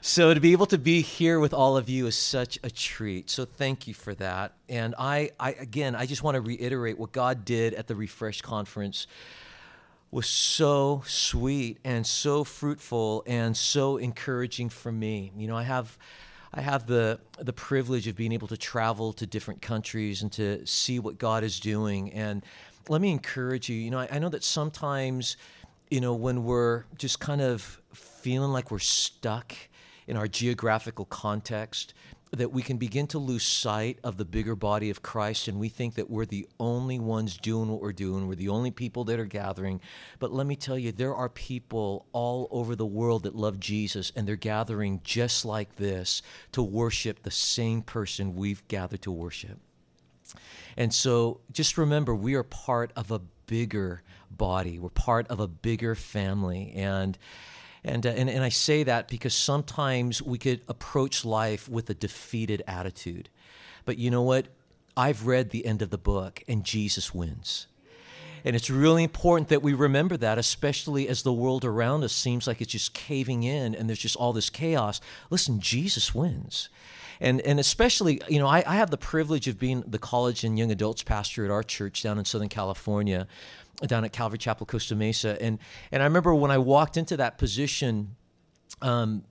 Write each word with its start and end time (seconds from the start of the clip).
so 0.00 0.34
to 0.34 0.40
be 0.40 0.52
able 0.52 0.66
to 0.66 0.78
be 0.78 1.00
here 1.02 1.40
with 1.40 1.54
all 1.54 1.76
of 1.76 1.88
you 1.88 2.06
is 2.06 2.16
such 2.16 2.58
a 2.62 2.70
treat. 2.70 3.30
So 3.30 3.44
thank 3.44 3.86
you 3.86 3.94
for 3.94 4.14
that. 4.14 4.54
And 4.68 4.94
I, 4.98 5.30
I 5.38 5.52
again, 5.52 5.94
I 5.94 6.06
just 6.06 6.22
want 6.22 6.34
to 6.36 6.40
reiterate 6.40 6.98
what 6.98 7.12
God 7.12 7.44
did 7.44 7.74
at 7.74 7.86
the 7.86 7.94
Refresh 7.94 8.42
conference 8.42 9.06
was 10.10 10.26
so 10.26 11.02
sweet 11.06 11.78
and 11.84 12.06
so 12.06 12.44
fruitful 12.44 13.24
and 13.26 13.56
so 13.56 13.96
encouraging 13.96 14.68
for 14.68 14.92
me. 14.92 15.32
You 15.36 15.48
know, 15.48 15.56
I 15.56 15.64
have 15.64 15.98
I 16.54 16.60
have 16.60 16.86
the 16.86 17.20
the 17.38 17.52
privilege 17.52 18.06
of 18.06 18.16
being 18.16 18.32
able 18.32 18.48
to 18.48 18.56
travel 18.56 19.12
to 19.14 19.26
different 19.26 19.60
countries 19.60 20.22
and 20.22 20.32
to 20.32 20.66
see 20.66 20.98
what 20.98 21.18
God 21.18 21.44
is 21.44 21.60
doing. 21.60 22.12
And 22.12 22.44
let 22.88 23.00
me 23.00 23.10
encourage 23.10 23.68
you. 23.68 23.76
You 23.76 23.90
know, 23.90 23.98
I, 23.98 24.08
I 24.12 24.18
know 24.18 24.28
that 24.28 24.44
sometimes, 24.44 25.36
you 25.90 26.00
know, 26.00 26.14
when 26.14 26.44
we're 26.44 26.84
just 26.96 27.20
kind 27.20 27.40
of 27.40 27.80
feeling 27.92 28.52
like 28.52 28.70
we're 28.70 28.78
stuck 28.78 29.54
in 30.06 30.16
our 30.16 30.28
geographical 30.28 31.04
context, 31.04 31.94
that 32.32 32.52
we 32.52 32.62
can 32.62 32.76
begin 32.76 33.06
to 33.06 33.18
lose 33.18 33.44
sight 33.44 33.98
of 34.02 34.16
the 34.16 34.24
bigger 34.24 34.56
body 34.56 34.90
of 34.90 35.02
Christ 35.02 35.46
and 35.48 35.60
we 35.60 35.68
think 35.68 35.94
that 35.94 36.10
we're 36.10 36.26
the 36.26 36.46
only 36.58 36.98
ones 36.98 37.36
doing 37.36 37.70
what 37.70 37.80
we're 37.80 37.92
doing. 37.92 38.26
We're 38.26 38.34
the 38.34 38.48
only 38.48 38.70
people 38.70 39.04
that 39.04 39.20
are 39.20 39.26
gathering. 39.26 39.80
But 40.18 40.32
let 40.32 40.46
me 40.46 40.56
tell 40.56 40.76
you, 40.76 40.90
there 40.90 41.14
are 41.14 41.28
people 41.28 42.06
all 42.12 42.48
over 42.50 42.74
the 42.74 42.86
world 42.86 43.22
that 43.22 43.36
love 43.36 43.60
Jesus 43.60 44.12
and 44.16 44.26
they're 44.26 44.36
gathering 44.36 45.00
just 45.04 45.44
like 45.44 45.76
this 45.76 46.20
to 46.52 46.62
worship 46.62 47.22
the 47.22 47.30
same 47.30 47.82
person 47.82 48.34
we've 48.34 48.66
gathered 48.66 49.02
to 49.02 49.12
worship. 49.12 49.58
And 50.76 50.92
so 50.92 51.40
just 51.52 51.78
remember, 51.78 52.14
we 52.14 52.34
are 52.34 52.42
part 52.42 52.92
of 52.96 53.10
a 53.10 53.20
bigger 53.46 54.02
body, 54.30 54.78
we're 54.78 54.88
part 54.90 55.28
of 55.28 55.38
a 55.38 55.48
bigger 55.48 55.94
family. 55.94 56.72
And 56.74 57.16
and, 57.86 58.04
uh, 58.04 58.10
and, 58.10 58.28
and 58.28 58.42
I 58.42 58.48
say 58.48 58.82
that 58.82 59.08
because 59.08 59.32
sometimes 59.32 60.20
we 60.20 60.38
could 60.38 60.60
approach 60.68 61.24
life 61.24 61.68
with 61.68 61.88
a 61.88 61.94
defeated 61.94 62.62
attitude. 62.66 63.28
But 63.84 63.96
you 63.96 64.10
know 64.10 64.22
what? 64.22 64.48
I've 64.96 65.26
read 65.26 65.50
the 65.50 65.64
end 65.64 65.82
of 65.82 65.90
the 65.90 65.98
book, 65.98 66.42
and 66.48 66.64
Jesus 66.64 67.14
wins. 67.14 67.68
And 68.44 68.56
it's 68.56 68.70
really 68.70 69.04
important 69.04 69.48
that 69.48 69.62
we 69.62 69.72
remember 69.72 70.16
that, 70.16 70.36
especially 70.36 71.08
as 71.08 71.22
the 71.22 71.32
world 71.32 71.64
around 71.64 72.02
us 72.04 72.12
seems 72.12 72.46
like 72.46 72.60
it's 72.60 72.72
just 72.72 72.92
caving 72.92 73.42
in 73.42 73.74
and 73.74 73.88
there's 73.88 73.98
just 73.98 74.14
all 74.14 74.32
this 74.32 74.50
chaos. 74.50 75.00
Listen, 75.30 75.58
Jesus 75.58 76.14
wins. 76.14 76.68
And, 77.20 77.40
and 77.40 77.58
especially, 77.58 78.20
you 78.28 78.38
know, 78.38 78.46
I, 78.46 78.62
I 78.66 78.76
have 78.76 78.90
the 78.90 78.98
privilege 78.98 79.48
of 79.48 79.58
being 79.58 79.82
the 79.86 79.98
college 79.98 80.44
and 80.44 80.56
young 80.56 80.70
adults 80.70 81.02
pastor 81.02 81.44
at 81.44 81.50
our 81.50 81.64
church 81.64 82.02
down 82.02 82.18
in 82.18 82.24
Southern 82.24 82.48
California 82.48 83.26
down 83.86 84.04
at 84.04 84.12
Calvary 84.12 84.38
Chapel, 84.38 84.66
Costa 84.66 84.94
Mesa. 84.94 85.40
And, 85.40 85.58
and 85.92 86.02
I 86.02 86.06
remember 86.06 86.34
when 86.34 86.50
I 86.50 86.58
walked 86.58 86.96
into 86.96 87.16
that 87.18 87.38
position, 87.38 88.16
um, 88.82 89.24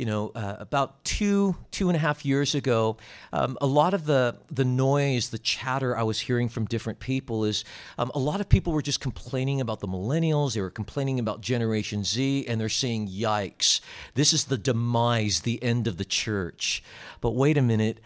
you 0.00 0.06
know, 0.06 0.32
uh, 0.34 0.56
about 0.58 1.04
two 1.04 1.54
two 1.70 1.90
and 1.90 1.96
a 1.96 1.98
half 1.98 2.24
years 2.24 2.54
ago, 2.54 2.96
um, 3.34 3.58
a 3.60 3.66
lot 3.66 3.92
of 3.92 4.06
the 4.06 4.34
the 4.50 4.64
noise, 4.64 5.28
the 5.28 5.38
chatter 5.38 5.94
I 5.94 6.04
was 6.04 6.20
hearing 6.20 6.48
from 6.48 6.64
different 6.64 7.00
people 7.00 7.44
is 7.44 7.64
um, 7.98 8.10
a 8.14 8.18
lot 8.18 8.40
of 8.40 8.48
people 8.48 8.72
were 8.72 8.80
just 8.80 9.00
complaining 9.00 9.60
about 9.60 9.80
the 9.80 9.86
millennials. 9.86 10.54
They 10.54 10.62
were 10.62 10.70
complaining 10.70 11.18
about 11.18 11.42
Generation 11.42 12.02
Z, 12.02 12.46
and 12.48 12.58
they're 12.58 12.70
saying, 12.70 13.08
"Yikes! 13.08 13.82
This 14.14 14.32
is 14.32 14.44
the 14.44 14.56
demise, 14.56 15.40
the 15.40 15.62
end 15.62 15.86
of 15.86 15.98
the 15.98 16.06
church." 16.06 16.82
But 17.20 17.32
wait 17.32 17.58
a 17.58 17.62
minute. 17.62 18.00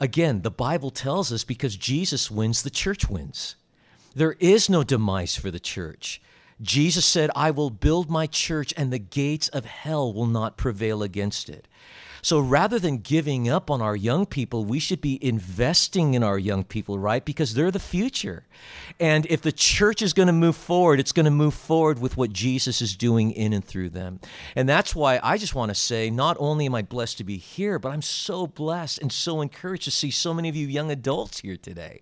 Again, 0.00 0.42
the 0.42 0.50
Bible 0.50 0.90
tells 0.90 1.32
us 1.32 1.44
because 1.44 1.76
Jesus 1.76 2.30
wins, 2.30 2.62
the 2.62 2.70
church 2.70 3.08
wins. 3.08 3.56
There 4.18 4.34
is 4.40 4.68
no 4.68 4.82
demise 4.82 5.36
for 5.36 5.52
the 5.52 5.60
church. 5.60 6.20
Jesus 6.60 7.06
said, 7.06 7.30
I 7.36 7.52
will 7.52 7.70
build 7.70 8.10
my 8.10 8.26
church, 8.26 8.74
and 8.76 8.92
the 8.92 8.98
gates 8.98 9.46
of 9.46 9.64
hell 9.64 10.12
will 10.12 10.26
not 10.26 10.56
prevail 10.56 11.04
against 11.04 11.48
it. 11.48 11.68
So 12.22 12.40
rather 12.40 12.78
than 12.78 12.98
giving 12.98 13.48
up 13.48 13.70
on 13.70 13.80
our 13.80 13.96
young 13.96 14.26
people, 14.26 14.64
we 14.64 14.78
should 14.78 15.00
be 15.00 15.18
investing 15.24 16.14
in 16.14 16.22
our 16.22 16.38
young 16.38 16.64
people, 16.64 16.98
right? 16.98 17.24
Because 17.24 17.54
they're 17.54 17.70
the 17.70 17.78
future. 17.78 18.44
And 19.00 19.26
if 19.26 19.42
the 19.42 19.52
church 19.52 20.02
is 20.02 20.12
going 20.12 20.26
to 20.26 20.32
move 20.32 20.56
forward, 20.56 21.00
it's 21.00 21.12
going 21.12 21.24
to 21.24 21.30
move 21.30 21.54
forward 21.54 22.00
with 22.00 22.16
what 22.16 22.32
Jesus 22.32 22.82
is 22.82 22.96
doing 22.96 23.30
in 23.30 23.52
and 23.52 23.64
through 23.64 23.90
them. 23.90 24.20
And 24.56 24.68
that's 24.68 24.94
why 24.94 25.20
I 25.22 25.38
just 25.38 25.54
want 25.54 25.70
to 25.70 25.74
say 25.74 26.10
not 26.10 26.36
only 26.40 26.66
am 26.66 26.74
I 26.74 26.82
blessed 26.82 27.18
to 27.18 27.24
be 27.24 27.36
here, 27.36 27.78
but 27.78 27.90
I'm 27.90 28.02
so 28.02 28.46
blessed 28.46 28.98
and 29.00 29.12
so 29.12 29.40
encouraged 29.40 29.84
to 29.84 29.90
see 29.90 30.10
so 30.10 30.34
many 30.34 30.48
of 30.48 30.56
you 30.56 30.66
young 30.66 30.90
adults 30.90 31.40
here 31.40 31.56
today. 31.56 32.00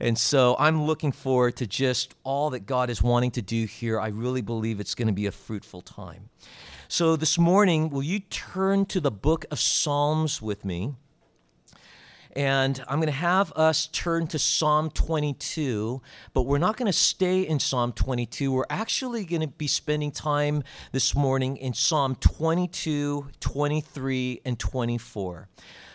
And 0.00 0.18
so 0.18 0.56
I'm 0.58 0.82
looking 0.84 1.12
forward 1.12 1.56
to 1.56 1.66
just 1.66 2.14
all 2.24 2.50
that 2.50 2.66
God 2.66 2.90
is 2.90 3.02
wanting 3.02 3.30
to 3.32 3.42
do 3.42 3.66
here. 3.66 4.00
I 4.00 4.08
really 4.08 4.42
believe 4.42 4.80
it's 4.80 4.96
going 4.96 5.06
to 5.08 5.14
be 5.14 5.26
a 5.26 5.32
fruitful 5.32 5.82
time. 5.82 6.28
So 6.92 7.16
this 7.16 7.38
morning, 7.38 7.88
will 7.88 8.02
you 8.02 8.20
turn 8.20 8.84
to 8.84 9.00
the 9.00 9.10
book 9.10 9.46
of 9.50 9.58
Psalms 9.58 10.42
with 10.42 10.62
me? 10.62 10.92
And 12.36 12.84
I'm 12.86 12.98
going 12.98 13.06
to 13.06 13.12
have 13.12 13.50
us 13.52 13.86
turn 13.86 14.26
to 14.26 14.38
Psalm 14.38 14.90
22, 14.90 16.02
but 16.34 16.42
we're 16.42 16.58
not 16.58 16.76
going 16.76 16.92
to 16.92 16.92
stay 16.92 17.48
in 17.48 17.60
Psalm 17.60 17.92
22. 17.94 18.52
We're 18.52 18.66
actually 18.68 19.24
going 19.24 19.40
to 19.40 19.48
be 19.48 19.68
spending 19.68 20.10
time 20.10 20.64
this 20.92 21.14
morning 21.14 21.56
in 21.56 21.72
Psalm 21.72 22.14
22, 22.16 23.26
23, 23.40 24.42
and 24.44 24.58
24. 24.58 25.48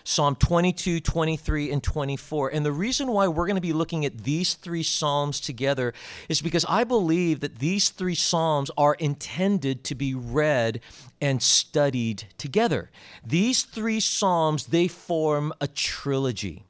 Psalm 0.08 0.38
22, 0.38 1.02
23, 1.02 1.70
and 1.70 1.84
24. 1.84 2.50
And 2.54 2.66
the 2.66 2.72
reason 2.72 3.12
why 3.12 3.28
we're 3.28 3.46
going 3.46 3.58
to 3.58 3.62
be 3.62 3.74
looking 3.74 4.06
at 4.06 4.20
these 4.20 4.54
three 4.54 4.82
Psalms 4.82 5.42
together 5.42 5.94
is 6.30 6.42
because 6.42 6.64
I 6.70 6.86
believe 6.86 7.42
that 7.42 7.60
these 7.60 7.90
three 7.90 8.16
Psalms 8.16 8.72
are 8.78 8.94
intended 8.94 9.84
to 9.84 9.96
be 9.96 10.14
read 10.14 10.80
and 11.20 11.44
studied 11.44 12.24
together. 12.38 12.90
These 13.26 13.64
three 13.64 14.00
Psalms, 14.00 14.68
they 14.68 14.88
form 14.88 15.52
a 15.60 15.68
trilogy. 15.68 16.64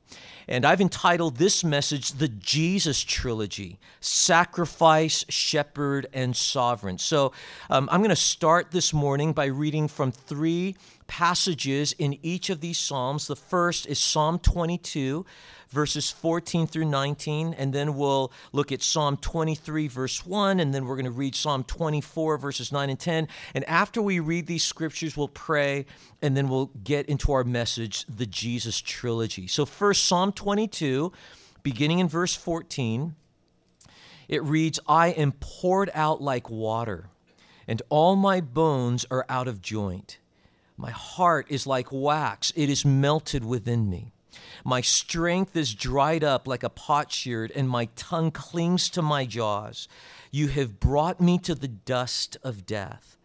And 0.47 0.65
I've 0.65 0.79
entitled 0.79 1.35
this 1.35 1.63
message 1.63 2.13
the 2.13 2.29
Jesus 2.29 3.03
Trilogy 3.03 3.79
Sacrifice, 3.99 5.25
Shepherd, 5.27 6.07
and 6.13 6.35
Sovereign. 6.35 6.97
So 6.97 7.33
um, 7.69 7.89
I'm 7.91 7.99
going 7.99 8.09
to 8.09 8.15
start 8.15 8.71
this 8.71 8.93
morning 8.93 9.33
by 9.33 9.45
reading 9.45 9.89
from 9.89 10.11
three 10.11 10.75
passages 11.07 11.93
in 11.93 12.17
each 12.21 12.49
of 12.49 12.61
these 12.61 12.77
Psalms. 12.77 13.27
The 13.27 13.35
first 13.35 13.87
is 13.87 13.99
Psalm 13.99 14.39
22, 14.39 15.25
verses 15.69 16.09
14 16.09 16.67
through 16.67 16.85
19, 16.85 17.53
and 17.53 17.73
then 17.73 17.95
we'll 17.95 18.31
look 18.53 18.71
at 18.71 18.81
Psalm 18.81 19.17
23, 19.17 19.87
verse 19.87 20.25
1, 20.25 20.59
and 20.59 20.73
then 20.73 20.85
we're 20.85 20.95
going 20.95 21.05
to 21.05 21.11
read 21.11 21.35
Psalm 21.35 21.63
24, 21.63 22.37
verses 22.37 22.71
9 22.71 22.89
and 22.89 22.99
10. 22.99 23.27
And 23.53 23.63
after 23.65 24.01
we 24.01 24.19
read 24.19 24.47
these 24.47 24.63
scriptures, 24.63 25.17
we'll 25.17 25.27
pray, 25.27 25.85
and 26.21 26.35
then 26.37 26.47
we'll 26.47 26.71
get 26.83 27.07
into 27.07 27.31
our 27.33 27.43
message, 27.43 28.05
the 28.05 28.25
Jesus 28.25 28.79
trilogy. 28.79 29.47
So, 29.47 29.65
first, 29.65 30.05
Psalm 30.05 30.31
22, 30.31 31.11
beginning 31.63 31.99
in 31.99 32.07
verse 32.07 32.35
14, 32.35 33.15
it 34.27 34.43
reads, 34.43 34.79
I 34.87 35.09
am 35.09 35.33
poured 35.33 35.89
out 35.93 36.21
like 36.21 36.49
water, 36.49 37.09
and 37.67 37.81
all 37.89 38.15
my 38.15 38.41
bones 38.41 39.05
are 39.11 39.25
out 39.29 39.47
of 39.47 39.61
joint. 39.61 40.19
My 40.77 40.91
heart 40.91 41.47
is 41.49 41.65
like 41.65 41.91
wax, 41.91 42.53
it 42.55 42.69
is 42.69 42.85
melted 42.85 43.43
within 43.43 43.89
me. 43.89 44.13
My 44.67 44.81
strength 44.81 45.55
is 45.55 45.73
dried 45.73 46.25
up 46.25 46.45
like 46.45 46.61
a 46.61 46.69
potsherd, 46.69 47.53
and 47.55 47.69
my 47.69 47.85
tongue 47.95 48.31
clings 48.31 48.89
to 48.89 49.01
my 49.01 49.25
jaws. 49.25 49.87
You 50.29 50.49
have 50.49 50.81
brought 50.81 51.21
me 51.21 51.37
to 51.37 51.55
the 51.55 51.69
dust 51.69 52.35
of 52.43 52.65
death. 52.65 53.15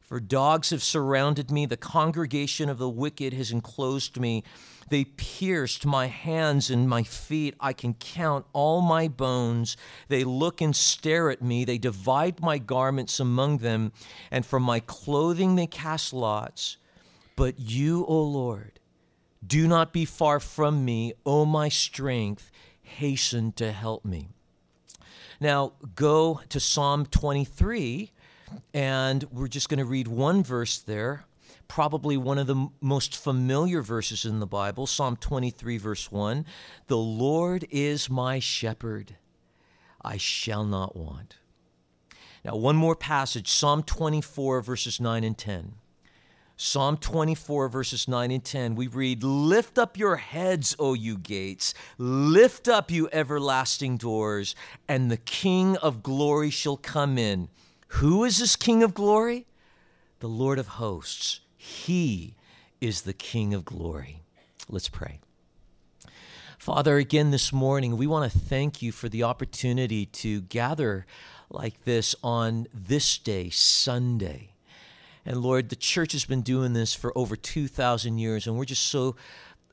For 0.00 0.18
dogs 0.18 0.70
have 0.70 0.82
surrounded 0.82 1.52
me, 1.52 1.66
the 1.66 1.76
congregation 1.76 2.68
of 2.68 2.78
the 2.78 2.88
wicked 2.88 3.32
has 3.32 3.52
enclosed 3.52 4.18
me. 4.18 4.42
They 4.90 5.04
pierced 5.04 5.86
my 5.86 6.08
hands 6.08 6.68
and 6.68 6.88
my 6.88 7.04
feet. 7.04 7.54
I 7.60 7.74
can 7.74 7.94
count 7.94 8.46
all 8.52 8.80
my 8.80 9.06
bones. 9.06 9.76
They 10.08 10.24
look 10.24 10.60
and 10.60 10.74
stare 10.74 11.30
at 11.30 11.40
me. 11.40 11.64
They 11.64 11.78
divide 11.78 12.40
my 12.40 12.58
garments 12.58 13.20
among 13.20 13.58
them, 13.58 13.92
and 14.32 14.44
for 14.44 14.58
my 14.58 14.80
clothing 14.80 15.54
they 15.54 15.68
cast 15.68 16.12
lots. 16.12 16.76
But 17.36 17.60
you, 17.60 18.04
O 18.06 18.20
Lord, 18.20 18.77
do 19.46 19.68
not 19.68 19.92
be 19.92 20.04
far 20.04 20.40
from 20.40 20.84
me, 20.84 21.14
O 21.24 21.44
my 21.44 21.68
strength, 21.68 22.50
hasten 22.80 23.52
to 23.52 23.72
help 23.72 24.04
me. 24.04 24.28
Now, 25.40 25.74
go 25.94 26.40
to 26.48 26.58
Psalm 26.58 27.06
23, 27.06 28.10
and 28.74 29.24
we're 29.30 29.46
just 29.46 29.68
going 29.68 29.78
to 29.78 29.84
read 29.84 30.08
one 30.08 30.42
verse 30.42 30.78
there, 30.78 31.24
probably 31.68 32.16
one 32.16 32.38
of 32.38 32.46
the 32.46 32.68
most 32.80 33.16
familiar 33.16 33.82
verses 33.82 34.24
in 34.24 34.40
the 34.40 34.46
Bible, 34.46 34.86
Psalm 34.86 35.16
23, 35.16 35.78
verse 35.78 36.10
1. 36.10 36.44
The 36.88 36.96
Lord 36.96 37.66
is 37.70 38.10
my 38.10 38.40
shepherd, 38.40 39.16
I 40.02 40.16
shall 40.16 40.64
not 40.64 40.96
want. 40.96 41.36
Now, 42.44 42.56
one 42.56 42.76
more 42.76 42.96
passage, 42.96 43.48
Psalm 43.48 43.82
24, 43.82 44.62
verses 44.62 45.00
9 45.00 45.22
and 45.22 45.38
10. 45.38 45.74
Psalm 46.60 46.96
24, 46.96 47.68
verses 47.68 48.08
9 48.08 48.32
and 48.32 48.44
10, 48.44 48.74
we 48.74 48.88
read, 48.88 49.22
Lift 49.22 49.78
up 49.78 49.96
your 49.96 50.16
heads, 50.16 50.74
O 50.80 50.92
you 50.92 51.16
gates, 51.16 51.72
lift 51.98 52.66
up, 52.66 52.90
you 52.90 53.08
everlasting 53.12 53.96
doors, 53.96 54.56
and 54.88 55.08
the 55.08 55.18
King 55.18 55.76
of 55.76 56.02
glory 56.02 56.50
shall 56.50 56.76
come 56.76 57.16
in. 57.16 57.48
Who 57.86 58.24
is 58.24 58.38
this 58.38 58.56
King 58.56 58.82
of 58.82 58.92
glory? 58.92 59.46
The 60.18 60.28
Lord 60.28 60.58
of 60.58 60.66
hosts. 60.66 61.38
He 61.56 62.34
is 62.80 63.02
the 63.02 63.12
King 63.12 63.54
of 63.54 63.64
glory. 63.64 64.22
Let's 64.68 64.88
pray. 64.88 65.20
Father, 66.58 66.96
again 66.96 67.30
this 67.30 67.52
morning, 67.52 67.96
we 67.96 68.08
want 68.08 68.32
to 68.32 68.36
thank 68.36 68.82
you 68.82 68.90
for 68.90 69.08
the 69.08 69.22
opportunity 69.22 70.06
to 70.06 70.40
gather 70.40 71.06
like 71.50 71.84
this 71.84 72.16
on 72.20 72.66
this 72.74 73.16
day, 73.16 73.48
Sunday. 73.48 74.54
And 75.28 75.42
Lord, 75.42 75.68
the 75.68 75.76
church 75.76 76.12
has 76.12 76.24
been 76.24 76.40
doing 76.40 76.72
this 76.72 76.94
for 76.94 77.12
over 77.14 77.36
2,000 77.36 78.16
years, 78.16 78.46
and 78.46 78.56
we're 78.56 78.64
just 78.64 78.84
so 78.84 79.14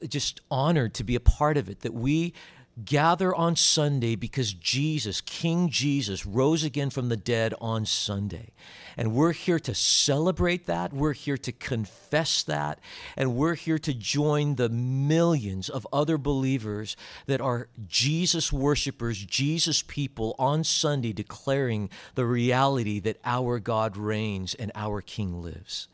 just 0.06 0.42
honored 0.52 0.94
to 0.96 1.04
be 1.06 1.16
a 1.16 1.22
part 1.22 1.56
of 1.56 1.70
it 1.70 1.80
that 1.80 1.94
we 1.94 2.34
gather 2.84 3.34
on 3.34 3.56
Sunday 3.56 4.16
because 4.16 4.54
Jesus, 4.54 5.22
King 5.22 5.70
Jesus, 5.70 6.26
rose 6.26 6.64
again 6.64 6.90
from 6.90 7.10
the 7.10 7.18
dead 7.18 7.54
on 7.62 7.86
Sunday. 7.86 8.52
And 8.98 9.14
we're 9.14 9.32
here 9.32 9.60
to 9.60 9.74
celebrate 9.74 10.66
that. 10.66 10.94
We're 10.94 11.14
here 11.14 11.38
to 11.38 11.52
confess 11.52 12.44
that. 12.44 12.80
And 13.16 13.36
we're 13.36 13.56
here 13.56 13.80
to 13.80 13.94
join 13.94 14.56
the 14.56 14.70
millions 14.70 15.70
of 15.70 15.88
other 15.94 16.18
believers 16.18 16.98
that 17.28 17.42
are 17.42 17.70
Jesus 17.88 18.52
worshipers, 18.52 19.24
Jesus 19.24 19.82
people 19.82 20.36
on 20.38 20.64
Sunday 20.64 21.14
declaring 21.14 21.90
the 22.16 22.26
reality 22.26 23.00
that 23.00 23.20
our 23.24 23.60
God 23.60 23.96
reigns 23.96 24.54
and 24.54 24.72
our 24.76 25.02
King 25.02 25.42
lives. 25.42 25.88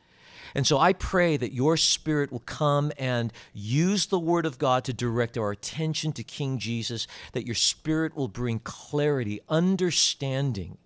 And 0.56 0.68
so 0.68 0.78
I 0.78 0.94
pray 0.94 1.38
that 1.38 1.54
your 1.54 1.78
spirit 1.78 2.32
will 2.32 2.40
come 2.40 2.92
and 2.98 3.32
use 3.54 4.08
the 4.08 4.20
word 4.20 4.46
of 4.46 4.58
God 4.58 4.84
to 4.86 4.94
direct 4.94 5.38
our 5.38 5.52
attention 5.52 6.12
to 6.14 6.24
King 6.24 6.58
Jesus, 6.58 7.08
that 7.34 7.46
your 7.46 7.56
spirit 7.56 8.16
will 8.16 8.28
bring 8.28 8.60
clarity, 8.60 9.42
understanding 9.50 10.78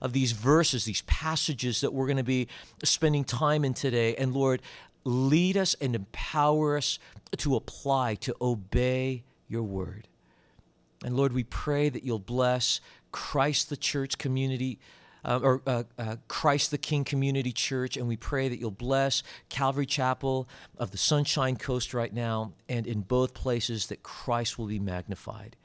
of 0.00 0.12
these 0.12 0.32
verses, 0.32 0.84
these 0.84 1.02
passages 1.02 1.80
that 1.80 1.92
we're 1.92 2.06
going 2.06 2.16
to 2.18 2.22
be 2.22 2.48
spending 2.84 3.24
time 3.24 3.64
in 3.64 3.74
today. 3.74 4.14
And 4.16 4.34
Lord, 4.34 4.60
lead 5.04 5.56
us 5.56 5.74
and 5.80 5.94
empower 5.94 6.76
us 6.76 6.98
to 7.38 7.56
apply, 7.56 8.16
to 8.16 8.34
obey 8.40 9.24
your 9.48 9.62
word. 9.62 10.08
And 11.04 11.16
Lord, 11.16 11.32
we 11.32 11.44
pray 11.44 11.88
that 11.88 12.04
you'll 12.04 12.18
bless 12.18 12.80
Christ 13.12 13.70
the 13.70 13.76
church 13.76 14.18
community 14.18 14.78
uh, 15.26 15.40
or 15.42 15.60
uh, 15.66 15.82
uh, 15.98 16.16
Christ 16.28 16.70
the 16.70 16.78
King 16.78 17.04
Community 17.04 17.52
Church, 17.52 17.96
and 17.96 18.06
we 18.06 18.16
pray 18.16 18.48
that 18.48 18.58
you'll 18.60 18.70
bless 18.70 19.22
Calvary 19.48 19.84
Chapel 19.84 20.48
of 20.78 20.92
the 20.92 20.96
Sunshine 20.96 21.56
Coast 21.56 21.92
right 21.92 22.14
now, 22.14 22.52
and 22.68 22.86
in 22.86 23.00
both 23.00 23.34
places 23.34 23.88
that 23.88 24.02
Christ 24.02 24.58
will 24.58 24.68
be 24.68 24.78
magnified. 24.78 25.56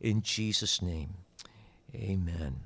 In 0.00 0.22
Jesus' 0.22 0.80
name, 0.80 1.14
amen. 1.94 2.60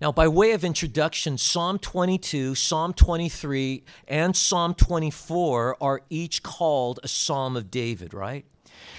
Now, 0.00 0.12
by 0.12 0.28
way 0.28 0.52
of 0.52 0.64
introduction, 0.64 1.38
Psalm 1.38 1.78
22, 1.78 2.54
Psalm 2.54 2.92
23, 2.92 3.84
and 4.08 4.36
Psalm 4.36 4.74
24 4.74 5.76
are 5.80 6.02
each 6.10 6.42
called 6.42 7.00
a 7.02 7.08
Psalm 7.08 7.56
of 7.56 7.70
David, 7.70 8.12
right? 8.12 8.44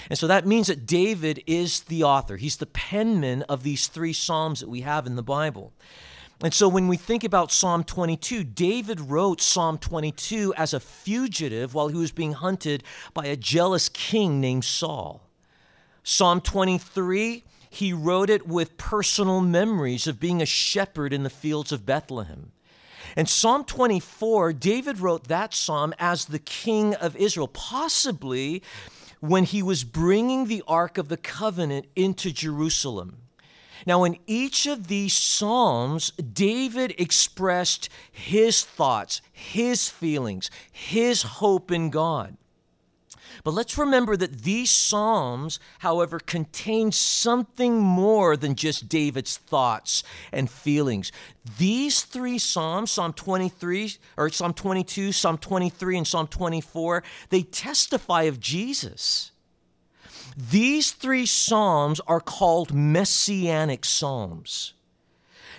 And 0.10 0.18
so 0.18 0.28
that 0.28 0.46
means 0.46 0.68
that 0.68 0.86
David 0.86 1.44
is 1.46 1.82
the 1.82 2.04
author. 2.04 2.38
He's 2.38 2.58
the 2.58 2.66
penman 2.66 3.44
of 3.44 3.64
these 3.64 3.88
three 3.88 4.14
Psalms 4.14 4.60
that 4.60 4.70
we 4.70 4.82
have 4.82 5.06
in 5.06 5.16
the 5.16 5.24
Bible. 5.24 5.74
And 6.44 6.54
so 6.54 6.68
when 6.68 6.88
we 6.88 6.98
think 6.98 7.24
about 7.24 7.52
Psalm 7.52 7.84
22, 7.84 8.44
David 8.44 9.02
wrote 9.02 9.42
Psalm 9.42 9.80
22 9.80 10.54
as 10.56 10.74
a 10.74 10.80
fugitive 10.80 11.74
while 11.74 11.88
he 11.88 11.98
was 11.98 12.12
being 12.12 12.34
hunted 12.34 12.84
by 13.14 13.26
a 13.26 13.36
jealous 13.36 13.90
king 13.90 14.40
named 14.40 14.64
Saul. 14.64 15.24
Psalm 16.04 16.40
23, 16.42 17.44
he 17.72 17.92
wrote 17.92 18.30
it 18.30 18.48
with 18.48 18.78
personal 18.78 19.42
memories 19.42 20.06
of 20.06 20.20
being 20.20 20.42
a 20.42 20.46
shepherd 20.46 21.12
in 21.12 21.24
the 21.24 21.30
fields 21.30 21.72
of 21.72 21.88
Bethlehem. 21.88 22.52
And 23.16 23.28
Psalm 23.28 23.64
24, 23.64 24.54
David 24.54 25.00
wrote 25.00 25.28
that 25.28 25.56
psalm 25.56 25.94
as 25.98 26.26
the 26.26 26.40
king 26.40 26.94
of 26.94 27.16
Israel, 27.16 27.48
possibly 27.48 28.62
when 29.22 29.44
he 29.44 29.64
was 29.64 29.84
bringing 29.84 30.46
the 30.46 30.64
Ark 30.68 31.00
of 31.00 31.10
the 31.10 31.18
Covenant 31.18 31.88
into 31.96 32.32
Jerusalem. 32.32 33.18
Now, 33.86 34.04
in 34.04 34.18
each 34.26 34.66
of 34.66 34.88
these 34.88 35.14
Psalms, 35.14 36.12
David 36.12 36.96
expressed 36.98 37.90
his 38.12 38.64
thoughts, 38.64 39.22
his 39.32 39.90
feelings, 39.90 40.50
his 40.72 41.22
hope 41.22 41.72
in 41.72 41.90
God. 41.90 42.38
But 43.44 43.54
let's 43.54 43.78
remember 43.78 44.18
that 44.18 44.44
these 44.44 44.70
Psalms, 44.70 45.60
however, 45.80 46.20
contain 46.20 46.92
something 46.92 47.78
more 47.80 48.36
than 48.36 48.56
just 48.56 48.90
David's 48.90 49.38
thoughts 49.38 50.04
and 50.32 50.50
feelings. 50.50 51.12
These 51.58 52.04
three 52.04 52.40
Psalms, 52.40 52.92
Psalm 52.92 53.14
23, 53.14 53.94
or 54.18 54.30
Psalm 54.30 54.54
22, 54.54 55.12
Psalm 55.12 55.38
23, 55.38 55.98
and 55.98 56.08
Psalm 56.08 56.28
24, 56.28 57.04
they 57.30 57.44
testify 57.44 58.24
of 58.24 58.40
Jesus. 58.40 59.32
These 60.38 60.92
three 60.92 61.26
Psalms 61.26 62.00
are 62.02 62.22
called 62.22 62.72
messianic 62.72 63.84
Psalms. 63.84 64.76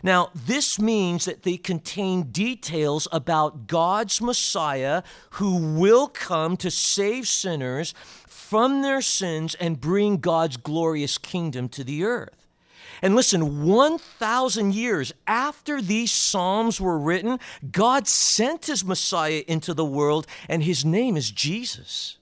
Now, 0.04 0.30
this 0.32 0.78
means 0.78 1.24
that 1.24 1.42
they 1.42 1.56
contain 1.56 2.30
details 2.30 3.08
about 3.10 3.66
God's 3.66 4.20
Messiah 4.20 5.02
who 5.30 5.74
will 5.76 6.06
come 6.06 6.56
to 6.58 6.70
save 6.70 7.26
sinners 7.26 7.92
from 8.28 8.82
their 8.82 9.02
sins 9.02 9.56
and 9.56 9.80
bring 9.80 10.18
God's 10.18 10.56
glorious 10.56 11.18
kingdom 11.18 11.68
to 11.70 11.82
the 11.82 12.04
earth. 12.04 12.46
And 13.02 13.16
listen, 13.16 13.64
1,000 13.64 14.74
years 14.74 15.12
after 15.26 15.82
these 15.82 16.12
Psalms 16.12 16.80
were 16.80 16.98
written, 16.98 17.40
God 17.72 18.06
sent 18.06 18.66
his 18.66 18.84
Messiah 18.84 19.42
into 19.48 19.74
the 19.74 19.84
world, 19.84 20.28
and 20.48 20.62
his 20.62 20.84
name 20.84 21.16
is 21.16 21.32
Jesus. 21.32 22.17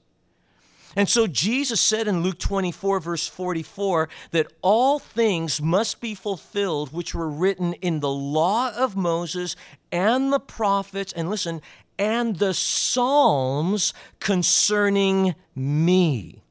And 0.96 1.10
so 1.10 1.26
Jesus 1.26 1.78
said 1.78 2.08
in 2.08 2.22
Luke 2.22 2.38
24, 2.38 3.00
verse 3.00 3.28
44, 3.28 4.08
that 4.30 4.50
all 4.62 4.98
things 4.98 5.60
must 5.60 6.00
be 6.00 6.14
fulfilled 6.14 6.90
which 6.90 7.14
were 7.14 7.28
written 7.28 7.74
in 7.74 8.00
the 8.00 8.10
law 8.10 8.72
of 8.74 8.96
Moses 8.96 9.56
and 9.92 10.32
the 10.32 10.40
prophets, 10.40 11.12
and 11.12 11.28
listen, 11.28 11.60
and 11.98 12.36
the 12.36 12.54
Psalms 12.54 13.92
concerning 14.20 15.34
me. 15.54 16.42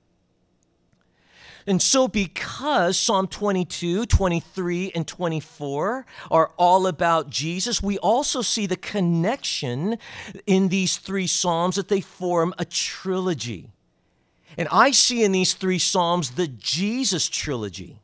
And 1.68 1.82
so, 1.82 2.08
because 2.08 3.00
Psalm 3.00 3.28
22, 3.28 4.06
23, 4.06 4.92
and 4.94 5.08
24 5.08 6.06
are 6.30 6.52
all 6.58 6.86
about 6.86 7.32
Jesus, 7.32 7.82
we 7.82 7.98
also 7.98 8.44
see 8.44 8.68
the 8.68 8.76
connection 8.76 9.98
in 10.46 10.68
these 10.68 10.98
three 10.98 11.26
Psalms 11.26 11.78
that 11.78 11.88
they 11.88 12.02
form 12.02 12.54
a 12.60 12.66
trilogy. 12.66 13.72
And 14.58 14.68
I 14.72 14.92
see 14.92 15.24
in 15.24 15.32
these 15.32 15.54
three 15.54 15.80
Psalms 15.80 16.32
the 16.32 16.48
Jesus 16.48 17.28
trilogy. 17.28 18.00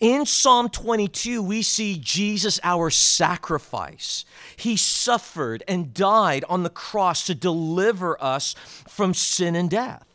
In 0.00 0.26
Psalm 0.26 0.68
22, 0.68 1.42
we 1.42 1.62
see 1.62 1.98
Jesus, 2.02 2.58
our 2.62 2.90
sacrifice. 2.90 4.24
He 4.56 4.76
suffered 4.76 5.62
and 5.68 5.92
died 5.92 6.44
on 6.48 6.62
the 6.62 6.70
cross 6.70 7.26
to 7.26 7.34
deliver 7.34 8.20
us 8.22 8.54
from 8.88 9.14
sin 9.14 9.54
and 9.54 9.70
death. 9.70 10.06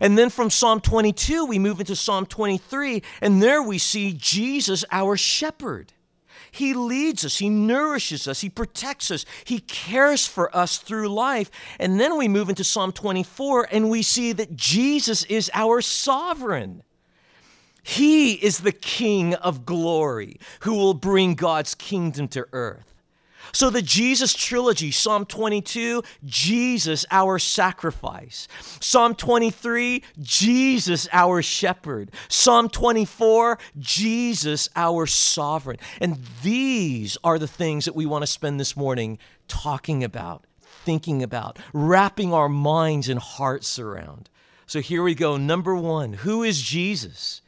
And 0.00 0.18
then 0.18 0.30
from 0.30 0.50
Psalm 0.50 0.80
22, 0.80 1.44
we 1.44 1.58
move 1.58 1.80
into 1.80 1.94
Psalm 1.94 2.26
23, 2.26 3.02
and 3.20 3.42
there 3.42 3.62
we 3.62 3.78
see 3.78 4.12
Jesus, 4.12 4.84
our 4.90 5.16
shepherd. 5.16 5.92
He 6.50 6.74
leads 6.74 7.24
us, 7.24 7.38
He 7.38 7.48
nourishes 7.48 8.26
us, 8.26 8.40
He 8.40 8.50
protects 8.50 9.10
us, 9.10 9.24
He 9.44 9.60
cares 9.60 10.26
for 10.26 10.54
us 10.56 10.78
through 10.78 11.08
life. 11.08 11.50
And 11.78 11.98
then 12.00 12.16
we 12.16 12.28
move 12.28 12.48
into 12.48 12.64
Psalm 12.64 12.92
24 12.92 13.68
and 13.70 13.90
we 13.90 14.02
see 14.02 14.32
that 14.32 14.56
Jesus 14.56 15.24
is 15.24 15.50
our 15.54 15.80
sovereign. 15.80 16.82
He 17.82 18.34
is 18.34 18.58
the 18.58 18.72
King 18.72 19.34
of 19.34 19.64
glory 19.64 20.38
who 20.60 20.74
will 20.74 20.94
bring 20.94 21.34
God's 21.34 21.74
kingdom 21.74 22.28
to 22.28 22.46
earth. 22.52 22.97
So, 23.52 23.70
the 23.70 23.82
Jesus 23.82 24.34
trilogy 24.34 24.90
Psalm 24.90 25.24
22, 25.24 26.02
Jesus, 26.24 27.06
our 27.10 27.38
sacrifice. 27.38 28.48
Psalm 28.80 29.14
23, 29.14 30.02
Jesus, 30.20 31.08
our 31.12 31.42
shepherd. 31.42 32.10
Psalm 32.28 32.68
24, 32.68 33.58
Jesus, 33.78 34.68
our 34.76 35.06
sovereign. 35.06 35.78
And 36.00 36.18
these 36.42 37.16
are 37.24 37.38
the 37.38 37.48
things 37.48 37.84
that 37.86 37.96
we 37.96 38.06
want 38.06 38.22
to 38.22 38.26
spend 38.26 38.60
this 38.60 38.76
morning 38.76 39.18
talking 39.46 40.04
about, 40.04 40.44
thinking 40.84 41.22
about, 41.22 41.58
wrapping 41.72 42.32
our 42.32 42.48
minds 42.48 43.08
and 43.08 43.18
hearts 43.18 43.78
around. 43.78 44.28
So, 44.66 44.80
here 44.80 45.02
we 45.02 45.14
go. 45.14 45.36
Number 45.36 45.74
one 45.74 46.12
who 46.12 46.42
is 46.42 46.60
Jesus? 46.60 47.40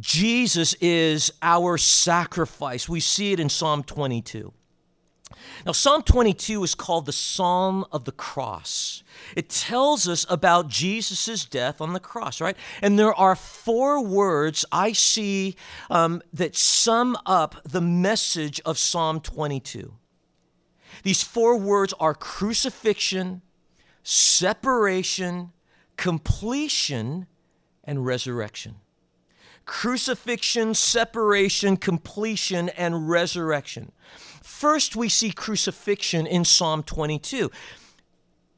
Jesus 0.00 0.74
is 0.80 1.32
our 1.40 1.78
sacrifice. 1.78 2.88
We 2.88 3.00
see 3.00 3.32
it 3.32 3.38
in 3.38 3.48
Psalm 3.48 3.84
22. 3.84 4.52
Now, 5.64 5.72
Psalm 5.72 6.02
22 6.02 6.62
is 6.64 6.74
called 6.74 7.06
the 7.06 7.12
Psalm 7.12 7.86
of 7.90 8.04
the 8.04 8.12
Cross. 8.12 9.02
It 9.34 9.48
tells 9.48 10.06
us 10.06 10.26
about 10.28 10.68
Jesus' 10.68 11.44
death 11.44 11.80
on 11.80 11.92
the 11.92 12.00
cross, 12.00 12.40
right? 12.40 12.56
And 12.82 12.98
there 12.98 13.14
are 13.14 13.34
four 13.34 14.04
words 14.04 14.64
I 14.70 14.92
see 14.92 15.56
um, 15.90 16.22
that 16.32 16.56
sum 16.56 17.16
up 17.24 17.56
the 17.64 17.80
message 17.80 18.60
of 18.64 18.78
Psalm 18.78 19.20
22. 19.20 19.94
These 21.02 21.22
four 21.22 21.56
words 21.56 21.94
are 21.98 22.14
crucifixion, 22.14 23.42
separation, 24.02 25.52
completion, 25.96 27.26
and 27.82 28.04
resurrection. 28.04 28.76
Crucifixion, 29.66 30.74
separation, 30.74 31.76
completion, 31.78 32.68
and 32.70 33.08
resurrection. 33.08 33.92
First, 34.44 34.94
we 34.94 35.08
see 35.08 35.32
crucifixion 35.32 36.26
in 36.26 36.44
Psalm 36.44 36.82
22. 36.82 37.50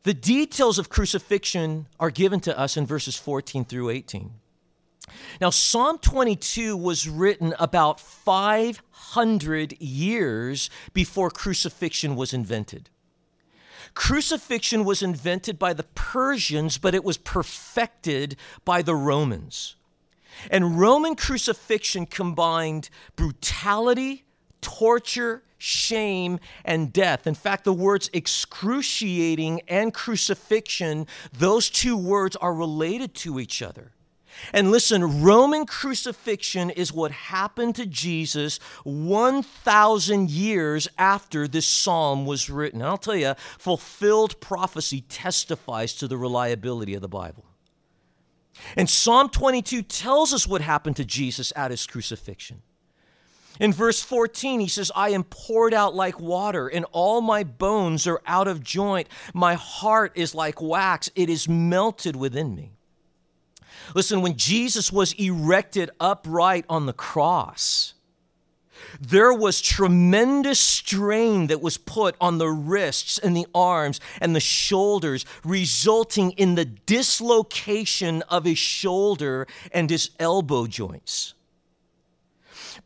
The 0.02 0.14
details 0.14 0.80
of 0.80 0.88
crucifixion 0.88 1.86
are 2.00 2.10
given 2.10 2.40
to 2.40 2.58
us 2.58 2.76
in 2.76 2.86
verses 2.86 3.14
14 3.16 3.64
through 3.64 3.90
18. 3.90 4.32
Now, 5.40 5.50
Psalm 5.50 5.98
22 5.98 6.76
was 6.76 7.08
written 7.08 7.54
about 7.60 8.00
500 8.00 9.80
years 9.80 10.70
before 10.92 11.30
crucifixion 11.30 12.16
was 12.16 12.34
invented. 12.34 12.90
Crucifixion 13.94 14.84
was 14.84 15.02
invented 15.02 15.56
by 15.56 15.72
the 15.72 15.84
Persians, 15.84 16.78
but 16.78 16.96
it 16.96 17.04
was 17.04 17.16
perfected 17.16 18.34
by 18.64 18.82
the 18.82 18.96
Romans. 18.96 19.76
And 20.50 20.80
Roman 20.80 21.14
crucifixion 21.14 22.06
combined 22.06 22.90
brutality, 23.14 24.25
torture, 24.60 25.42
shame, 25.58 26.38
and 26.64 26.92
death. 26.92 27.26
In 27.26 27.34
fact, 27.34 27.64
the 27.64 27.72
words 27.72 28.10
excruciating 28.12 29.62
and 29.68 29.92
crucifixion, 29.92 31.06
those 31.32 31.70
two 31.70 31.96
words 31.96 32.36
are 32.36 32.54
related 32.54 33.14
to 33.14 33.40
each 33.40 33.62
other. 33.62 33.92
And 34.52 34.70
listen, 34.70 35.22
Roman 35.22 35.66
crucifixion 35.66 36.70
is 36.70 36.92
what 36.92 37.10
happened 37.10 37.76
to 37.76 37.86
Jesus 37.86 38.58
1,000 38.84 40.30
years 40.30 40.88
after 40.98 41.48
this 41.48 41.66
psalm 41.66 42.26
was 42.26 42.50
written. 42.50 42.80
And 42.80 42.88
I'll 42.88 42.98
tell 42.98 43.16
you, 43.16 43.34
fulfilled 43.58 44.40
prophecy 44.40 45.02
testifies 45.02 45.94
to 45.94 46.08
the 46.08 46.16
reliability 46.18 46.94
of 46.94 47.00
the 47.00 47.08
Bible. 47.08 47.44
And 48.76 48.88
Psalm 48.88 49.28
22 49.28 49.82
tells 49.82 50.32
us 50.32 50.46
what 50.46 50.60
happened 50.60 50.96
to 50.96 51.04
Jesus 51.04 51.52
at 51.56 51.70
his 51.70 51.86
crucifixion. 51.86 52.62
In 53.60 53.72
verse 53.72 54.02
14, 54.02 54.60
he 54.60 54.68
says, 54.68 54.92
I 54.94 55.10
am 55.10 55.24
poured 55.24 55.72
out 55.72 55.94
like 55.94 56.20
water, 56.20 56.68
and 56.68 56.84
all 56.92 57.20
my 57.20 57.42
bones 57.44 58.06
are 58.06 58.20
out 58.26 58.48
of 58.48 58.62
joint. 58.62 59.08
My 59.32 59.54
heart 59.54 60.12
is 60.14 60.34
like 60.34 60.60
wax, 60.60 61.10
it 61.14 61.30
is 61.30 61.48
melted 61.48 62.16
within 62.16 62.54
me. 62.54 62.72
Listen, 63.94 64.20
when 64.20 64.36
Jesus 64.36 64.92
was 64.92 65.12
erected 65.12 65.90
upright 66.00 66.64
on 66.68 66.86
the 66.86 66.92
cross, 66.92 67.94
there 69.00 69.32
was 69.32 69.60
tremendous 69.60 70.60
strain 70.60 71.46
that 71.46 71.60
was 71.60 71.78
put 71.78 72.14
on 72.20 72.38
the 72.38 72.48
wrists 72.48 73.18
and 73.18 73.36
the 73.36 73.46
arms 73.54 74.00
and 74.20 74.34
the 74.34 74.40
shoulders, 74.40 75.24
resulting 75.44 76.32
in 76.32 76.54
the 76.54 76.64
dislocation 76.64 78.22
of 78.22 78.44
his 78.44 78.58
shoulder 78.58 79.46
and 79.72 79.88
his 79.88 80.10
elbow 80.18 80.66
joints. 80.66 81.34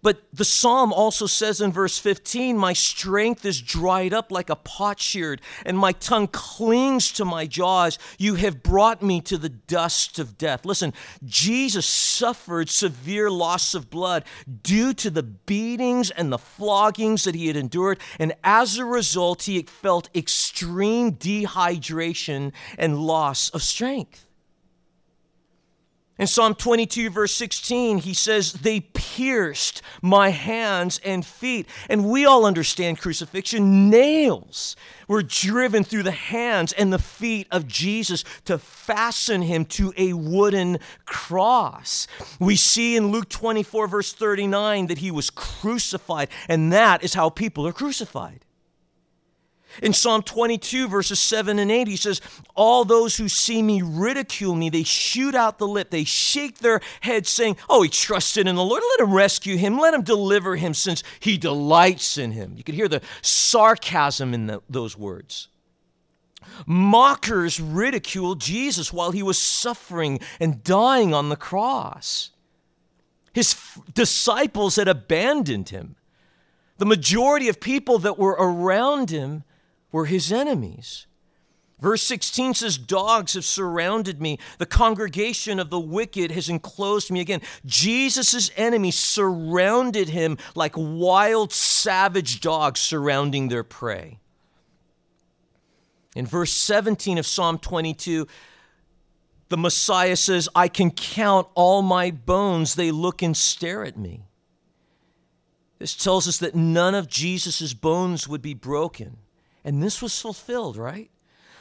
But 0.03 0.23
the 0.33 0.45
psalm 0.45 0.93
also 0.93 1.27
says 1.27 1.61
in 1.61 1.73
verse 1.73 1.99
15, 1.99 2.57
My 2.57 2.73
strength 2.73 3.45
is 3.45 3.61
dried 3.61 4.15
up 4.15 4.33
like 4.33 4.49
a 4.49 4.57
potsherd, 4.57 5.43
and 5.67 5.77
my 5.77 5.93
tongue 5.93 6.29
clings 6.29 7.13
to 7.13 7.25
my 7.25 7.47
jaws. 7.47 7.99
You 8.19 8.37
have 8.37 8.63
brought 8.63 9.03
me 9.03 9.21
to 9.23 9.37
the 9.37 9.51
dust 9.51 10.19
of 10.19 10.39
death. 10.39 10.65
Listen, 10.65 10.95
Jesus 11.25 11.85
suffered 11.85 12.71
severe 12.71 13.31
loss 13.31 13.75
of 13.75 13.91
blood 13.91 14.25
due 14.63 14.95
to 14.95 15.11
the 15.11 15.23
beatings 15.23 16.11
and 16.11 16.33
the 16.33 16.39
floggings 16.39 17.25
that 17.25 17.35
he 17.35 17.47
had 17.49 17.57
endured. 17.57 17.99
And 18.19 18.33
as 18.43 18.79
a 18.79 18.85
result, 18.85 19.43
he 19.43 19.63
felt 19.63 20.09
extreme 20.15 21.13
dehydration 21.13 22.53
and 22.79 22.99
loss 22.99 23.51
of 23.51 23.63
strength. 23.63 24.30
In 26.21 26.27
Psalm 26.27 26.55
22, 26.55 27.09
verse 27.09 27.35
16, 27.35 27.97
he 27.97 28.13
says, 28.13 28.53
They 28.53 28.81
pierced 28.81 29.81
my 30.03 30.29
hands 30.29 31.01
and 31.03 31.25
feet. 31.25 31.67
And 31.89 32.11
we 32.11 32.27
all 32.27 32.45
understand 32.45 32.99
crucifixion. 32.99 33.89
Nails 33.89 34.77
were 35.09 35.23
driven 35.23 35.83
through 35.83 36.03
the 36.03 36.11
hands 36.11 36.75
and 36.75 36.93
the 36.93 36.99
feet 36.99 37.47
of 37.51 37.67
Jesus 37.67 38.23
to 38.45 38.59
fasten 38.59 39.41
him 39.41 39.65
to 39.65 39.95
a 39.97 40.13
wooden 40.13 40.79
cross. 41.07 42.07
We 42.39 42.55
see 42.55 42.97
in 42.97 43.07
Luke 43.09 43.31
24, 43.31 43.89
verse 43.89 44.13
39, 44.13 44.89
that 44.89 44.99
he 44.99 45.11
was 45.11 45.31
crucified. 45.31 46.29
And 46.51 46.71
that 46.75 47.03
is 47.03 47.15
how 47.15 47.31
people 47.31 47.67
are 47.67 47.73
crucified. 47.73 48.45
In 49.83 49.93
Psalm 49.93 50.23
22, 50.23 50.89
verses 50.89 51.19
7 51.21 51.59
and 51.59 51.71
8, 51.71 51.89
he 51.89 51.97
says, 51.97 52.21
All 52.55 52.85
those 52.85 53.17
who 53.17 53.29
see 53.29 53.63
me 53.63 53.83
ridicule 53.83 54.55
me. 54.55 54.69
They 54.69 54.83
shoot 54.83 55.35
out 55.35 55.59
the 55.59 55.69
lip. 55.69 55.91
They 55.91 56.05
shake 56.05 56.59
their 56.59 56.81
heads, 57.01 57.31
saying, 57.31 57.57
Oh, 57.69 57.83
he 57.83 57.89
trusted 57.89 58.49
in 58.49 58.57
the 58.57 58.65
Lord. 58.65 58.83
Let 58.91 59.07
him 59.07 59.15
rescue 59.15 59.57
him. 59.57 59.79
Let 59.79 59.95
him 59.95 60.03
deliver 60.03 60.57
him, 60.57 60.75
since 60.75 61.03
he 61.21 61.39
delights 61.39 62.19
in 62.19 62.33
him. 62.33 62.55
You 62.57 62.65
can 62.65 62.75
hear 62.75 62.89
the 62.89 63.03
sarcasm 63.23 64.35
in 64.35 64.47
the, 64.49 64.61
those 64.69 64.99
words. 64.99 65.49
Mockers 66.67 67.61
ridiculed 67.61 68.41
Jesus 68.41 68.93
while 68.93 69.13
he 69.13 69.23
was 69.23 69.39
suffering 69.39 70.21
and 70.41 70.65
dying 70.65 71.15
on 71.15 71.29
the 71.29 71.37
cross. 71.37 72.31
His 73.33 73.55
f- 73.55 73.81
disciples 73.95 74.77
had 74.77 74.89
abandoned 74.89 75.69
him. 75.69 75.97
The 76.79 76.87
majority 76.87 77.49
of 77.49 77.61
people 77.61 77.99
that 78.01 78.19
were 78.19 78.37
around 78.39 79.11
him 79.11 79.45
were 79.93 80.07
his 80.07 80.33
enemies. 80.33 81.07
Verse 81.81 82.03
16 82.03 82.55
says, 82.55 82.77
Dogs 82.77 83.35
have 83.35 83.45
surrounded 83.45 84.21
me. 84.21 84.39
The 84.59 84.67
congregation 84.67 85.59
of 85.59 85.71
the 85.71 85.81
wicked 85.81 86.31
has 86.31 86.49
enclosed 86.49 87.11
me. 87.11 87.21
Again, 87.21 87.41
Jesus' 87.65 88.51
enemies 88.57 88.99
surrounded 88.99 90.11
him 90.11 90.37
like 90.55 90.75
wild, 90.77 91.53
savage 91.53 92.41
dogs 92.41 92.81
surrounding 92.81 93.49
their 93.49 93.65
prey. 93.65 94.19
In 96.15 96.27
verse 96.27 96.53
17 96.53 97.19
of 97.19 97.27
Psalm 97.27 97.59
22, 97.59 98.27
the 99.49 99.57
Messiah 99.57 100.17
says, 100.17 100.49
I 100.55 100.69
can 100.69 100.91
count 100.91 101.49
all 101.55 101.83
my 101.83 102.11
bones. 102.11 102.75
They 102.75 102.91
look 102.91 103.23
and 103.23 103.37
stare 103.37 103.85
at 103.85 103.97
me. 103.97 104.27
This 105.79 105.95
tells 105.95 106.29
us 106.29 106.39
that 106.39 106.55
none 106.55 106.95
of 106.95 107.09
Jesus' 107.09 107.73
bones 107.73 108.29
would 108.29 108.43
be 108.43 108.55
broken. 108.55 109.17
And 109.65 109.83
this 109.83 110.01
was 110.01 110.21
fulfilled, 110.21 110.77
right? 110.77 111.11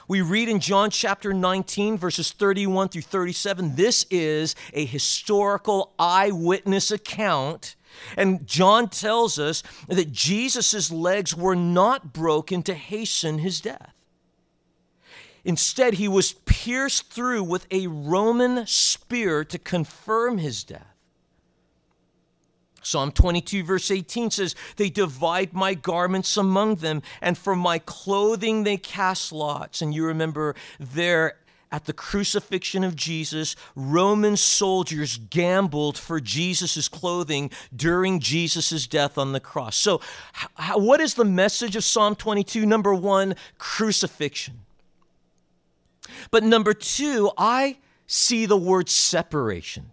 We 0.07 0.21
read 0.21 0.49
in 0.49 0.59
John 0.59 0.89
chapter 0.89 1.33
19, 1.33 1.97
verses 1.97 2.31
31 2.31 2.89
through 2.89 3.03
37. 3.03 3.75
This 3.75 4.07
is 4.09 4.55
a 4.73 4.83
historical 4.83 5.93
eyewitness 5.99 6.89
account. 6.89 7.75
And 8.17 8.47
John 8.47 8.89
tells 8.89 9.37
us 9.37 9.61
that 9.87 10.11
Jesus' 10.11 10.91
legs 10.91 11.35
were 11.35 11.55
not 11.55 12.11
broken 12.11 12.63
to 12.63 12.73
hasten 12.73 13.37
his 13.37 13.61
death. 13.61 13.93
Instead, 15.43 15.95
he 15.95 16.07
was 16.07 16.33
pierced 16.33 17.11
through 17.11 17.43
with 17.43 17.67
a 17.71 17.87
Roman 17.87 18.65
spear 18.65 19.45
to 19.45 19.59
confirm 19.59 20.37
his 20.39 20.63
death. 20.63 20.98
Psalm 22.81 23.11
22, 23.11 23.63
verse 23.63 23.91
18 23.91 24.31
says, 24.31 24.55
They 24.77 24.89
divide 24.89 25.53
my 25.53 25.73
garments 25.73 26.37
among 26.37 26.75
them, 26.75 27.01
and 27.21 27.37
for 27.37 27.55
my 27.55 27.79
clothing 27.79 28.63
they 28.63 28.77
cast 28.77 29.31
lots. 29.31 29.81
And 29.81 29.93
you 29.93 30.05
remember 30.05 30.55
there 30.79 31.35
at 31.71 31.85
the 31.85 31.93
crucifixion 31.93 32.83
of 32.83 32.95
Jesus, 32.95 33.55
Roman 33.75 34.35
soldiers 34.37 35.17
gambled 35.29 35.97
for 35.97 36.19
Jesus' 36.19 36.87
clothing 36.87 37.51
during 37.75 38.19
Jesus' 38.19 38.87
death 38.87 39.17
on 39.17 39.33
the 39.33 39.39
cross. 39.39 39.75
So, 39.75 40.01
how, 40.33 40.79
what 40.79 40.99
is 40.99 41.13
the 41.13 41.25
message 41.25 41.75
of 41.75 41.83
Psalm 41.83 42.15
22? 42.15 42.65
Number 42.65 42.93
one, 42.95 43.35
crucifixion. 43.59 44.61
But 46.31 46.43
number 46.43 46.73
two, 46.73 47.31
I 47.37 47.77
see 48.07 48.47
the 48.47 48.57
word 48.57 48.89
separation. 48.89 49.91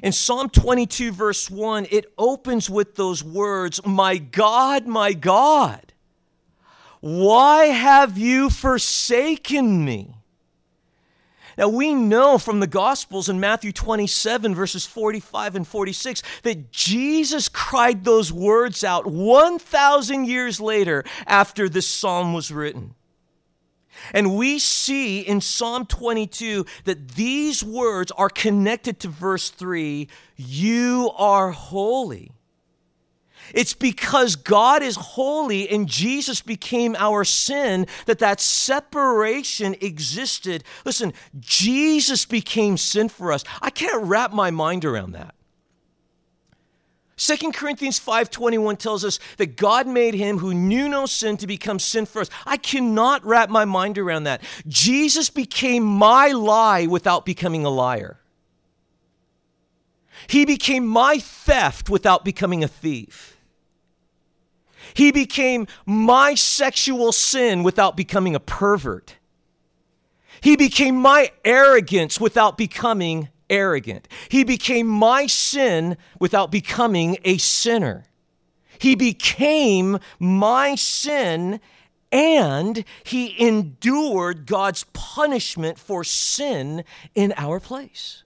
In 0.00 0.12
Psalm 0.12 0.48
22, 0.48 1.12
verse 1.12 1.50
1, 1.50 1.88
it 1.90 2.12
opens 2.16 2.70
with 2.70 2.94
those 2.94 3.22
words 3.22 3.84
My 3.84 4.16
God, 4.16 4.86
my 4.86 5.12
God, 5.12 5.92
why 7.00 7.66
have 7.66 8.16
you 8.16 8.48
forsaken 8.48 9.84
me? 9.84 10.14
Now, 11.58 11.68
we 11.68 11.94
know 11.94 12.38
from 12.38 12.60
the 12.60 12.66
Gospels 12.66 13.28
in 13.28 13.38
Matthew 13.38 13.72
27, 13.72 14.54
verses 14.54 14.86
45 14.86 15.56
and 15.56 15.68
46, 15.68 16.22
that 16.44 16.72
Jesus 16.72 17.48
cried 17.48 18.04
those 18.04 18.32
words 18.32 18.84
out 18.84 19.06
1,000 19.06 20.24
years 20.24 20.60
later 20.60 21.04
after 21.26 21.68
this 21.68 21.86
psalm 21.86 22.32
was 22.32 22.50
written. 22.50 22.94
And 24.12 24.36
we 24.36 24.58
see 24.58 25.20
in 25.20 25.40
Psalm 25.40 25.86
22 25.86 26.66
that 26.84 27.12
these 27.12 27.62
words 27.62 28.10
are 28.12 28.28
connected 28.28 29.00
to 29.00 29.08
verse 29.08 29.50
3 29.50 30.08
You 30.36 31.10
are 31.16 31.50
holy. 31.50 32.32
It's 33.52 33.74
because 33.74 34.36
God 34.36 34.82
is 34.82 34.96
holy 34.96 35.68
and 35.68 35.88
Jesus 35.88 36.40
became 36.40 36.96
our 36.96 37.24
sin 37.24 37.86
that 38.06 38.20
that 38.20 38.40
separation 38.40 39.74
existed. 39.80 40.64
Listen, 40.84 41.12
Jesus 41.38 42.24
became 42.24 42.76
sin 42.76 43.08
for 43.08 43.32
us. 43.32 43.44
I 43.60 43.70
can't 43.70 44.04
wrap 44.04 44.32
my 44.32 44.50
mind 44.50 44.84
around 44.84 45.12
that. 45.12 45.34
2 47.16 47.52
Corinthians 47.52 47.98
5:21 47.98 48.76
tells 48.76 49.04
us 49.04 49.18
that 49.36 49.56
God 49.56 49.86
made 49.86 50.14
him 50.14 50.38
who 50.38 50.54
knew 50.54 50.88
no 50.88 51.06
sin 51.06 51.36
to 51.36 51.46
become 51.46 51.78
sin 51.78 52.06
for 52.06 52.22
us. 52.22 52.30
I 52.46 52.56
cannot 52.56 53.24
wrap 53.24 53.50
my 53.50 53.64
mind 53.64 53.98
around 53.98 54.24
that. 54.24 54.42
Jesus 54.66 55.30
became 55.30 55.84
my 55.84 56.28
lie 56.28 56.86
without 56.86 57.24
becoming 57.26 57.64
a 57.64 57.70
liar. 57.70 58.18
He 60.26 60.44
became 60.44 60.86
my 60.86 61.18
theft 61.18 61.90
without 61.90 62.24
becoming 62.24 62.64
a 62.64 62.68
thief. 62.68 63.36
He 64.94 65.12
became 65.12 65.66
my 65.86 66.34
sexual 66.34 67.12
sin 67.12 67.62
without 67.62 67.96
becoming 67.96 68.34
a 68.34 68.40
pervert. 68.40 69.16
He 70.40 70.56
became 70.56 70.96
my 70.96 71.30
arrogance 71.44 72.20
without 72.20 72.58
becoming 72.58 73.28
arrogant. 73.50 74.08
He 74.28 74.44
became 74.44 74.86
my 74.86 75.26
sin 75.26 75.96
without 76.18 76.50
becoming 76.50 77.18
a 77.24 77.38
sinner. 77.38 78.04
He 78.78 78.94
became 78.94 79.98
my 80.18 80.74
sin 80.74 81.60
and 82.10 82.84
he 83.04 83.34
endured 83.40 84.46
God's 84.46 84.84
punishment 84.92 85.78
for 85.78 86.04
sin 86.04 86.84
in 87.14 87.32
our 87.36 87.58
place. 87.58 88.24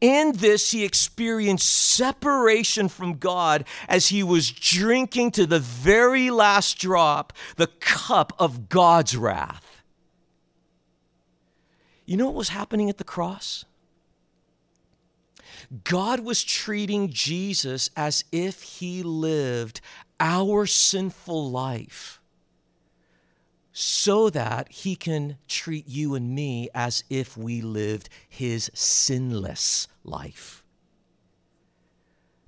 In 0.00 0.32
this, 0.32 0.70
he 0.70 0.84
experienced 0.84 1.68
separation 1.68 2.88
from 2.88 3.18
God 3.18 3.64
as 3.88 4.08
he 4.08 4.22
was 4.22 4.50
drinking 4.50 5.32
to 5.32 5.46
the 5.46 5.58
very 5.58 6.30
last 6.30 6.78
drop 6.78 7.32
the 7.56 7.66
cup 7.66 8.32
of 8.38 8.68
God's 8.68 9.16
wrath. 9.16 9.69
You 12.10 12.16
know 12.16 12.26
what 12.26 12.34
was 12.34 12.48
happening 12.48 12.90
at 12.90 12.98
the 12.98 13.04
cross? 13.04 13.64
God 15.84 16.18
was 16.18 16.42
treating 16.42 17.10
Jesus 17.10 17.88
as 17.96 18.24
if 18.32 18.62
he 18.62 19.04
lived 19.04 19.80
our 20.18 20.66
sinful 20.66 21.52
life 21.52 22.20
so 23.72 24.28
that 24.28 24.72
he 24.72 24.96
can 24.96 25.36
treat 25.46 25.86
you 25.86 26.16
and 26.16 26.34
me 26.34 26.68
as 26.74 27.04
if 27.10 27.36
we 27.36 27.60
lived 27.60 28.08
his 28.28 28.72
sinless 28.74 29.86
life. 30.02 30.64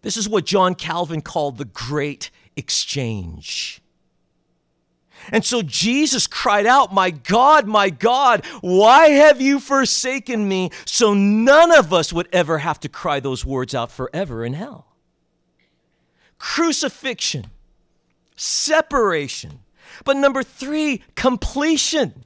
This 0.01 0.17
is 0.17 0.29
what 0.29 0.45
John 0.45 0.75
Calvin 0.75 1.21
called 1.21 1.59
the 1.59 1.67
great 1.67 2.33
exchange. 2.57 3.81
And 5.31 5.45
so 5.45 5.63
Jesus 5.63 6.27
cried 6.27 6.67
out, 6.67 6.93
My 6.93 7.11
God, 7.11 7.67
my 7.67 7.91
God, 7.91 8.45
why 8.61 9.09
have 9.09 9.41
you 9.41 9.61
forsaken 9.61 10.49
me? 10.49 10.71
So 10.85 11.15
none 11.15 11.73
of 11.73 11.93
us 11.93 12.13
would 12.13 12.29
ever 12.33 12.59
have 12.59 12.81
to 12.81 12.89
cry 12.89 13.21
those 13.21 13.45
words 13.45 13.75
out 13.75 13.91
forever 13.91 14.45
in 14.45 14.55
hell. 14.55 14.87
Crucifixion, 16.39 17.47
separation, 18.37 19.61
but 20.05 20.17
number 20.17 20.43
three, 20.43 21.03
completion. 21.15 22.25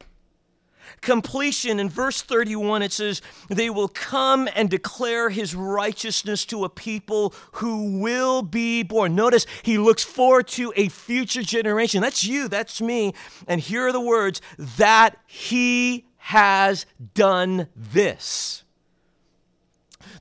Completion. 1.06 1.78
In 1.78 1.88
verse 1.88 2.20
31, 2.20 2.82
it 2.82 2.90
says, 2.90 3.22
They 3.48 3.70
will 3.70 3.86
come 3.86 4.48
and 4.56 4.68
declare 4.68 5.30
his 5.30 5.54
righteousness 5.54 6.44
to 6.46 6.64
a 6.64 6.68
people 6.68 7.32
who 7.52 8.00
will 8.00 8.42
be 8.42 8.82
born. 8.82 9.14
Notice 9.14 9.46
he 9.62 9.78
looks 9.78 10.02
forward 10.02 10.48
to 10.48 10.72
a 10.74 10.88
future 10.88 11.42
generation. 11.42 12.02
That's 12.02 12.24
you, 12.24 12.48
that's 12.48 12.80
me. 12.80 13.14
And 13.46 13.60
here 13.60 13.86
are 13.86 13.92
the 13.92 14.00
words 14.00 14.40
that 14.58 15.16
he 15.28 16.06
has 16.16 16.86
done 17.14 17.68
this. 17.76 18.64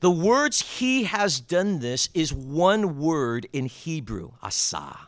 The 0.01 0.11
words 0.11 0.77
he 0.77 1.05
has 1.05 1.39
done 1.39 1.79
this 1.79 2.09
is 2.13 2.31
one 2.31 2.99
word 2.99 3.47
in 3.51 3.65
Hebrew, 3.65 4.33
asa. 4.43 5.04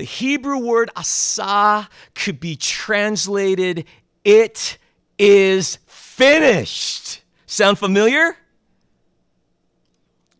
The 0.00 0.06
Hebrew 0.06 0.56
word 0.56 0.88
asa 0.96 1.86
could 2.14 2.40
be 2.40 2.56
translated, 2.56 3.84
it 4.24 4.78
is 5.18 5.76
finished. 5.88 7.20
Sound 7.44 7.78
familiar? 7.78 8.34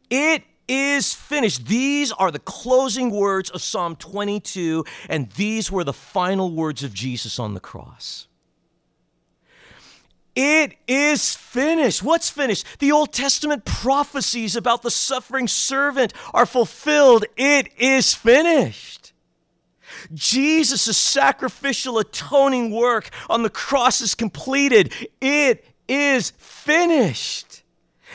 It 0.08 0.44
is 0.66 1.12
finished. 1.12 1.66
These 1.66 2.10
are 2.10 2.30
the 2.30 2.38
closing 2.38 3.10
words 3.10 3.50
of 3.50 3.60
Psalm 3.60 3.96
22, 3.96 4.86
and 5.10 5.30
these 5.32 5.70
were 5.70 5.84
the 5.84 5.92
final 5.92 6.50
words 6.50 6.82
of 6.82 6.94
Jesus 6.94 7.38
on 7.38 7.52
the 7.52 7.60
cross. 7.60 8.28
It 10.34 10.78
is 10.88 11.34
finished. 11.34 12.02
What's 12.02 12.30
finished? 12.30 12.64
The 12.78 12.92
Old 12.92 13.12
Testament 13.12 13.66
prophecies 13.66 14.56
about 14.56 14.80
the 14.80 14.90
suffering 14.90 15.48
servant 15.48 16.14
are 16.32 16.46
fulfilled. 16.46 17.26
It 17.36 17.68
is 17.76 18.14
finished. 18.14 18.99
Jesus' 20.14 20.96
sacrificial 20.96 21.98
atoning 21.98 22.70
work 22.70 23.10
on 23.28 23.42
the 23.42 23.50
cross 23.50 24.00
is 24.00 24.14
completed. 24.14 24.92
It 25.20 25.64
is 25.88 26.30
finished. 26.38 27.62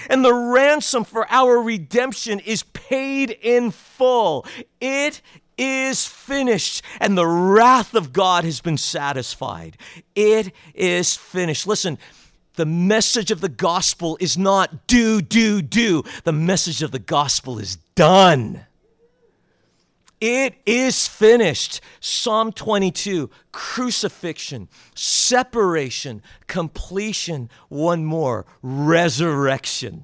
And 0.09 0.23
the 0.23 0.33
ransom 0.33 1.03
for 1.03 1.25
our 1.31 1.61
redemption 1.61 2.39
is 2.39 2.63
paid 2.63 3.31
in 3.31 3.71
full. 3.71 4.45
It 4.81 5.21
is 5.57 6.05
finished, 6.05 6.83
and 6.99 7.17
the 7.17 7.25
wrath 7.25 7.93
of 7.93 8.11
God 8.11 8.43
has 8.43 8.59
been 8.59 8.77
satisfied. 8.77 9.77
It 10.15 10.53
is 10.73 11.15
finished. 11.15 11.65
Listen, 11.65 11.97
the 12.55 12.65
message 12.65 13.31
of 13.31 13.41
the 13.41 13.49
gospel 13.49 14.17
is 14.19 14.37
not 14.37 14.87
do, 14.87 15.21
do, 15.21 15.61
do. 15.61 16.03
The 16.23 16.33
message 16.33 16.81
of 16.81 16.91
the 16.91 16.99
gospel 16.99 17.59
is 17.59 17.77
done. 17.95 18.65
It 20.27 20.55
is 20.65 21.07
finished. 21.07 21.81
Psalm 21.99 22.51
22, 22.51 23.29
crucifixion, 23.51 24.69
separation, 24.95 26.23
completion. 26.47 27.51
One 27.69 28.05
more, 28.05 28.47
resurrection. 28.63 30.03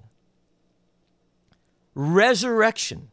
Resurrection. 1.95 3.09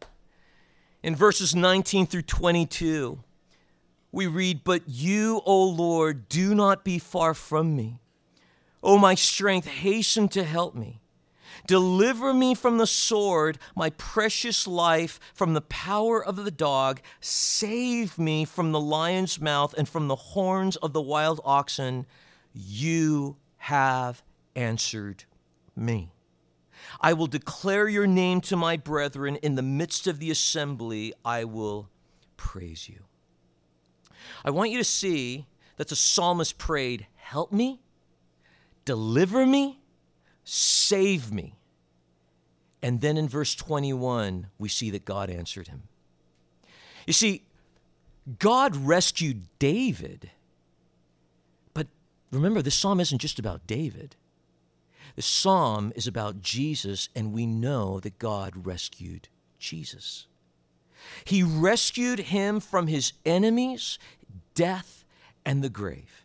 In 1.02 1.16
verses 1.16 1.54
19 1.56 2.08
through 2.08 2.22
22, 2.22 3.18
we 4.12 4.26
read, 4.26 4.62
But 4.62 4.82
you, 4.86 5.40
O 5.46 5.64
Lord, 5.64 6.28
do 6.28 6.54
not 6.54 6.84
be 6.84 6.98
far 6.98 7.32
from 7.32 7.74
me. 7.74 8.02
O 8.82 8.98
my 8.98 9.14
strength, 9.14 9.66
hasten 9.66 10.28
to 10.28 10.44
help 10.44 10.74
me. 10.74 11.00
Deliver 11.68 12.33
me 12.33 12.54
from 12.54 12.78
the 12.78 12.87
sword, 12.87 13.59
my 13.76 13.90
precious 13.90 14.66
life 14.66 15.20
from 15.35 15.52
the 15.52 15.61
power 15.61 16.24
of 16.24 16.37
the 16.37 16.50
dog. 16.50 17.00
Save 17.20 18.18
me 18.18 18.44
from 18.44 18.72
the 18.72 18.81
lion's 18.81 19.40
mouth 19.40 19.74
and 19.76 19.87
from 19.87 20.09
the 20.09 20.16
horns 20.16 20.76
of 20.76 20.92
the 20.92 21.02
wild 21.02 21.40
oxen. 21.44 22.07
You 22.54 23.37
have 23.59 24.22
answered 24.57 25.24
me. 25.76 26.11
I 27.00 27.12
will 27.12 27.26
declare 27.26 27.87
your 27.87 28.07
name 28.07 28.40
to 28.42 28.57
my 28.57 28.78
brethren. 28.78 29.37
In 29.37 29.54
the 29.54 29.62
midst 29.62 30.07
of 30.07 30.18
the 30.18 30.31
assembly, 30.31 31.12
I 31.22 31.44
will 31.44 31.90
praise 32.38 32.88
you. 32.88 33.04
I 34.42 34.50
want 34.50 34.70
you 34.70 34.78
to 34.78 34.85
see 34.85 35.46
that 35.76 35.88
the 35.88 35.96
psalmist 35.96 36.57
prayed, 36.57 37.07
Help 37.14 37.52
me, 37.52 37.83
deliver 38.87 39.44
me, 39.44 39.81
Save 40.50 41.31
me. 41.31 41.57
And 42.82 43.00
then 43.00 43.16
in 43.16 43.28
verse 43.28 43.54
21, 43.54 44.48
we 44.58 44.68
see 44.68 44.90
that 44.90 45.04
God 45.04 45.30
answered 45.30 45.68
him. 45.68 45.82
You 47.06 47.12
see, 47.12 47.42
God 48.38 48.76
rescued 48.76 49.46
David. 49.58 50.30
But 51.74 51.88
remember, 52.30 52.62
this 52.62 52.74
psalm 52.74 53.00
isn't 53.00 53.18
just 53.18 53.38
about 53.38 53.66
David. 53.66 54.16
The 55.16 55.22
psalm 55.22 55.92
is 55.96 56.06
about 56.06 56.42
Jesus, 56.42 57.08
and 57.16 57.32
we 57.32 57.46
know 57.46 57.98
that 58.00 58.18
God 58.18 58.66
rescued 58.66 59.28
Jesus. 59.58 60.26
He 61.24 61.42
rescued 61.42 62.18
him 62.18 62.60
from 62.60 62.86
his 62.86 63.12
enemies, 63.24 63.98
death, 64.54 65.04
and 65.44 65.62
the 65.62 65.68
grave. 65.68 66.24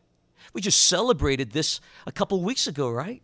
We 0.53 0.61
just 0.61 0.87
celebrated 0.87 1.51
this 1.51 1.79
a 2.05 2.11
couple 2.11 2.43
weeks 2.43 2.67
ago, 2.67 2.89
right? 2.89 3.23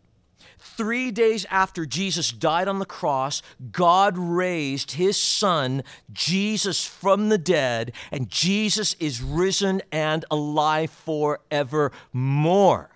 Three 0.59 1.09
days 1.11 1.45
after 1.49 1.85
Jesus 1.85 2.31
died 2.31 2.67
on 2.67 2.79
the 2.79 2.85
cross, 2.85 3.41
God 3.71 4.17
raised 4.17 4.91
his 4.91 5.15
son, 5.15 5.83
Jesus, 6.11 6.85
from 6.85 7.29
the 7.29 7.37
dead, 7.37 7.93
and 8.11 8.29
Jesus 8.29 8.93
is 8.99 9.21
risen 9.21 9.81
and 9.89 10.25
alive 10.29 10.91
forevermore. 10.91 12.89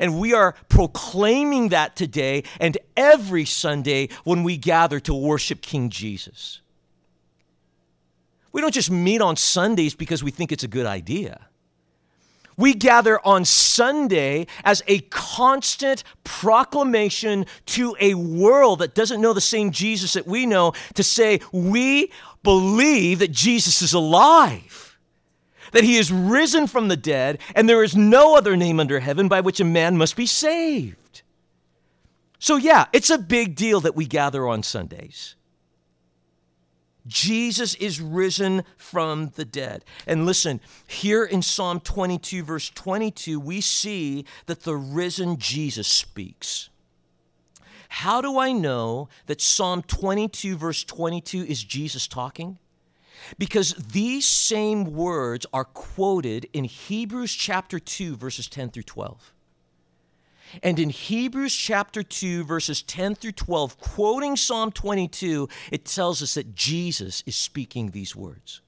And 0.00 0.18
we 0.18 0.32
are 0.32 0.54
proclaiming 0.70 1.68
that 1.70 1.94
today 1.94 2.44
and 2.58 2.78
every 2.96 3.44
Sunday 3.44 4.08
when 4.24 4.42
we 4.42 4.56
gather 4.56 4.98
to 5.00 5.12
worship 5.12 5.60
King 5.60 5.90
Jesus. 5.90 6.60
We 8.52 8.62
don't 8.62 8.72
just 8.72 8.90
meet 8.90 9.20
on 9.20 9.36
Sundays 9.36 9.94
because 9.94 10.22
we 10.22 10.30
think 10.30 10.52
it's 10.52 10.64
a 10.64 10.68
good 10.68 10.86
idea. 10.86 11.48
We 12.62 12.74
gather 12.74 13.18
on 13.26 13.44
Sunday 13.44 14.46
as 14.62 14.84
a 14.86 15.00
constant 15.00 16.04
proclamation 16.22 17.46
to 17.66 17.96
a 17.98 18.14
world 18.14 18.78
that 18.78 18.94
doesn't 18.94 19.20
know 19.20 19.32
the 19.32 19.40
same 19.40 19.72
Jesus 19.72 20.12
that 20.12 20.28
we 20.28 20.46
know 20.46 20.72
to 20.94 21.02
say, 21.02 21.40
we 21.50 22.12
believe 22.44 23.18
that 23.18 23.32
Jesus 23.32 23.82
is 23.82 23.94
alive, 23.94 24.96
that 25.72 25.82
he 25.82 25.96
is 25.96 26.12
risen 26.12 26.68
from 26.68 26.86
the 26.86 26.96
dead, 26.96 27.40
and 27.56 27.68
there 27.68 27.82
is 27.82 27.96
no 27.96 28.36
other 28.36 28.56
name 28.56 28.78
under 28.78 29.00
heaven 29.00 29.26
by 29.26 29.40
which 29.40 29.58
a 29.58 29.64
man 29.64 29.98
must 29.98 30.14
be 30.14 30.26
saved. 30.26 31.22
So, 32.38 32.54
yeah, 32.54 32.84
it's 32.92 33.10
a 33.10 33.18
big 33.18 33.56
deal 33.56 33.80
that 33.80 33.96
we 33.96 34.06
gather 34.06 34.46
on 34.46 34.62
Sundays. 34.62 35.34
Jesus 37.06 37.74
is 37.76 38.00
risen 38.00 38.64
from 38.76 39.32
the 39.34 39.44
dead. 39.44 39.84
And 40.06 40.24
listen, 40.24 40.60
here 40.86 41.24
in 41.24 41.42
Psalm 41.42 41.80
22, 41.80 42.44
verse 42.44 42.70
22, 42.70 43.40
we 43.40 43.60
see 43.60 44.24
that 44.46 44.62
the 44.62 44.76
risen 44.76 45.38
Jesus 45.38 45.88
speaks. 45.88 46.68
How 47.88 48.20
do 48.20 48.38
I 48.38 48.52
know 48.52 49.08
that 49.26 49.40
Psalm 49.40 49.82
22, 49.82 50.56
verse 50.56 50.84
22 50.84 51.44
is 51.44 51.62
Jesus 51.62 52.06
talking? 52.06 52.58
Because 53.38 53.74
these 53.74 54.26
same 54.26 54.94
words 54.94 55.44
are 55.52 55.64
quoted 55.64 56.48
in 56.52 56.64
Hebrews 56.64 57.34
chapter 57.34 57.78
2, 57.78 58.16
verses 58.16 58.48
10 58.48 58.70
through 58.70 58.84
12. 58.84 59.34
And 60.62 60.78
in 60.78 60.90
Hebrews 60.90 61.54
chapter 61.54 62.02
2, 62.02 62.44
verses 62.44 62.82
10 62.82 63.14
through 63.14 63.32
12, 63.32 63.78
quoting 63.78 64.36
Psalm 64.36 64.72
22, 64.72 65.48
it 65.70 65.84
tells 65.84 66.22
us 66.22 66.34
that 66.34 66.54
Jesus 66.54 67.22
is 67.26 67.36
speaking 67.36 67.90
these 67.90 68.14
words. 68.16 68.60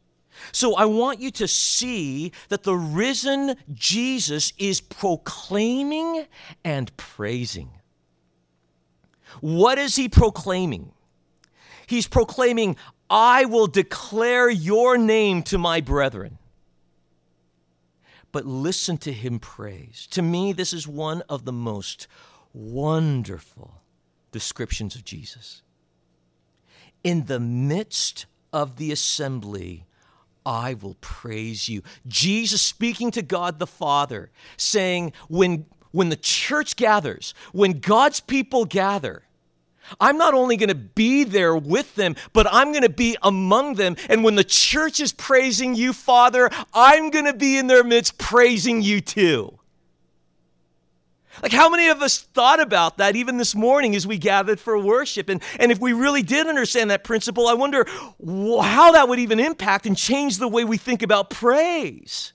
So 0.52 0.74
I 0.74 0.84
want 0.84 1.20
you 1.20 1.30
to 1.32 1.48
see 1.48 2.32
that 2.48 2.62
the 2.62 2.74
risen 2.74 3.56
Jesus 3.72 4.52
is 4.58 4.80
proclaiming 4.80 6.26
and 6.64 6.96
praising. 6.96 7.70
What 9.40 9.78
is 9.78 9.96
he 9.96 10.08
proclaiming? 10.08 10.92
He's 11.86 12.06
proclaiming, 12.06 12.76
I 13.10 13.44
will 13.44 13.66
declare 13.66 14.48
your 14.48 14.96
name 14.96 15.42
to 15.44 15.58
my 15.58 15.80
brethren 15.80 16.38
but 18.34 18.44
listen 18.44 18.98
to 18.98 19.12
him 19.12 19.38
praise. 19.38 20.08
To 20.10 20.20
me, 20.20 20.52
this 20.52 20.72
is 20.72 20.88
one 20.88 21.22
of 21.28 21.44
the 21.44 21.52
most 21.52 22.08
wonderful 22.52 23.80
descriptions 24.32 24.96
of 24.96 25.04
Jesus. 25.04 25.62
In 27.04 27.26
the 27.26 27.38
midst 27.38 28.26
of 28.52 28.74
the 28.74 28.90
assembly, 28.90 29.86
I 30.44 30.74
will 30.74 30.96
praise 31.00 31.68
you. 31.68 31.84
Jesus 32.08 32.60
speaking 32.60 33.12
to 33.12 33.22
God 33.22 33.60
the 33.60 33.68
Father, 33.68 34.32
saying, 34.56 35.12
when, 35.28 35.66
when 35.92 36.08
the 36.08 36.16
church 36.16 36.74
gathers, 36.74 37.34
when 37.52 37.78
God's 37.78 38.18
people 38.18 38.64
gather, 38.64 39.23
I'm 40.00 40.16
not 40.16 40.34
only 40.34 40.56
going 40.56 40.68
to 40.68 40.74
be 40.74 41.24
there 41.24 41.56
with 41.56 41.94
them, 41.94 42.16
but 42.32 42.46
I'm 42.50 42.72
going 42.72 42.82
to 42.82 42.88
be 42.88 43.16
among 43.22 43.74
them. 43.74 43.96
And 44.08 44.24
when 44.24 44.34
the 44.34 44.44
church 44.44 45.00
is 45.00 45.12
praising 45.12 45.74
you, 45.74 45.92
Father, 45.92 46.50
I'm 46.72 47.10
going 47.10 47.26
to 47.26 47.34
be 47.34 47.58
in 47.58 47.66
their 47.66 47.84
midst 47.84 48.18
praising 48.18 48.82
you 48.82 49.00
too. 49.00 49.58
Like, 51.42 51.52
how 51.52 51.68
many 51.68 51.88
of 51.88 52.00
us 52.00 52.18
thought 52.18 52.60
about 52.60 52.98
that 52.98 53.16
even 53.16 53.38
this 53.38 53.54
morning 53.54 53.96
as 53.96 54.06
we 54.06 54.18
gathered 54.18 54.60
for 54.60 54.78
worship? 54.78 55.28
And, 55.28 55.42
and 55.58 55.72
if 55.72 55.80
we 55.80 55.92
really 55.92 56.22
did 56.22 56.46
understand 56.46 56.90
that 56.90 57.02
principle, 57.02 57.48
I 57.48 57.54
wonder 57.54 57.86
how 57.88 58.92
that 58.92 59.08
would 59.08 59.18
even 59.18 59.40
impact 59.40 59.86
and 59.86 59.96
change 59.96 60.38
the 60.38 60.46
way 60.46 60.64
we 60.64 60.76
think 60.76 61.02
about 61.02 61.30
praise. 61.30 62.32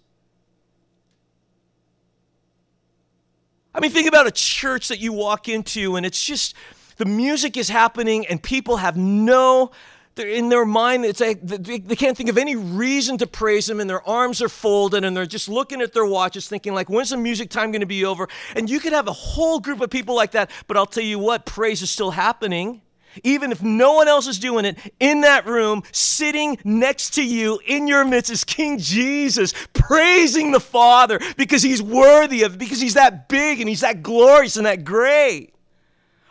I 3.73 3.79
mean, 3.79 3.91
think 3.91 4.09
about 4.09 4.27
a 4.27 4.31
church 4.31 4.89
that 4.89 4.99
you 4.99 5.13
walk 5.13 5.47
into 5.47 5.95
and 5.95 6.05
it's 6.05 6.23
just 6.23 6.53
the 6.99 7.05
music 7.05 7.57
is 7.57 7.69
happening 7.69 8.27
and 8.27 8.43
people 8.43 8.77
have 8.77 8.95
no 8.95 9.71
they're 10.15 10.27
in 10.27 10.49
their 10.49 10.65
mind 10.65 11.05
it's 11.05 11.21
like 11.21 11.39
they 11.41 11.95
can't 11.95 12.17
think 12.17 12.29
of 12.29 12.37
any 12.37 12.55
reason 12.55 13.17
to 13.17 13.25
praise 13.25 13.69
him 13.69 13.79
and 13.79 13.89
their 13.89 14.07
arms 14.07 14.41
are 14.41 14.49
folded 14.49 15.05
and 15.05 15.15
they're 15.15 15.25
just 15.25 15.47
looking 15.47 15.81
at 15.81 15.93
their 15.93 16.05
watches 16.05 16.47
thinking 16.47 16.73
like 16.73 16.89
when's 16.89 17.09
the 17.09 17.17
music 17.17 17.49
time 17.49 17.71
going 17.71 17.79
to 17.79 17.87
be 17.87 18.03
over 18.03 18.27
and 18.55 18.69
you 18.69 18.81
could 18.81 18.91
have 18.91 19.07
a 19.07 19.13
whole 19.13 19.61
group 19.61 19.79
of 19.79 19.89
people 19.89 20.13
like 20.13 20.31
that 20.31 20.51
but 20.67 20.75
i'll 20.75 20.85
tell 20.85 21.03
you 21.03 21.17
what 21.17 21.45
praise 21.45 21.81
is 21.81 21.89
still 21.89 22.11
happening 22.11 22.81
even 23.23 23.51
if 23.51 23.63
no 23.63 23.93
one 23.93 24.07
else 24.07 24.27
is 24.27 24.37
doing 24.37 24.65
it, 24.65 24.77
in 24.99 25.21
that 25.21 25.47
room, 25.47 25.81
sitting 25.91 26.59
next 26.63 27.15
to 27.15 27.25
you 27.25 27.59
in 27.65 27.87
your 27.87 28.05
midst 28.05 28.31
is 28.31 28.43
King 28.43 28.77
Jesus, 28.77 29.51
praising 29.73 30.51
the 30.51 30.59
Father 30.59 31.19
because 31.35 31.63
he's 31.63 31.81
worthy 31.81 32.43
of, 32.43 32.59
because 32.59 32.79
he's 32.79 32.93
that 32.93 33.27
big 33.27 33.59
and 33.59 33.67
he's 33.67 33.81
that 33.81 34.03
glorious 34.03 34.57
and 34.57 34.67
that 34.67 34.83
great. 34.83 35.55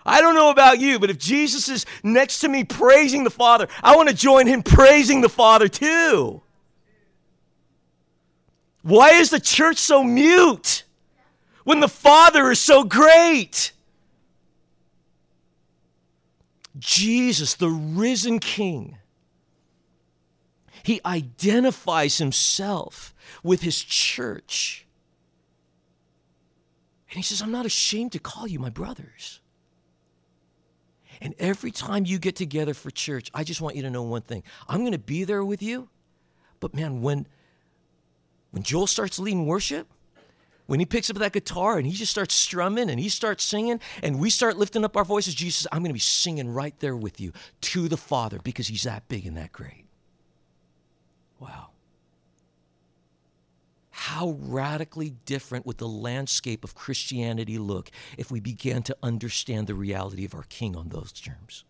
I 0.09 0.21
don't 0.21 0.35
know 0.35 0.51
about 0.51 0.81
you, 0.81 0.99
but 0.99 1.11
if 1.11 1.18
Jesus 1.18 1.68
is 1.68 1.87
next 2.03 2.40
to 2.40 2.49
me 2.49 2.64
praising 2.64 3.25
the 3.25 3.31
Father, 3.31 3.68
I 3.83 3.97
want 3.97 4.09
to 4.09 4.14
join 4.14 4.47
him 4.47 4.62
praising 4.62 5.21
the 5.21 5.29
Father 5.29 5.68
too. 5.68 6.42
Why 8.83 9.11
is 9.11 9.31
the 9.31 9.40
church 9.40 9.77
so 9.77 10.03
mute 10.03 10.85
when 11.64 11.81
the 11.81 11.88
Father 11.88 12.51
is 12.51 12.61
so 12.61 12.85
great? 12.85 13.73
Jesus, 16.79 17.55
the 17.55 17.68
risen 17.68 18.38
King, 18.38 18.99
he 20.83 21.01
identifies 21.05 22.18
himself 22.18 23.14
with 23.42 23.61
his 23.61 23.83
church. 23.83 24.87
And 27.11 27.16
he 27.16 27.23
says, 27.23 27.42
I'm 27.42 27.53
not 27.53 27.66
ashamed 27.66 28.12
to 28.12 28.18
call 28.18 28.47
you 28.47 28.59
my 28.59 28.71
brothers. 28.71 29.40
And 31.21 31.35
every 31.39 31.71
time 31.71 32.07
you 32.07 32.19
get 32.19 32.37
together 32.37 32.75
for 32.75 32.91
church, 32.91 33.31
I 33.35 33.45
just 33.45 33.61
want 33.61 33.77
you 33.77 33.83
to 33.83 33.91
know 33.91 34.03
one 34.03 34.23
thing. 34.23 34.43
I'm 34.69 34.81
going 34.81 34.93
to 34.93 34.99
be 34.99 35.25
there 35.25 35.45
with 35.45 35.63
you. 35.63 35.89
But 36.61 36.75
man, 36.75 37.03
when 37.03 37.27
when 38.51 38.63
Joel 38.63 38.87
starts 38.87 39.19
leading 39.19 39.47
worship, 39.47 39.89
when 40.67 40.81
he 40.81 40.87
picks 40.87 41.11
up 41.11 41.17
that 41.17 41.33
guitar 41.33 41.77
and 41.77 41.87
he 41.87 41.93
just 41.93 42.11
starts 42.11 42.35
strumming 42.35 42.89
and 42.89 42.99
he 42.99 43.09
starts 43.09 43.45
singing 43.45 43.81
and 44.03 44.19
we 44.19 44.31
start 44.31 44.57
lifting 44.57 44.85
up 44.85 44.97
our 44.97 45.05
voices, 45.05 45.35
Jesus, 45.35 45.67
I'm 45.71 45.81
going 45.81 45.91
to 45.91 45.95
be 45.95 46.01
singing 46.01 46.53
right 46.53 46.75
there 46.81 46.97
with 46.97 47.21
you 47.21 47.33
to 47.63 47.89
the 47.89 47.97
Father 47.97 48.39
because 48.43 48.69
he's 48.69 48.85
that 48.85 49.07
big 49.09 49.27
and 49.27 49.37
that 49.37 49.53
great. 49.53 49.85
Wow 51.39 51.68
how 54.01 54.37
radically 54.39 55.11
different 55.27 55.67
would 55.67 55.79
the 55.79 55.89
landscape 55.89 56.63
of 56.63 56.73
Christianity 56.77 57.59
look 57.59 57.91
if 58.17 58.31
we 58.31 58.39
began 58.39 58.81
to 58.85 58.97
understand 59.03 59.67
the 59.67 59.75
reality 59.75 60.25
of 60.25 60.37
our 60.37 60.45
King 60.45 60.77
on 60.77 60.91
those 60.91 61.11
terms? 61.11 61.65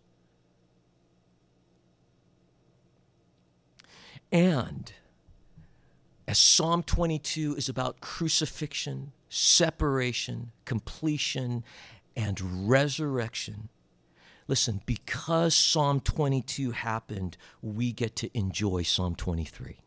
And 4.31 4.93
as 6.27 6.37
Psalm 6.37 6.83
22 6.83 7.55
is 7.55 7.67
about 7.67 7.99
crucifixion, 7.99 9.11
separation, 9.29 10.51
completion, 10.65 11.63
and 12.15 12.69
resurrection, 12.69 13.69
listen, 14.47 14.81
because 14.85 15.55
Psalm 15.55 15.99
22 15.99 16.71
happened, 16.71 17.37
we 17.63 17.91
get 17.91 18.15
to 18.17 18.37
enjoy 18.37 18.83
Psalm 18.83 19.15
23. 19.15 19.79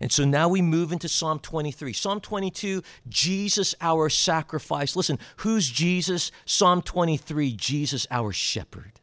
And 0.00 0.12
so 0.12 0.24
now 0.24 0.48
we 0.48 0.62
move 0.62 0.92
into 0.92 1.08
Psalm 1.08 1.38
23. 1.38 1.92
Psalm 1.92 2.20
22, 2.20 2.82
Jesus, 3.08 3.74
our 3.80 4.08
sacrifice. 4.08 4.94
Listen, 4.96 5.18
who's 5.38 5.68
Jesus? 5.68 6.30
Psalm 6.44 6.82
23, 6.82 7.52
Jesus, 7.52 8.06
our 8.10 8.32
shepherd. 8.32 9.00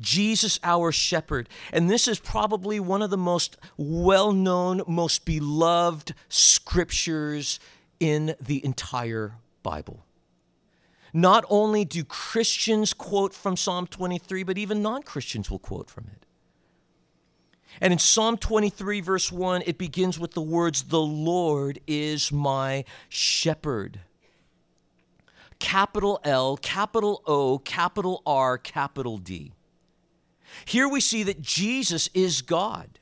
Jesus, 0.00 0.58
our 0.64 0.90
shepherd. 0.90 1.48
And 1.72 1.88
this 1.88 2.08
is 2.08 2.18
probably 2.18 2.80
one 2.80 3.02
of 3.02 3.10
the 3.10 3.18
most 3.18 3.56
well 3.76 4.32
known, 4.32 4.82
most 4.86 5.24
beloved 5.24 6.14
scriptures 6.28 7.60
in 8.00 8.34
the 8.40 8.64
entire 8.64 9.34
Bible. 9.62 10.04
Not 11.12 11.44
only 11.48 11.84
do 11.84 12.04
Christians 12.04 12.94
quote 12.94 13.34
from 13.34 13.56
Psalm 13.56 13.86
23, 13.86 14.42
but 14.42 14.56
even 14.58 14.82
non 14.82 15.02
Christians 15.02 15.50
will 15.50 15.58
quote 15.58 15.90
from 15.90 16.06
it. 16.12 16.19
And 17.80 17.92
in 17.92 17.98
Psalm 17.98 18.36
23, 18.36 19.00
verse 19.00 19.32
1, 19.32 19.62
it 19.66 19.78
begins 19.78 20.18
with 20.18 20.32
the 20.32 20.42
words, 20.42 20.82
The 20.84 21.00
Lord 21.00 21.80
is 21.86 22.30
my 22.30 22.84
shepherd. 23.08 24.00
Capital 25.58 26.20
L, 26.24 26.56
capital 26.56 27.22
O, 27.26 27.58
capital 27.58 28.22
R, 28.26 28.58
capital 28.58 29.18
D. 29.18 29.52
Here 30.64 30.88
we 30.88 31.00
see 31.00 31.22
that 31.22 31.40
Jesus 31.40 32.08
is 32.12 32.42
God. 32.42 32.98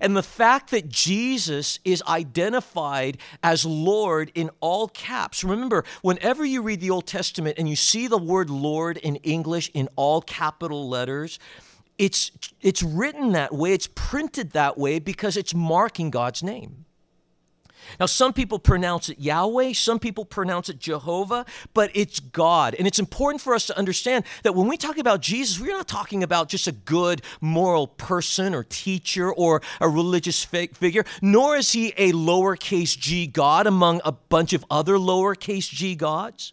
And 0.00 0.16
the 0.16 0.22
fact 0.22 0.70
that 0.70 0.88
Jesus 0.88 1.78
is 1.84 2.02
identified 2.08 3.18
as 3.42 3.66
Lord 3.66 4.32
in 4.34 4.50
all 4.60 4.88
caps. 4.88 5.44
Remember, 5.44 5.84
whenever 6.02 6.44
you 6.44 6.62
read 6.62 6.80
the 6.80 6.90
Old 6.90 7.06
Testament 7.06 7.56
and 7.58 7.68
you 7.68 7.76
see 7.76 8.06
the 8.06 8.18
word 8.18 8.48
Lord 8.48 8.96
in 8.96 9.16
English 9.16 9.70
in 9.74 9.88
all 9.96 10.22
capital 10.22 10.88
letters, 10.88 11.38
it's, 11.98 12.30
it's 12.60 12.82
written 12.82 13.32
that 13.32 13.54
way, 13.54 13.72
it's 13.72 13.88
printed 13.94 14.52
that 14.52 14.76
way 14.78 14.98
because 14.98 15.36
it's 15.36 15.54
marking 15.54 16.10
God's 16.10 16.42
name. 16.42 16.84
Now, 18.00 18.06
some 18.06 18.32
people 18.32 18.58
pronounce 18.58 19.08
it 19.08 19.18
Yahweh, 19.18 19.74
some 19.74 19.98
people 19.98 20.24
pronounce 20.24 20.68
it 20.68 20.78
Jehovah, 20.78 21.44
but 21.74 21.90
it's 21.94 22.18
God. 22.18 22.74
And 22.78 22.86
it's 22.86 22.98
important 22.98 23.40
for 23.40 23.54
us 23.54 23.66
to 23.66 23.78
understand 23.78 24.24
that 24.42 24.54
when 24.54 24.68
we 24.68 24.76
talk 24.76 24.98
about 24.98 25.20
Jesus, 25.20 25.60
we're 25.60 25.76
not 25.76 25.86
talking 25.86 26.22
about 26.22 26.48
just 26.48 26.66
a 26.66 26.72
good 26.72 27.22
moral 27.40 27.86
person 27.86 28.54
or 28.54 28.64
teacher 28.64 29.32
or 29.32 29.62
a 29.80 29.88
religious 29.88 30.44
figure, 30.44 31.04
nor 31.20 31.56
is 31.56 31.72
he 31.72 31.92
a 31.96 32.12
lowercase 32.12 32.98
g 32.98 33.26
God 33.26 33.66
among 33.66 34.00
a 34.04 34.12
bunch 34.12 34.52
of 34.52 34.64
other 34.70 34.94
lowercase 34.94 35.68
g 35.70 35.94
gods. 35.94 36.52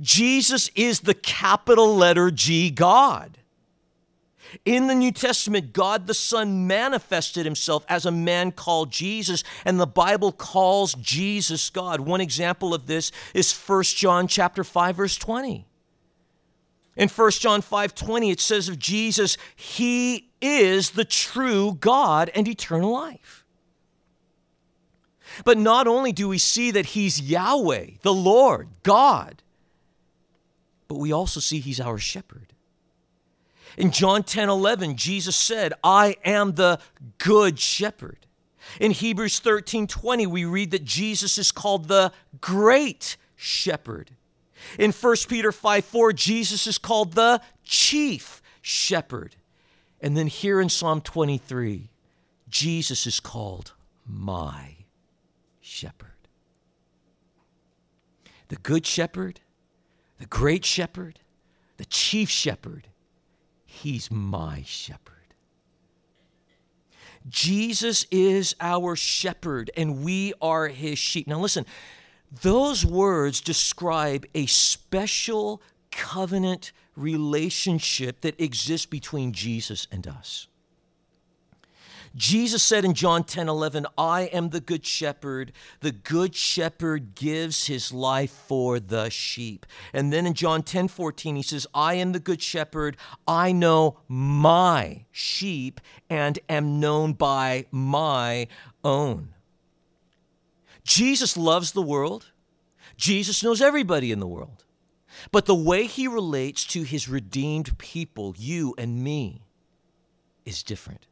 Jesus 0.00 0.70
is 0.74 1.00
the 1.00 1.14
capital 1.14 1.96
letter 1.96 2.30
G 2.30 2.70
God. 2.70 3.38
In 4.64 4.86
the 4.86 4.94
New 4.94 5.12
Testament, 5.12 5.72
God 5.72 6.06
the 6.06 6.14
Son 6.14 6.66
manifested 6.66 7.44
himself 7.44 7.84
as 7.88 8.06
a 8.06 8.10
man 8.10 8.52
called 8.52 8.90
Jesus, 8.90 9.44
and 9.64 9.78
the 9.80 9.86
Bible 9.86 10.32
calls 10.32 10.94
Jesus 10.94 11.70
God. 11.70 12.00
One 12.00 12.20
example 12.20 12.74
of 12.74 12.86
this 12.86 13.12
is 13.34 13.52
1 13.52 13.82
John 13.84 14.26
chapter 14.26 14.64
5 14.64 14.96
verse 14.96 15.16
20. 15.16 15.66
In 16.96 17.08
1 17.08 17.30
John 17.32 17.62
5:20 17.62 18.30
it 18.30 18.40
says 18.40 18.68
of 18.68 18.78
Jesus, 18.78 19.36
he 19.56 20.30
is 20.40 20.90
the 20.90 21.04
true 21.04 21.76
God 21.80 22.30
and 22.34 22.46
eternal 22.46 22.92
life. 22.92 23.44
But 25.44 25.56
not 25.56 25.86
only 25.86 26.12
do 26.12 26.28
we 26.28 26.38
see 26.38 26.70
that 26.72 26.86
he's 26.86 27.20
Yahweh, 27.20 27.92
the 28.02 28.12
Lord, 28.12 28.68
God, 28.82 29.42
but 30.88 30.98
we 30.98 31.10
also 31.12 31.40
see 31.40 31.60
he's 31.60 31.80
our 31.80 31.96
shepherd. 31.96 32.51
In 33.76 33.90
John 33.90 34.22
10 34.22 34.48
11, 34.48 34.96
Jesus 34.96 35.36
said, 35.36 35.72
I 35.82 36.16
am 36.24 36.52
the 36.52 36.78
good 37.18 37.58
shepherd. 37.58 38.26
In 38.80 38.92
Hebrews 38.92 39.38
13 39.40 39.86
20, 39.86 40.26
we 40.26 40.44
read 40.44 40.70
that 40.70 40.84
Jesus 40.84 41.38
is 41.38 41.52
called 41.52 41.88
the 41.88 42.12
great 42.40 43.16
shepherd. 43.36 44.10
In 44.78 44.92
1 44.92 45.16
Peter 45.28 45.52
5 45.52 45.84
4, 45.84 46.12
Jesus 46.12 46.66
is 46.66 46.78
called 46.78 47.14
the 47.14 47.40
chief 47.64 48.42
shepherd. 48.60 49.36
And 50.00 50.16
then 50.16 50.26
here 50.26 50.60
in 50.60 50.68
Psalm 50.68 51.00
23, 51.00 51.90
Jesus 52.48 53.06
is 53.06 53.20
called 53.20 53.72
my 54.06 54.76
shepherd. 55.60 56.08
The 58.48 58.56
good 58.56 58.84
shepherd, 58.84 59.40
the 60.18 60.26
great 60.26 60.64
shepherd, 60.64 61.20
the 61.78 61.84
chief 61.84 62.28
shepherd, 62.28 62.88
He's 63.82 64.12
my 64.12 64.62
shepherd. 64.64 65.34
Jesus 67.28 68.06
is 68.12 68.54
our 68.60 68.94
shepherd, 68.94 69.72
and 69.76 70.04
we 70.04 70.34
are 70.40 70.68
his 70.68 71.00
sheep. 71.00 71.26
Now, 71.26 71.40
listen, 71.40 71.66
those 72.42 72.86
words 72.86 73.40
describe 73.40 74.24
a 74.36 74.46
special 74.46 75.60
covenant 75.90 76.70
relationship 76.94 78.20
that 78.20 78.40
exists 78.40 78.86
between 78.86 79.32
Jesus 79.32 79.88
and 79.90 80.06
us. 80.06 80.46
Jesus 82.14 82.62
said 82.62 82.84
in 82.84 82.94
John 82.94 83.24
10 83.24 83.48
11, 83.48 83.86
I 83.96 84.22
am 84.22 84.50
the 84.50 84.60
good 84.60 84.84
shepherd. 84.84 85.52
The 85.80 85.92
good 85.92 86.34
shepherd 86.34 87.14
gives 87.14 87.66
his 87.66 87.92
life 87.92 88.30
for 88.30 88.78
the 88.78 89.08
sheep. 89.08 89.64
And 89.92 90.12
then 90.12 90.26
in 90.26 90.34
John 90.34 90.62
10 90.62 90.88
14, 90.88 91.36
he 91.36 91.42
says, 91.42 91.66
I 91.72 91.94
am 91.94 92.12
the 92.12 92.20
good 92.20 92.42
shepherd. 92.42 92.96
I 93.26 93.52
know 93.52 93.98
my 94.08 95.06
sheep 95.10 95.80
and 96.10 96.38
am 96.48 96.80
known 96.80 97.14
by 97.14 97.66
my 97.70 98.48
own. 98.84 99.30
Jesus 100.84 101.36
loves 101.36 101.72
the 101.72 101.82
world. 101.82 102.30
Jesus 102.96 103.42
knows 103.42 103.62
everybody 103.62 104.12
in 104.12 104.20
the 104.20 104.26
world. 104.26 104.64
But 105.30 105.46
the 105.46 105.54
way 105.54 105.86
he 105.86 106.08
relates 106.08 106.64
to 106.66 106.82
his 106.82 107.08
redeemed 107.08 107.78
people, 107.78 108.34
you 108.36 108.74
and 108.76 109.02
me, 109.02 109.42
is 110.44 110.62
different. 110.62 111.06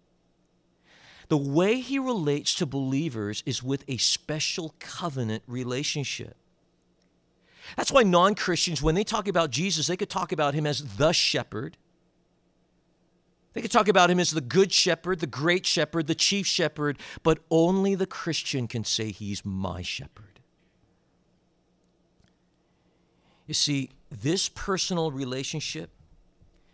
The 1.31 1.39
way 1.39 1.79
he 1.79 2.01
relates 2.01 2.57
to 2.57 2.67
believers 2.67 3.45
is 3.47 3.63
with 3.63 3.85
a 3.87 3.99
special 3.99 4.75
covenant 4.81 5.45
relationship. 5.47 6.37
That's 7.77 7.93
why 7.93 8.03
non 8.03 8.35
Christians, 8.35 8.83
when 8.83 8.97
they 8.97 9.05
talk 9.05 9.29
about 9.29 9.51
Jesus, 9.51 9.87
they 9.87 9.97
could 9.97 10.11
talk 10.11 10.33
about 10.33 10.55
him 10.55 10.67
as 10.67 10.97
the 10.97 11.13
shepherd. 11.13 11.77
They 13.53 13.63
could 13.63 13.71
talk 13.71 13.87
about 13.87 14.11
him 14.11 14.19
as 14.19 14.33
the 14.33 14.41
good 14.41 14.73
shepherd, 14.73 15.21
the 15.21 15.29
great 15.29 15.65
shepherd, 15.67 16.09
the 16.09 16.17
chief 16.17 16.49
shepherd, 16.49 16.99
but 17.23 17.39
only 17.49 17.95
the 17.95 18.07
Christian 18.07 18.67
can 18.67 18.83
say 18.83 19.13
he's 19.13 19.45
my 19.45 19.83
shepherd. 19.83 20.41
You 23.47 23.55
see, 23.55 23.91
this 24.11 24.49
personal 24.49 25.13
relationship 25.13 25.91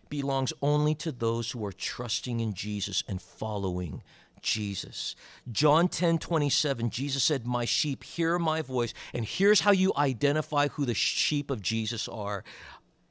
belongs 0.09 0.51
only 0.63 0.95
to 0.95 1.11
those 1.11 1.51
who 1.51 1.63
are 1.63 1.71
trusting 1.71 2.39
in 2.39 2.55
Jesus 2.55 3.03
and 3.07 3.21
following 3.21 4.01
Jesus. 4.41 5.15
John 5.51 5.87
10 5.87 6.19
27, 6.19 6.89
Jesus 6.89 7.23
said, 7.23 7.45
My 7.45 7.65
sheep 7.65 8.03
hear 8.03 8.39
my 8.39 8.61
voice. 8.61 8.93
And 9.13 9.25
here's 9.25 9.61
how 9.61 9.71
you 9.71 9.93
identify 9.97 10.67
who 10.69 10.85
the 10.85 10.93
sheep 10.93 11.51
of 11.51 11.61
Jesus 11.61 12.07
are. 12.07 12.43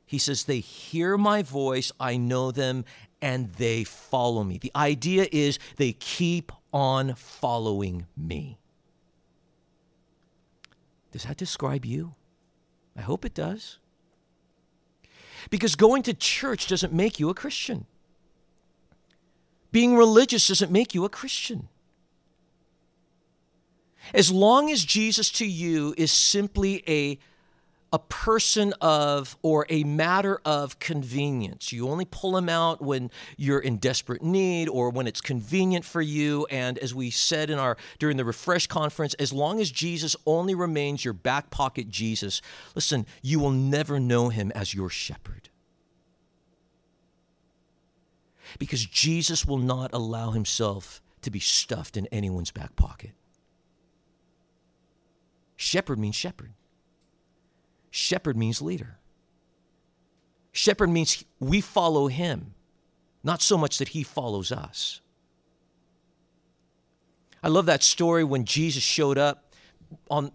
He 0.06 0.18
says, 0.18 0.44
They 0.44 0.60
hear 0.60 1.16
my 1.18 1.42
voice, 1.42 1.92
I 1.98 2.16
know 2.16 2.50
them, 2.50 2.84
and 3.20 3.52
they 3.54 3.84
follow 3.84 4.44
me. 4.44 4.58
The 4.58 4.72
idea 4.76 5.26
is 5.32 5.58
they 5.76 5.92
keep 5.92 6.52
on 6.72 7.14
following 7.14 8.06
me. 8.16 8.58
Does 11.12 11.24
that 11.24 11.36
describe 11.36 11.84
you? 11.84 12.12
I 12.96 13.00
hope 13.00 13.24
it 13.24 13.34
does. 13.34 13.78
Because 15.50 15.76
going 15.76 16.02
to 16.04 16.14
church 16.14 16.66
doesn't 16.66 16.92
make 16.92 17.18
you 17.18 17.30
a 17.30 17.34
Christian. 17.34 17.86
Being 19.76 19.94
religious 19.94 20.48
doesn't 20.48 20.72
make 20.72 20.94
you 20.94 21.04
a 21.04 21.10
Christian. 21.10 21.68
As 24.14 24.32
long 24.32 24.70
as 24.70 24.82
Jesus 24.82 25.30
to 25.32 25.44
you 25.44 25.92
is 25.98 26.10
simply 26.10 26.82
a, 26.88 27.18
a 27.92 27.98
person 27.98 28.72
of 28.80 29.36
or 29.42 29.66
a 29.68 29.84
matter 29.84 30.40
of 30.46 30.78
convenience, 30.78 31.72
you 31.72 31.90
only 31.90 32.06
pull 32.06 32.38
him 32.38 32.48
out 32.48 32.80
when 32.80 33.10
you're 33.36 33.58
in 33.58 33.76
desperate 33.76 34.22
need 34.22 34.70
or 34.70 34.88
when 34.88 35.06
it's 35.06 35.20
convenient 35.20 35.84
for 35.84 36.00
you. 36.00 36.46
And 36.48 36.78
as 36.78 36.94
we 36.94 37.10
said 37.10 37.50
in 37.50 37.58
our 37.58 37.76
during 37.98 38.16
the 38.16 38.24
refresh 38.24 38.66
conference, 38.68 39.12
as 39.18 39.30
long 39.30 39.60
as 39.60 39.70
Jesus 39.70 40.16
only 40.24 40.54
remains 40.54 41.04
your 41.04 41.12
back 41.12 41.50
pocket 41.50 41.90
Jesus, 41.90 42.40
listen, 42.74 43.04
you 43.20 43.40
will 43.40 43.50
never 43.50 44.00
know 44.00 44.30
him 44.30 44.50
as 44.54 44.72
your 44.72 44.88
shepherd. 44.88 45.50
Because 48.58 48.84
Jesus 48.84 49.46
will 49.46 49.58
not 49.58 49.90
allow 49.92 50.30
himself 50.30 51.02
to 51.22 51.30
be 51.30 51.40
stuffed 51.40 51.96
in 51.96 52.06
anyone's 52.06 52.50
back 52.50 52.76
pocket. 52.76 53.12
Shepherd 55.56 55.98
means 55.98 56.14
shepherd. 56.14 56.52
Shepherd 57.90 58.36
means 58.36 58.60
leader. 58.60 58.98
Shepherd 60.52 60.90
means 60.90 61.24
we 61.40 61.60
follow 61.60 62.08
him, 62.08 62.54
not 63.22 63.42
so 63.42 63.58
much 63.58 63.78
that 63.78 63.88
he 63.88 64.02
follows 64.02 64.52
us. 64.52 65.00
I 67.42 67.48
love 67.48 67.66
that 67.66 67.82
story 67.82 68.24
when 68.24 68.44
Jesus 68.44 68.82
showed 68.82 69.18
up 69.18 69.52
on 70.10 70.32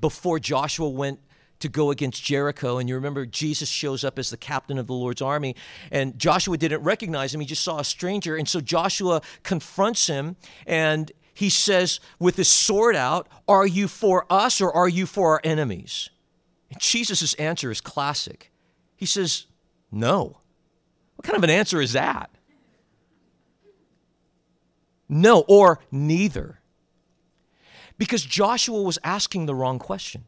before 0.00 0.38
Joshua 0.38 0.88
went 0.88 1.20
to 1.64 1.68
go 1.70 1.90
against 1.90 2.22
Jericho. 2.22 2.78
And 2.78 2.88
you 2.88 2.94
remember 2.94 3.24
Jesus 3.24 3.70
shows 3.70 4.04
up 4.04 4.18
as 4.18 4.28
the 4.28 4.36
captain 4.36 4.78
of 4.78 4.86
the 4.86 4.92
Lord's 4.92 5.22
army, 5.22 5.56
and 5.90 6.18
Joshua 6.18 6.58
didn't 6.58 6.82
recognize 6.82 7.34
him. 7.34 7.40
He 7.40 7.46
just 7.46 7.64
saw 7.64 7.80
a 7.80 7.84
stranger. 7.84 8.36
And 8.36 8.46
so 8.46 8.60
Joshua 8.60 9.22
confronts 9.42 10.06
him 10.06 10.36
and 10.66 11.10
he 11.32 11.48
says, 11.48 12.00
with 12.18 12.36
his 12.36 12.48
sword 12.48 12.94
out, 12.94 13.28
Are 13.48 13.66
you 13.66 13.88
for 13.88 14.26
us 14.30 14.60
or 14.60 14.70
are 14.72 14.88
you 14.88 15.06
for 15.06 15.32
our 15.32 15.40
enemies? 15.42 16.10
And 16.70 16.80
Jesus' 16.80 17.34
answer 17.34 17.70
is 17.70 17.80
classic. 17.80 18.52
He 18.94 19.06
says, 19.06 19.46
No. 19.90 20.38
What 21.16 21.24
kind 21.24 21.36
of 21.36 21.44
an 21.44 21.50
answer 21.50 21.80
is 21.80 21.94
that? 21.94 22.30
No, 25.08 25.44
or 25.48 25.80
neither. 25.90 26.60
Because 27.96 28.22
Joshua 28.22 28.82
was 28.82 28.98
asking 29.02 29.46
the 29.46 29.54
wrong 29.54 29.78
question. 29.78 30.24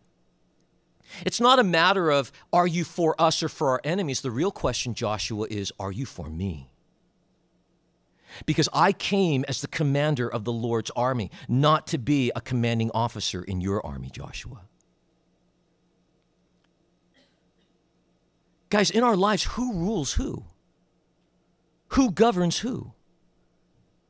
It's 1.25 1.41
not 1.41 1.59
a 1.59 1.65
matter 1.65 2.11
of 2.11 2.31
are 2.53 2.67
you 2.67 2.85
for 2.85 3.21
us 3.21 3.43
or 3.43 3.49
for 3.49 3.71
our 3.71 3.81
enemies. 3.85 4.21
The 4.21 4.31
real 4.31 4.51
question, 4.51 4.95
Joshua, 4.95 5.47
is 5.49 5.73
are 5.79 5.93
you 5.93 6.07
for 6.07 6.29
me? 6.29 6.71
because 8.45 8.69
I 8.73 8.93
came 8.93 9.45
as 9.49 9.61
the 9.61 9.69
commander 9.69 10.29
of 10.29 10.45
the 10.45 10.53
Lord's 10.53 10.91
army, 10.95 11.31
not 11.49 11.87
to 11.89 11.99
be 11.99 12.31
a 12.37 12.41
commanding 12.41 12.91
officer 12.93 13.43
in 13.43 13.61
your 13.61 13.85
army, 13.87 14.11
Joshua. 14.11 14.63
Guys, 18.69 18.91
in 18.91 19.03
our 19.05 19.17
lives, 19.17 19.45
who 19.45 19.75
rules 19.75 20.15
who? 20.15 20.45
Who 21.91 22.11
governs 22.11 22.59
who? 22.59 22.93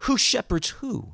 Who 0.00 0.16
shepherds 0.16 0.70
who? 0.70 1.12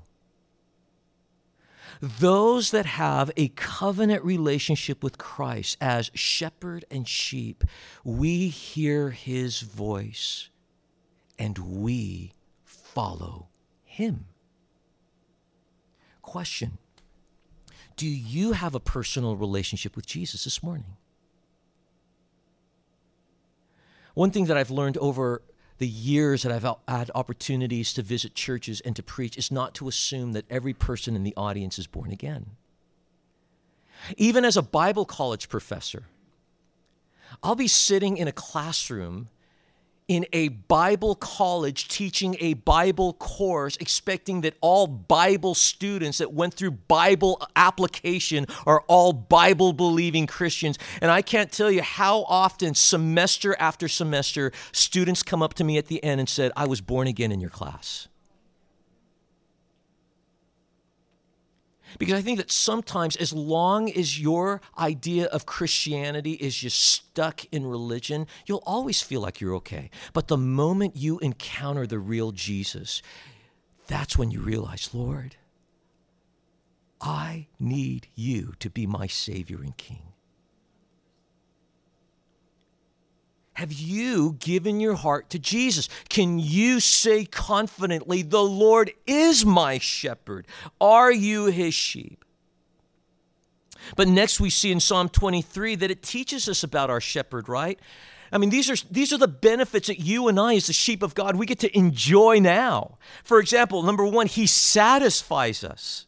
Those 2.03 2.73
that 2.73 2.85
have 2.85 3.31
a 3.37 3.47
covenant 3.51 4.25
relationship 4.25 5.05
with 5.05 5.19
Christ 5.19 5.79
as 5.81 6.11
shepherd 6.15 6.85
and 6.91 7.07
sheep, 7.07 7.63
we 8.03 8.49
hear 8.49 9.11
his 9.11 9.61
voice 9.61 10.49
and 11.39 11.57
we 11.59 12.33
follow 12.65 13.47
him. 13.85 14.27
Question 16.23 16.79
Do 17.97 18.09
you 18.09 18.51
have 18.51 18.75
a 18.75 18.81
personal 18.81 19.37
relationship 19.37 19.95
with 19.95 20.05
Jesus 20.05 20.43
this 20.43 20.61
morning? 20.61 20.97
One 24.15 24.33
thing 24.33 24.47
that 24.47 24.57
I've 24.57 24.73
learned 24.73 24.99
over 24.99 25.43
the 25.83 25.89
years 25.89 26.45
that 26.45 26.53
I've 26.53 26.77
had 26.87 27.11
opportunities 27.13 27.93
to 27.95 28.03
visit 28.03 28.37
churches 28.37 28.81
and 28.83 28.95
to 28.95 29.03
preach 29.03 29.37
is 29.37 29.51
not 29.51 29.75
to 29.75 29.89
assume 29.89 30.31
that 30.31 30.45
every 30.49 30.73
person 30.73 31.17
in 31.17 31.25
the 31.25 31.35
audience 31.37 31.77
is 31.77 31.89
born 31.89 32.13
again. 32.13 32.53
Even 34.17 34.45
as 34.45 34.57
a 34.57 34.63
Bible 34.63 35.05
college 35.05 35.49
professor, 35.49 36.05
I'll 37.43 37.57
be 37.57 37.67
sitting 37.67 38.17
in 38.17 38.29
a 38.29 38.33
classroom 38.33 39.29
in 40.09 40.27
a 40.33 40.49
Bible 40.49 41.15
college 41.15 41.89
teaching 41.89 42.37
a 42.41 42.55
Bible 42.55 43.15
course, 43.15 43.77
expecting 43.79 44.43
that 44.43 44.55
all 44.61 44.87
Bible 44.87 45.55
students 45.55 46.19
that 46.19 46.33
went 46.33 46.55
through 46.55 46.73
Bible 46.73 47.41
application 47.57 48.47
are 48.67 48.83
all 48.89 49.13
Bible 49.13 49.73
believing 49.73 50.27
Christians. 50.27 50.79
And 51.01 51.11
I 51.11 51.23
can't 51.23 51.51
tell 51.51 51.71
you 51.71 51.83
how 51.83 52.25
often, 52.29 52.75
semester 52.75 53.57
after 53.59 53.89
semester, 53.89 54.53
students 54.73 55.23
come 55.23 55.43
up 55.43 55.55
to 55.55 55.65
me 55.65 55.79
at 55.79 55.87
the 55.87 56.03
end 56.05 56.21
and 56.21 56.29
said, 56.29 56.53
I 56.57 56.67
was 56.67 56.81
born 56.81 57.07
again 57.07 57.33
in 57.33 57.41
your 57.41 57.51
class. 57.51 58.09
Because 61.99 62.15
I 62.15 62.23
think 62.23 62.39
that 62.39 62.51
sometimes, 62.51 63.17
as 63.17 63.33
long 63.33 63.91
as 63.91 64.21
your 64.21 64.61
idea 64.79 65.27
of 65.27 65.47
Christianity 65.47 66.33
is 66.33 66.57
just 66.57 66.81
stuck 66.81 67.45
in 67.53 67.67
religion, 67.67 68.27
you'll 68.47 68.63
always 68.67 69.03
feel 69.03 69.21
like 69.21 69.41
you're 69.41 69.55
okay. 69.57 69.91
But 70.13 70.29
the 70.29 70.37
moment 70.37 70.97
you 70.97 71.19
encounter 71.19 71.87
the 71.87 71.99
real 71.99 72.33
Jesus, 72.33 73.03
that's 73.87 74.17
when 74.17 74.31
you 74.31 74.41
realize, 74.41 74.91
Lord, 74.93 75.37
I 77.01 77.49
need 77.59 78.09
you 78.15 78.55
to 78.61 78.71
be 78.71 78.87
my 78.87 79.07
Savior 79.07 79.59
and 79.59 79.77
King. 79.77 80.12
Have 83.55 83.73
you 83.73 84.37
given 84.39 84.81
your 84.81 84.95
heart 84.95 85.31
to 85.31 85.39
Jesus? 85.39 85.89
Can 86.09 86.39
you 86.39 86.81
say 86.81 87.25
confidently, 87.25 88.23
The 88.23 88.43
Lord 88.43 88.93
is 89.07 89.45
my 89.45 89.79
shepherd? 89.79 90.47
Are 90.81 91.13
you 91.13 91.47
his 91.47 91.75
sheep? 91.75 92.25
But 93.97 94.09
next 94.09 94.41
we 94.41 94.49
see 94.49 94.73
in 94.73 94.81
Psalm 94.81 95.09
23 95.09 95.75
that 95.77 95.91
it 95.91 96.03
teaches 96.03 96.49
us 96.49 96.63
about 96.63 96.89
our 96.89 97.01
shepherd, 97.01 97.49
right? 97.49 97.79
I 98.31 98.39
mean, 98.39 98.49
these 98.49 98.71
are, 98.71 98.87
these 98.91 99.13
are 99.13 99.19
the 99.19 99.29
benefits 99.29 99.89
that 99.89 100.01
you 100.01 100.29
and 100.29 100.41
I, 100.41 100.55
as 100.55 100.69
the 100.69 100.73
sheep 100.73 101.03
of 101.03 101.15
God, 101.15 101.37
we 101.37 101.45
get 101.45 101.59
to 101.61 101.77
enjoy 101.77 102.39
now. 102.41 102.97
For 103.25 103.39
example, 103.39 103.83
number 103.83 104.07
one, 104.07 104.27
he 104.27 104.47
satisfies 104.47 105.63
us. 105.63 106.07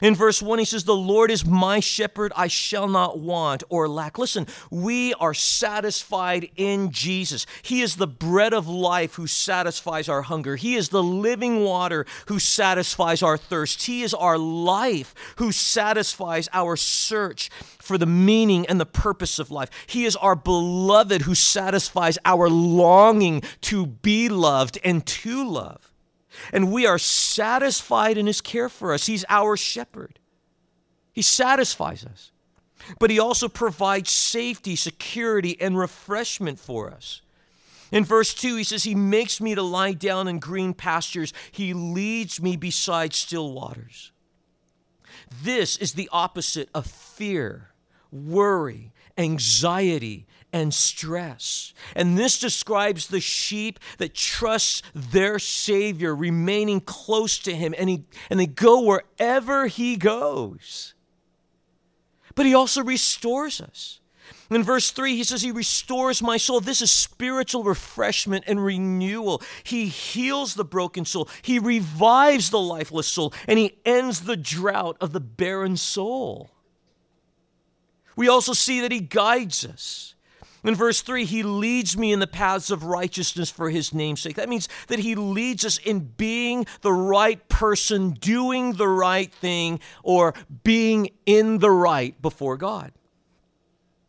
In 0.00 0.14
verse 0.14 0.42
1, 0.42 0.58
he 0.58 0.64
says, 0.64 0.84
The 0.84 0.94
Lord 0.94 1.30
is 1.30 1.46
my 1.46 1.80
shepherd, 1.80 2.32
I 2.36 2.48
shall 2.48 2.88
not 2.88 3.18
want 3.18 3.62
or 3.68 3.88
lack. 3.88 4.18
Listen, 4.18 4.46
we 4.70 5.14
are 5.14 5.34
satisfied 5.34 6.50
in 6.56 6.90
Jesus. 6.90 7.46
He 7.62 7.80
is 7.80 7.96
the 7.96 8.06
bread 8.06 8.52
of 8.52 8.68
life 8.68 9.14
who 9.14 9.26
satisfies 9.26 10.08
our 10.08 10.22
hunger. 10.22 10.56
He 10.56 10.74
is 10.74 10.88
the 10.88 11.02
living 11.02 11.62
water 11.64 12.06
who 12.26 12.38
satisfies 12.38 13.22
our 13.22 13.36
thirst. 13.36 13.84
He 13.84 14.02
is 14.02 14.14
our 14.14 14.38
life 14.38 15.14
who 15.36 15.52
satisfies 15.52 16.48
our 16.52 16.76
search 16.76 17.50
for 17.78 17.98
the 17.98 18.06
meaning 18.06 18.66
and 18.66 18.80
the 18.80 18.86
purpose 18.86 19.38
of 19.38 19.50
life. 19.50 19.70
He 19.86 20.04
is 20.04 20.16
our 20.16 20.36
beloved 20.36 21.22
who 21.22 21.34
satisfies 21.34 22.18
our 22.24 22.48
longing 22.48 23.42
to 23.62 23.86
be 23.86 24.28
loved 24.28 24.78
and 24.84 25.04
to 25.06 25.48
love. 25.48 25.93
And 26.52 26.72
we 26.72 26.86
are 26.86 26.98
satisfied 26.98 28.18
in 28.18 28.26
his 28.26 28.40
care 28.40 28.68
for 28.68 28.92
us. 28.92 29.06
He's 29.06 29.24
our 29.28 29.56
shepherd. 29.56 30.18
He 31.12 31.22
satisfies 31.22 32.04
us. 32.04 32.32
But 32.98 33.10
he 33.10 33.18
also 33.18 33.48
provides 33.48 34.10
safety, 34.10 34.76
security, 34.76 35.60
and 35.60 35.78
refreshment 35.78 36.58
for 36.58 36.90
us. 36.90 37.22
In 37.92 38.04
verse 38.04 38.34
2, 38.34 38.56
he 38.56 38.64
says, 38.64 38.84
He 38.84 38.94
makes 38.94 39.40
me 39.40 39.54
to 39.54 39.62
lie 39.62 39.92
down 39.92 40.28
in 40.28 40.38
green 40.38 40.74
pastures. 40.74 41.32
He 41.52 41.72
leads 41.72 42.42
me 42.42 42.56
beside 42.56 43.14
still 43.14 43.52
waters. 43.52 44.12
This 45.42 45.76
is 45.76 45.92
the 45.92 46.08
opposite 46.12 46.68
of 46.74 46.86
fear, 46.86 47.70
worry, 48.10 48.92
anxiety, 49.16 50.26
and 50.54 50.72
stress. 50.72 51.74
And 51.96 52.16
this 52.16 52.38
describes 52.38 53.08
the 53.08 53.20
sheep 53.20 53.80
that 53.98 54.14
trusts 54.14 54.82
their 54.94 55.40
Savior, 55.40 56.14
remaining 56.14 56.80
close 56.80 57.40
to 57.40 57.54
Him, 57.54 57.74
and, 57.76 57.90
he, 57.90 58.04
and 58.30 58.38
they 58.38 58.46
go 58.46 58.80
wherever 58.80 59.66
He 59.66 59.96
goes. 59.96 60.94
But 62.36 62.46
He 62.46 62.54
also 62.54 62.84
restores 62.84 63.60
us. 63.60 64.00
In 64.48 64.62
verse 64.62 64.92
3, 64.92 65.16
he 65.16 65.24
says, 65.24 65.42
He 65.42 65.50
restores 65.50 66.22
my 66.22 66.36
soul. 66.36 66.60
This 66.60 66.80
is 66.80 66.90
spiritual 66.90 67.64
refreshment 67.64 68.44
and 68.46 68.64
renewal. 68.64 69.42
He 69.64 69.86
heals 69.86 70.54
the 70.54 70.64
broken 70.64 71.04
soul, 71.04 71.28
He 71.42 71.58
revives 71.58 72.50
the 72.50 72.60
lifeless 72.60 73.08
soul, 73.08 73.34
and 73.48 73.58
He 73.58 73.76
ends 73.84 74.20
the 74.20 74.36
drought 74.36 74.98
of 75.00 75.12
the 75.12 75.20
barren 75.20 75.76
soul. 75.76 76.52
We 78.14 78.28
also 78.28 78.52
see 78.52 78.82
that 78.82 78.92
He 78.92 79.00
guides 79.00 79.64
us. 79.64 80.13
In 80.64 80.74
verse 80.74 81.02
3, 81.02 81.26
he 81.26 81.42
leads 81.42 81.96
me 81.96 82.10
in 82.10 82.20
the 82.20 82.26
paths 82.26 82.70
of 82.70 82.84
righteousness 82.84 83.50
for 83.50 83.68
his 83.68 83.92
namesake. 83.92 84.36
That 84.36 84.48
means 84.48 84.68
that 84.88 84.98
he 84.98 85.14
leads 85.14 85.64
us 85.64 85.76
in 85.76 86.00
being 86.16 86.66
the 86.80 86.92
right 86.92 87.46
person, 87.48 88.12
doing 88.12 88.72
the 88.72 88.88
right 88.88 89.32
thing, 89.32 89.80
or 90.02 90.32
being 90.62 91.10
in 91.26 91.58
the 91.58 91.70
right 91.70 92.20
before 92.22 92.56
God. 92.56 92.92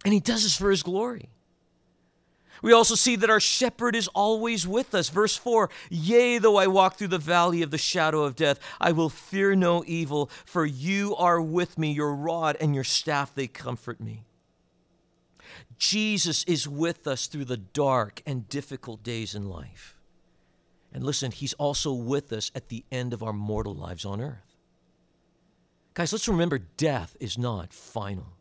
And 0.06 0.14
he 0.14 0.22
does 0.22 0.44
this 0.44 0.56
for 0.56 0.72
his 0.72 0.82
glory. 0.82 1.30
We 2.62 2.72
also 2.72 2.96
see 2.96 3.16
that 3.18 3.30
our 3.30 3.42
shepherd 3.42 3.96
is 3.96 4.08
always 4.10 4.66
with 4.66 4.96
us. 4.96 5.10
Verse 5.10 5.36
4 5.36 5.70
Yea, 5.90 6.38
though 6.38 6.56
I 6.56 6.68
walk 6.68 6.96
through 6.96 7.10
the 7.10 7.18
valley 7.18 7.64
of 7.64 7.72
the 7.72 7.78
shadow 7.78 8.24
of 8.24 8.36
death, 8.36 8.60
I 8.80 8.94
will 8.94 9.10
fear 9.10 9.56
no 9.56 9.84
evil, 9.86 10.30
for 10.46 10.66
you 10.66 11.16
are 11.18 11.42
with 11.42 11.78
me. 11.78 11.92
Your 11.92 12.16
rod 12.16 12.56
and 12.62 12.74
your 12.74 12.86
staff, 12.86 13.36
they 13.36 13.48
comfort 13.48 14.00
me. 14.00 14.25
Jesus 15.78 16.44
is 16.46 16.68
with 16.68 17.08
us 17.08 17.28
through 17.28 17.46
the 17.46 17.58
dark 17.58 18.22
and 18.26 18.48
difficult 18.48 19.04
days 19.04 19.36
in 19.36 19.50
life. 19.50 19.96
And 20.94 21.04
listen, 21.04 21.32
He's 21.32 21.54
also 21.54 21.94
with 21.94 22.32
us 22.32 22.52
at 22.56 22.70
the 22.70 22.86
end 22.92 23.14
of 23.14 23.22
our 23.22 23.34
mortal 23.34 23.76
lives 23.76 24.06
on 24.06 24.22
earth. 24.22 24.56
Guys, 25.94 26.12
let's 26.12 26.28
remember 26.28 26.58
death 26.58 27.16
is 27.20 27.38
not 27.38 27.74
final. 27.74 28.34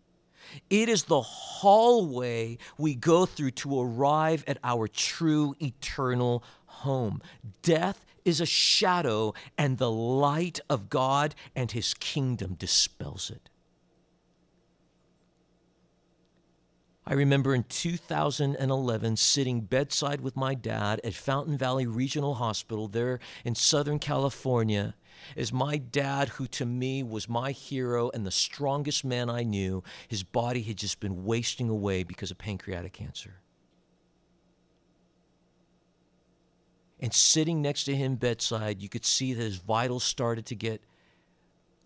It 0.71 0.89
is 0.89 1.05
the 1.05 1.23
hallway 1.23 2.59
we 2.79 2.95
go 2.95 3.27
through 3.27 3.53
to 3.53 3.81
arrive 3.81 4.45
at 4.47 4.59
our 4.63 4.89
true 4.89 5.55
eternal 5.61 6.45
home. 6.67 7.23
Death 7.63 8.05
is 8.25 8.41
a 8.41 8.47
shadow, 8.47 9.35
and 9.57 9.79
the 9.79 9.91
light 9.91 10.61
of 10.69 10.89
God 10.89 11.35
and 11.55 11.71
His 11.71 11.95
kingdom 11.95 12.55
dispels 12.55 13.31
it. 13.31 13.51
I 17.07 17.13
remember 17.13 17.55
in 17.55 17.65
2011 17.65 19.17
sitting 19.17 19.61
bedside 19.61 20.23
with 20.23 20.37
my 20.37 20.55
dad 20.55 21.01
at 21.05 21.15
Fountain 21.15 21.59
Valley 21.59 21.87
Regional 21.87 22.35
Hospital 22.35 22.89
there 22.89 23.21
in 23.45 23.55
Southern 23.55 23.99
California 23.99 24.95
as 25.37 25.53
my 25.53 25.77
dad, 25.77 26.31
who 26.31 26.47
to 26.49 26.67
me 26.67 27.03
was 27.03 27.29
my 27.29 27.53
hero 27.53 28.11
and 28.13 28.27
the 28.27 28.31
strongest 28.31 29.05
man 29.05 29.31
I 29.31 29.43
knew, 29.43 29.83
his 30.09 30.23
body 30.23 30.63
had 30.63 30.77
just 30.77 31.01
been 31.01 31.25
wasting 31.25 31.69
away 31.69 32.03
because 32.03 32.31
of 32.31 32.39
pancreatic 32.39 32.93
cancer. 32.93 33.41
And 37.01 37.13
sitting 37.13 37.61
next 37.61 37.85
to 37.85 37.95
him 37.95 38.17
bedside, 38.17 38.81
you 38.81 38.89
could 38.89 39.05
see 39.05 39.35
that 39.35 39.43
his 39.43 39.57
vitals 39.57 40.05
started 40.05 40.47
to 40.47 40.55
get 40.55 40.83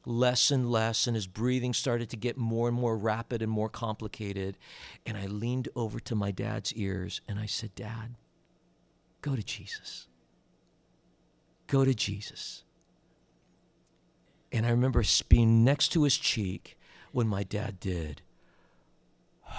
less 0.09 0.51
and 0.51 0.71
less, 0.71 1.07
and 1.07 1.15
his 1.15 1.27
breathing 1.27 1.75
started 1.75 2.09
to 2.11 2.17
get 2.17 2.37
more 2.37 2.69
and 2.69 2.77
more 2.77 2.97
rapid 2.97 3.43
and 3.43 3.51
more 3.51 3.69
complicated. 3.69 4.57
And 5.07 5.17
I 5.17 5.27
leaned 5.27 5.69
over 5.77 6.01
to 6.01 6.15
my 6.15 6.31
dad's 6.31 6.73
ears 6.75 7.21
and 7.29 7.39
I 7.39 7.47
said, 7.47 7.75
Dad, 7.75 8.15
go 9.23 9.37
to 9.37 9.43
Jesus. 9.43 10.07
go 11.67 11.85
to 11.85 11.95
Jesus. 11.95 12.65
And 14.51 14.65
I 14.65 14.71
remember 14.71 15.05
being 15.29 15.63
next 15.65 15.89
to 15.89 16.05
his 16.05 16.17
cheek 16.17 16.79
when 17.13 17.29
my 17.29 17.43
dad 17.43 17.79
did. 17.79 18.23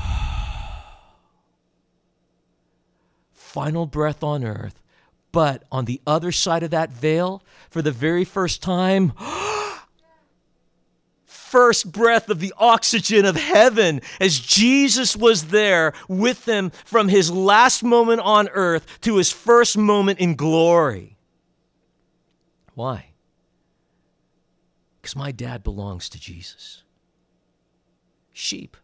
Final 3.33 3.85
breath 3.85 4.23
on 4.23 4.43
earth. 4.43 4.81
But 5.31 5.63
on 5.71 5.85
the 5.85 6.01
other 6.07 6.31
side 6.31 6.63
of 6.63 6.71
that 6.71 6.91
veil, 6.91 7.43
for 7.69 7.83
the 7.83 7.91
very 7.91 8.25
first 8.25 8.63
time, 8.63 9.13
first 11.49 11.91
breath 11.91 12.29
of 12.29 12.39
the 12.39 12.53
oxygen 12.57 13.25
of 13.25 13.35
heaven 13.35 14.01
as 14.19 14.39
Jesus 14.39 15.15
was 15.15 15.47
there 15.47 15.93
with 16.07 16.45
them 16.45 16.69
from 16.85 17.09
his 17.09 17.31
last 17.31 17.83
moment 17.83 18.21
on 18.21 18.49
earth 18.49 18.85
to 19.01 19.17
his 19.17 19.31
first 19.31 19.77
moment 19.77 20.19
in 20.19 20.35
glory. 20.35 21.17
Why? 22.75 23.07
Because 25.01 25.15
my 25.15 25.31
dad 25.31 25.63
belongs 25.63 26.09
to 26.09 26.19
Jesus. 26.19 26.83
Sheep 28.31 28.77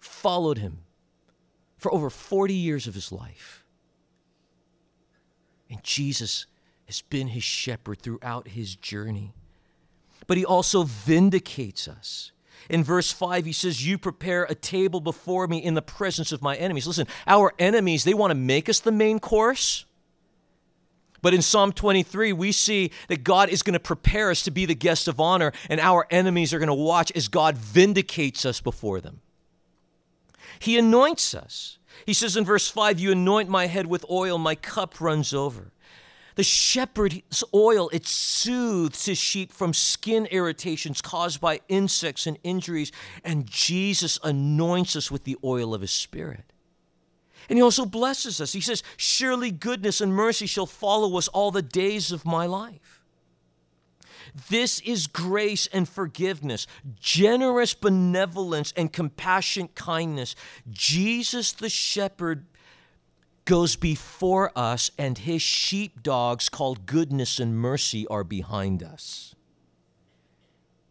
followed 0.00 0.58
him 0.58 0.80
for 1.76 1.92
over 1.94 2.10
40 2.10 2.54
years 2.54 2.86
of 2.86 2.94
his 2.94 3.12
life. 3.12 3.64
And 5.70 5.82
Jesus 5.84 6.46
has 6.86 7.02
been 7.02 7.28
his 7.28 7.44
shepherd 7.44 8.00
throughout 8.00 8.48
his 8.48 8.74
journey. 8.74 9.34
But 10.26 10.36
he 10.36 10.44
also 10.44 10.82
vindicates 10.82 11.88
us. 11.88 12.32
In 12.68 12.84
verse 12.84 13.10
5, 13.12 13.46
he 13.46 13.52
says, 13.52 13.86
You 13.86 13.96
prepare 13.96 14.44
a 14.44 14.54
table 14.54 15.00
before 15.00 15.46
me 15.46 15.58
in 15.58 15.74
the 15.74 15.82
presence 15.82 16.32
of 16.32 16.42
my 16.42 16.56
enemies. 16.56 16.86
Listen, 16.86 17.06
our 17.26 17.54
enemies, 17.58 18.04
they 18.04 18.14
want 18.14 18.30
to 18.30 18.34
make 18.34 18.68
us 18.68 18.80
the 18.80 18.92
main 18.92 19.20
course. 19.20 19.86
But 21.22 21.34
in 21.34 21.42
Psalm 21.42 21.72
23, 21.72 22.32
we 22.32 22.52
see 22.52 22.92
that 23.08 23.24
God 23.24 23.48
is 23.48 23.62
going 23.62 23.72
to 23.72 23.80
prepare 23.80 24.30
us 24.30 24.42
to 24.42 24.50
be 24.50 24.66
the 24.66 24.74
guest 24.74 25.08
of 25.08 25.18
honor, 25.18 25.52
and 25.68 25.80
our 25.80 26.06
enemies 26.10 26.54
are 26.54 26.58
going 26.58 26.68
to 26.68 26.74
watch 26.74 27.10
as 27.16 27.28
God 27.28 27.56
vindicates 27.56 28.44
us 28.44 28.60
before 28.60 29.00
them. 29.00 29.20
He 30.60 30.78
anoints 30.78 31.34
us. 31.34 31.78
He 32.06 32.14
says 32.14 32.36
in 32.36 32.44
verse 32.44 32.68
5, 32.68 33.00
You 33.00 33.12
anoint 33.12 33.48
my 33.48 33.66
head 33.66 33.86
with 33.86 34.04
oil, 34.10 34.38
my 34.38 34.54
cup 34.54 35.00
runs 35.00 35.34
over. 35.34 35.72
The 36.38 36.44
shepherd's 36.44 37.42
oil, 37.52 37.88
it 37.92 38.06
soothes 38.06 39.06
his 39.06 39.18
sheep 39.18 39.50
from 39.50 39.74
skin 39.74 40.26
irritations 40.26 41.02
caused 41.02 41.40
by 41.40 41.58
insects 41.66 42.28
and 42.28 42.38
injuries, 42.44 42.92
and 43.24 43.44
Jesus 43.44 44.20
anoints 44.22 44.94
us 44.94 45.10
with 45.10 45.24
the 45.24 45.36
oil 45.42 45.74
of 45.74 45.80
his 45.80 45.90
spirit. 45.90 46.52
And 47.48 47.58
he 47.58 47.62
also 47.62 47.84
blesses 47.84 48.40
us. 48.40 48.52
He 48.52 48.60
says, 48.60 48.84
Surely 48.96 49.50
goodness 49.50 50.00
and 50.00 50.14
mercy 50.14 50.46
shall 50.46 50.66
follow 50.66 51.18
us 51.18 51.26
all 51.26 51.50
the 51.50 51.60
days 51.60 52.12
of 52.12 52.24
my 52.24 52.46
life. 52.46 53.02
This 54.48 54.78
is 54.82 55.08
grace 55.08 55.66
and 55.72 55.88
forgiveness, 55.88 56.68
generous 57.00 57.74
benevolence 57.74 58.72
and 58.76 58.92
compassionate 58.92 59.74
kindness. 59.74 60.36
Jesus 60.70 61.50
the 61.50 61.68
shepherd 61.68 62.46
goes 63.48 63.76
before 63.76 64.52
us, 64.54 64.90
and 64.98 65.16
his 65.16 65.40
sheepdogs 65.40 66.50
called 66.50 66.84
goodness 66.84 67.40
and 67.40 67.56
mercy 67.56 68.06
are 68.08 68.22
behind 68.22 68.82
us. 68.82 69.34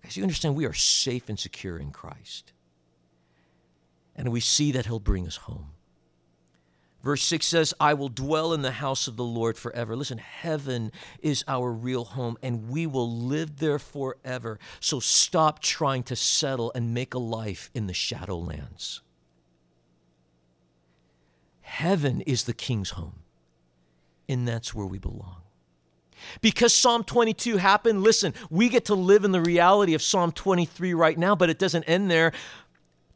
As 0.04 0.18
you 0.18 0.24
understand, 0.24 0.56
we 0.56 0.66
are 0.66 0.74
safe 0.74 1.30
and 1.30 1.38
secure 1.38 1.78
in 1.78 1.92
Christ. 1.92 2.54
And 4.16 4.32
we 4.32 4.40
see 4.40 4.72
that 4.72 4.88
he'll 4.88 5.00
bring 5.00 5.28
us 5.28 5.36
home. 5.36 5.68
Verse 7.04 7.22
6 7.26 7.46
says, 7.46 7.76
I 7.80 7.94
will 7.94 8.10
dwell 8.10 8.54
in 8.54 8.64
the 8.64 8.72
house 8.72 9.08
of 9.08 9.18
the 9.18 9.24
Lord 9.24 9.56
forever. 9.56 9.96
Listen, 9.96 10.18
heaven 10.18 10.92
is 11.20 11.44
our 11.48 11.72
real 11.72 12.06
home, 12.06 12.40
and 12.42 12.70
we 12.70 12.88
will 12.88 13.20
live 13.20 13.58
there 13.58 13.78
forever. 13.78 14.58
So 14.80 15.00
stop 15.00 15.60
trying 15.60 16.02
to 16.04 16.16
settle 16.16 16.72
and 16.74 16.92
make 16.92 17.14
a 17.14 17.20
life 17.20 17.70
in 17.76 17.86
the 17.86 17.94
shadowlands. 17.94 19.02
Heaven 21.68 22.22
is 22.22 22.46
the 22.46 22.54
king's 22.54 22.92
home, 22.92 23.20
and 24.30 24.48
that's 24.48 24.74
where 24.74 24.86
we 24.86 25.00
belong. 25.00 25.42
Because 26.40 26.74
Psalm 26.74 27.04
22 27.04 27.58
happened, 27.58 28.04
listen, 28.04 28.34
we 28.50 28.70
get 28.70 28.86
to 28.86 28.96
live 28.96 29.26
in 29.26 29.34
the 29.34 29.42
reality 29.42 29.94
of 29.94 30.02
Psalm 30.02 30.32
23 30.32 30.94
right 30.94 31.18
now, 31.18 31.36
but 31.36 31.50
it 31.50 31.60
doesn't 31.60 31.84
end 31.84 32.10
there. 32.10 32.32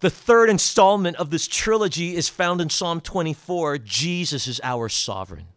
The 0.02 0.10
third 0.10 0.50
installment 0.50 1.16
of 1.16 1.30
this 1.30 1.48
trilogy 1.48 2.14
is 2.14 2.28
found 2.28 2.60
in 2.60 2.70
Psalm 2.70 3.00
24. 3.00 3.78
Jesus 3.80 4.48
is 4.48 4.60
our 4.64 4.90
sovereign. 4.90 5.48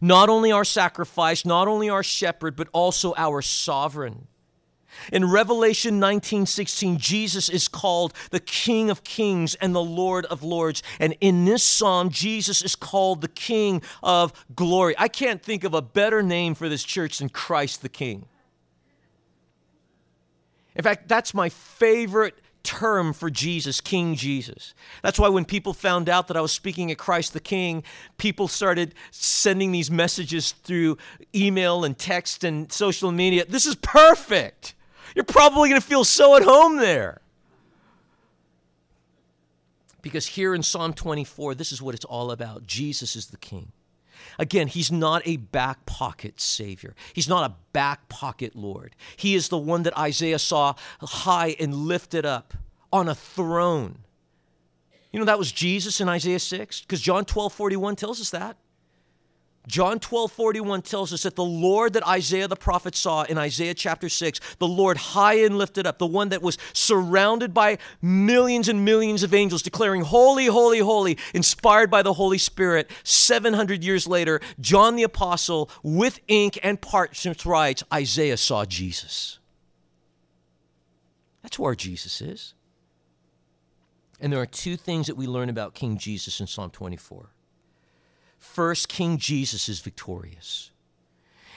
Not 0.00 0.30
only 0.30 0.50
our 0.50 0.64
sacrifice, 0.64 1.44
not 1.44 1.68
only 1.68 1.90
our 1.90 2.02
shepherd, 2.02 2.56
but 2.56 2.68
also 2.72 3.12
our 3.16 3.42
sovereign. 3.42 4.26
In 5.12 5.30
Revelation 5.30 6.00
19:16, 6.00 6.98
Jesus 6.98 7.48
is 7.48 7.68
called 7.68 8.14
the 8.30 8.40
King 8.40 8.90
of 8.90 9.04
Kings 9.04 9.54
and 9.56 9.74
the 9.74 9.82
Lord 9.82 10.26
of 10.26 10.42
Lords. 10.42 10.82
And 10.98 11.16
in 11.20 11.44
this 11.44 11.62
psalm, 11.62 12.10
Jesus 12.10 12.62
is 12.62 12.76
called 12.76 13.20
the 13.20 13.28
King 13.28 13.82
of 14.02 14.32
Glory. 14.54 14.94
I 14.98 15.08
can't 15.08 15.42
think 15.42 15.64
of 15.64 15.74
a 15.74 15.82
better 15.82 16.22
name 16.22 16.54
for 16.54 16.68
this 16.68 16.84
church 16.84 17.18
than 17.18 17.28
Christ 17.28 17.82
the 17.82 17.88
King. 17.88 18.26
In 20.76 20.82
fact, 20.82 21.08
that's 21.08 21.34
my 21.34 21.48
favorite 21.48 22.34
term 22.64 23.12
for 23.12 23.30
Jesus, 23.30 23.80
King 23.80 24.16
Jesus. 24.16 24.74
That's 25.02 25.18
why 25.18 25.28
when 25.28 25.44
people 25.44 25.72
found 25.72 26.08
out 26.08 26.28
that 26.28 26.36
I 26.36 26.40
was 26.40 26.50
speaking 26.50 26.90
at 26.90 26.98
Christ 26.98 27.32
the 27.32 27.40
King, 27.40 27.84
people 28.16 28.48
started 28.48 28.94
sending 29.10 29.70
these 29.70 29.90
messages 29.90 30.52
through 30.52 30.98
email 31.34 31.84
and 31.84 31.96
text 31.96 32.42
and 32.42 32.72
social 32.72 33.12
media. 33.12 33.44
This 33.44 33.66
is 33.66 33.76
perfect. 33.76 34.74
You're 35.14 35.24
probably 35.24 35.68
going 35.68 35.80
to 35.80 35.86
feel 35.86 36.04
so 36.04 36.36
at 36.36 36.42
home 36.42 36.76
there. 36.76 37.20
Because 40.02 40.26
here 40.26 40.54
in 40.54 40.62
Psalm 40.62 40.92
24, 40.92 41.54
this 41.54 41.72
is 41.72 41.80
what 41.80 41.94
it's 41.94 42.04
all 42.04 42.30
about 42.30 42.66
Jesus 42.66 43.16
is 43.16 43.28
the 43.28 43.38
King. 43.38 43.72
Again, 44.38 44.68
he's 44.68 44.92
not 44.92 45.22
a 45.24 45.36
back 45.36 45.86
pocket 45.86 46.40
Savior. 46.40 46.94
He's 47.12 47.28
not 47.28 47.50
a 47.50 47.54
back 47.72 48.08
pocket 48.08 48.54
Lord. 48.54 48.94
He 49.16 49.34
is 49.34 49.48
the 49.48 49.58
one 49.58 49.82
that 49.84 49.96
Isaiah 49.96 50.38
saw 50.38 50.74
high 51.00 51.56
and 51.58 51.74
lifted 51.74 52.26
up 52.26 52.54
on 52.92 53.08
a 53.08 53.14
throne. 53.14 53.98
You 55.12 55.20
know, 55.20 55.26
that 55.26 55.38
was 55.38 55.52
Jesus 55.52 56.00
in 56.00 56.08
Isaiah 56.08 56.40
6, 56.40 56.80
because 56.82 57.00
John 57.00 57.24
12 57.24 57.52
41 57.52 57.96
tells 57.96 58.20
us 58.20 58.30
that. 58.30 58.56
John 59.66 59.98
12, 59.98 60.30
41 60.30 60.82
tells 60.82 61.12
us 61.12 61.22
that 61.22 61.36
the 61.36 61.44
Lord 61.44 61.94
that 61.94 62.06
Isaiah 62.06 62.48
the 62.48 62.56
prophet 62.56 62.94
saw 62.94 63.22
in 63.22 63.38
Isaiah 63.38 63.72
chapter 63.72 64.10
6, 64.10 64.38
the 64.58 64.68
Lord 64.68 64.98
high 64.98 65.38
and 65.38 65.56
lifted 65.56 65.86
up, 65.86 65.98
the 65.98 66.06
one 66.06 66.28
that 66.28 66.42
was 66.42 66.58
surrounded 66.74 67.54
by 67.54 67.78
millions 68.02 68.68
and 68.68 68.84
millions 68.84 69.22
of 69.22 69.32
angels 69.32 69.62
declaring, 69.62 70.02
Holy, 70.02 70.46
holy, 70.46 70.80
holy, 70.80 71.16
inspired 71.32 71.90
by 71.90 72.02
the 72.02 72.12
Holy 72.12 72.36
Spirit. 72.36 72.90
700 73.04 73.82
years 73.82 74.06
later, 74.06 74.40
John 74.60 74.96
the 74.96 75.02
apostle, 75.02 75.70
with 75.82 76.20
ink 76.28 76.58
and 76.62 76.78
parchment, 76.78 77.46
writes, 77.46 77.82
Isaiah 77.92 78.36
saw 78.36 78.66
Jesus. 78.66 79.38
That's 81.42 81.58
where 81.58 81.74
Jesus 81.74 82.20
is. 82.20 82.54
And 84.20 84.32
there 84.32 84.40
are 84.40 84.46
two 84.46 84.76
things 84.76 85.06
that 85.06 85.16
we 85.16 85.26
learn 85.26 85.48
about 85.48 85.74
King 85.74 85.96
Jesus 85.96 86.40
in 86.40 86.46
Psalm 86.46 86.70
24. 86.70 87.30
First, 88.52 88.88
King 88.88 89.18
Jesus 89.18 89.68
is 89.68 89.80
victorious. 89.80 90.70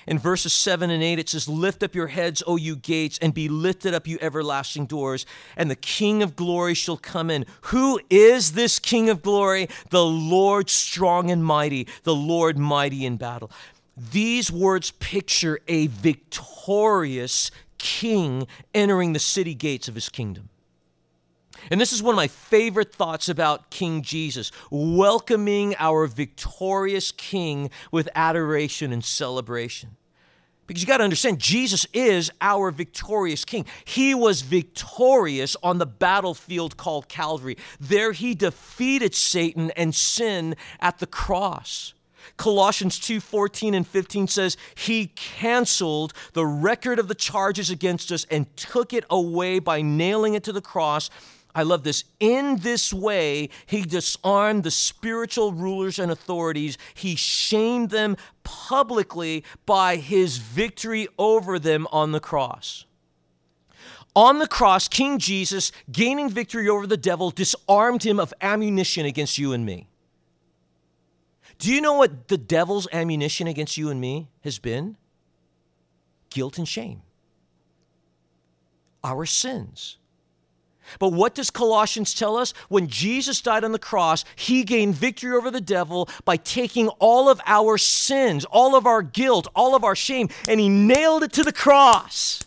In 0.07 0.17
verses 0.17 0.53
7 0.53 0.89
and 0.89 1.03
8, 1.03 1.19
it 1.19 1.29
says, 1.29 1.47
Lift 1.47 1.83
up 1.83 1.93
your 1.93 2.07
heads, 2.07 2.41
O 2.47 2.55
you 2.55 2.75
gates, 2.75 3.19
and 3.21 3.33
be 3.33 3.49
lifted 3.49 3.93
up, 3.93 4.07
you 4.07 4.17
everlasting 4.21 4.85
doors, 4.85 5.25
and 5.57 5.69
the 5.69 5.75
King 5.75 6.23
of 6.23 6.35
glory 6.35 6.73
shall 6.73 6.97
come 6.97 7.29
in. 7.29 7.45
Who 7.65 7.99
is 8.09 8.53
this 8.53 8.79
King 8.79 9.09
of 9.09 9.21
glory? 9.21 9.67
The 9.89 10.05
Lord 10.05 10.69
strong 10.69 11.29
and 11.29 11.43
mighty, 11.43 11.87
the 12.03 12.15
Lord 12.15 12.57
mighty 12.57 13.05
in 13.05 13.17
battle. 13.17 13.51
These 14.11 14.51
words 14.51 14.91
picture 14.91 15.59
a 15.67 15.87
victorious 15.87 17.51
king 17.77 18.47
entering 18.73 19.13
the 19.13 19.19
city 19.19 19.53
gates 19.53 19.87
of 19.87 19.95
his 19.95 20.09
kingdom. 20.09 20.49
And 21.71 21.79
this 21.79 21.93
is 21.93 22.01
one 22.01 22.13
of 22.13 22.17
my 22.17 22.27
favorite 22.27 22.93
thoughts 22.93 23.29
about 23.29 23.69
King 23.69 24.01
Jesus 24.01 24.51
welcoming 24.69 25.75
our 25.79 26.07
victorious 26.07 27.11
King 27.11 27.69
with 27.91 28.09
adoration 28.15 28.93
and 28.93 29.03
celebration. 29.03 29.97
Because 30.67 30.83
you 30.83 30.87
got 30.87 30.97
to 30.97 31.05
understand, 31.05 31.39
Jesus 31.39 31.87
is 31.93 32.29
our 32.41 32.71
victorious 32.71 33.45
King. 33.45 33.65
He 33.85 34.13
was 34.13 34.41
victorious 34.41 35.55
on 35.63 35.77
the 35.77 35.85
battlefield 35.85 36.75
called 36.75 37.07
Calvary. 37.07 37.57
There 37.79 38.11
he 38.11 38.35
defeated 38.35 39.15
Satan 39.15 39.71
and 39.71 39.95
sin 39.95 40.55
at 40.81 40.99
the 40.99 41.07
cross. 41.07 41.93
Colossians 42.35 42.99
2 42.99 43.21
14 43.21 43.73
and 43.73 43.87
15 43.87 44.27
says, 44.27 44.57
He 44.75 45.07
canceled 45.15 46.11
the 46.33 46.45
record 46.45 46.99
of 46.99 47.07
the 47.07 47.15
charges 47.15 47.69
against 47.69 48.11
us 48.11 48.25
and 48.29 48.53
took 48.57 48.91
it 48.91 49.05
away 49.09 49.59
by 49.59 49.81
nailing 49.81 50.33
it 50.33 50.43
to 50.43 50.51
the 50.51 50.61
cross. 50.61 51.09
I 51.57 51.63
love 51.63 51.81
this. 51.81 52.03
In 52.19 52.57
this 52.57 52.93
way, 52.93 53.49
he 53.65 53.81
disarmed 53.81 54.63
the 54.63 54.69
spiritual 54.69 55.53
rulers 55.53 55.97
and 55.97 56.11
authorities. 56.11 56.77
He 56.93 57.15
shamed 57.15 57.89
them 57.89 58.15
publicly 58.43 59.43
by 59.65 59.95
his 59.95 60.37
victory 60.37 61.07
over 61.17 61.57
them 61.57 61.87
on 61.91 62.11
the 62.11 62.19
cross. 62.19 62.85
On 64.15 64.37
the 64.37 64.47
cross, 64.47 64.87
King 64.87 65.17
Jesus, 65.17 65.71
gaining 65.91 66.29
victory 66.29 66.69
over 66.69 66.85
the 66.85 66.95
devil, 66.95 67.31
disarmed 67.31 68.03
him 68.03 68.19
of 68.19 68.35
ammunition 68.39 69.07
against 69.07 69.39
you 69.39 69.51
and 69.51 69.65
me. 69.65 69.87
Do 71.57 71.73
you 71.73 71.81
know 71.81 71.93
what 71.93 72.27
the 72.27 72.37
devil's 72.37 72.87
ammunition 72.93 73.47
against 73.47 73.77
you 73.77 73.89
and 73.89 73.99
me 73.99 74.29
has 74.43 74.59
been? 74.59 74.95
Guilt 76.29 76.59
and 76.59 76.67
shame. 76.67 77.01
Our 79.03 79.25
sins. 79.25 79.97
But 80.99 81.13
what 81.13 81.35
does 81.35 81.49
Colossians 81.49 82.13
tell 82.13 82.37
us? 82.37 82.53
When 82.69 82.87
Jesus 82.87 83.41
died 83.41 83.63
on 83.63 83.71
the 83.71 83.79
cross, 83.79 84.25
he 84.35 84.63
gained 84.63 84.95
victory 84.95 85.35
over 85.35 85.51
the 85.51 85.61
devil 85.61 86.09
by 86.25 86.37
taking 86.37 86.87
all 86.99 87.29
of 87.29 87.41
our 87.45 87.77
sins, 87.77 88.45
all 88.45 88.75
of 88.75 88.85
our 88.85 89.01
guilt, 89.01 89.47
all 89.55 89.75
of 89.75 89.83
our 89.83 89.95
shame, 89.95 90.29
and 90.47 90.59
he 90.59 90.69
nailed 90.69 91.23
it 91.23 91.33
to 91.33 91.43
the 91.43 91.53
cross. 91.53 92.43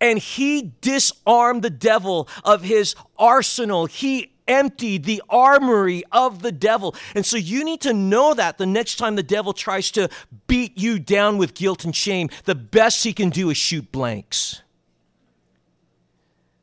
And 0.00 0.18
he 0.18 0.72
disarmed 0.80 1.62
the 1.62 1.70
devil 1.70 2.28
of 2.44 2.62
his 2.62 2.94
arsenal. 3.18 3.86
He 3.86 4.32
emptied 4.48 5.04
the 5.04 5.22
armory 5.28 6.02
of 6.10 6.42
the 6.42 6.52
devil. 6.52 6.94
And 7.14 7.24
so 7.24 7.36
you 7.36 7.64
need 7.64 7.80
to 7.82 7.92
know 7.92 8.34
that 8.34 8.58
the 8.58 8.66
next 8.66 8.96
time 8.96 9.14
the 9.16 9.22
devil 9.22 9.52
tries 9.52 9.90
to 9.92 10.08
beat 10.46 10.76
you 10.76 10.98
down 10.98 11.38
with 11.38 11.54
guilt 11.54 11.84
and 11.84 11.94
shame, 11.94 12.30
the 12.44 12.54
best 12.54 13.04
he 13.04 13.12
can 13.12 13.30
do 13.30 13.50
is 13.50 13.56
shoot 13.56 13.92
blanks. 13.92 14.62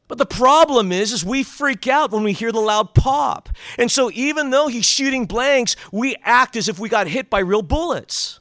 But 0.07 0.17
the 0.17 0.25
problem 0.25 0.91
is, 0.91 1.11
is 1.11 1.25
we 1.25 1.43
freak 1.43 1.87
out 1.87 2.11
when 2.11 2.23
we 2.23 2.31
hear 2.31 2.51
the 2.51 2.59
loud 2.59 2.93
pop. 2.93 3.49
And 3.77 3.91
so 3.91 4.09
even 4.13 4.51
though 4.51 4.67
he's 4.67 4.85
shooting 4.85 5.25
blanks, 5.25 5.75
we 5.91 6.15
act 6.23 6.55
as 6.55 6.69
if 6.69 6.79
we 6.79 6.87
got 6.87 7.07
hit 7.07 7.29
by 7.29 7.39
real 7.39 7.61
bullets. 7.61 8.39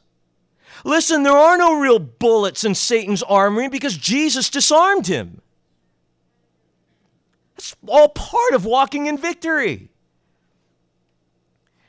Listen, 0.85 1.25
there 1.25 1.37
are 1.37 1.57
no 1.57 1.81
real 1.81 1.99
bullets 1.99 2.65
in 2.65 2.75
Satan's 2.75 3.23
armory 3.25 3.69
because 3.69 3.97
Jesus 3.97 4.49
disarmed 4.49 5.09
him. 5.09 5.41
That's 7.57 7.75
all 7.87 8.11
part 8.11 8.53
of 8.53 8.65
walking 8.65 9.07
in 9.07 9.19
victory. 9.19 9.91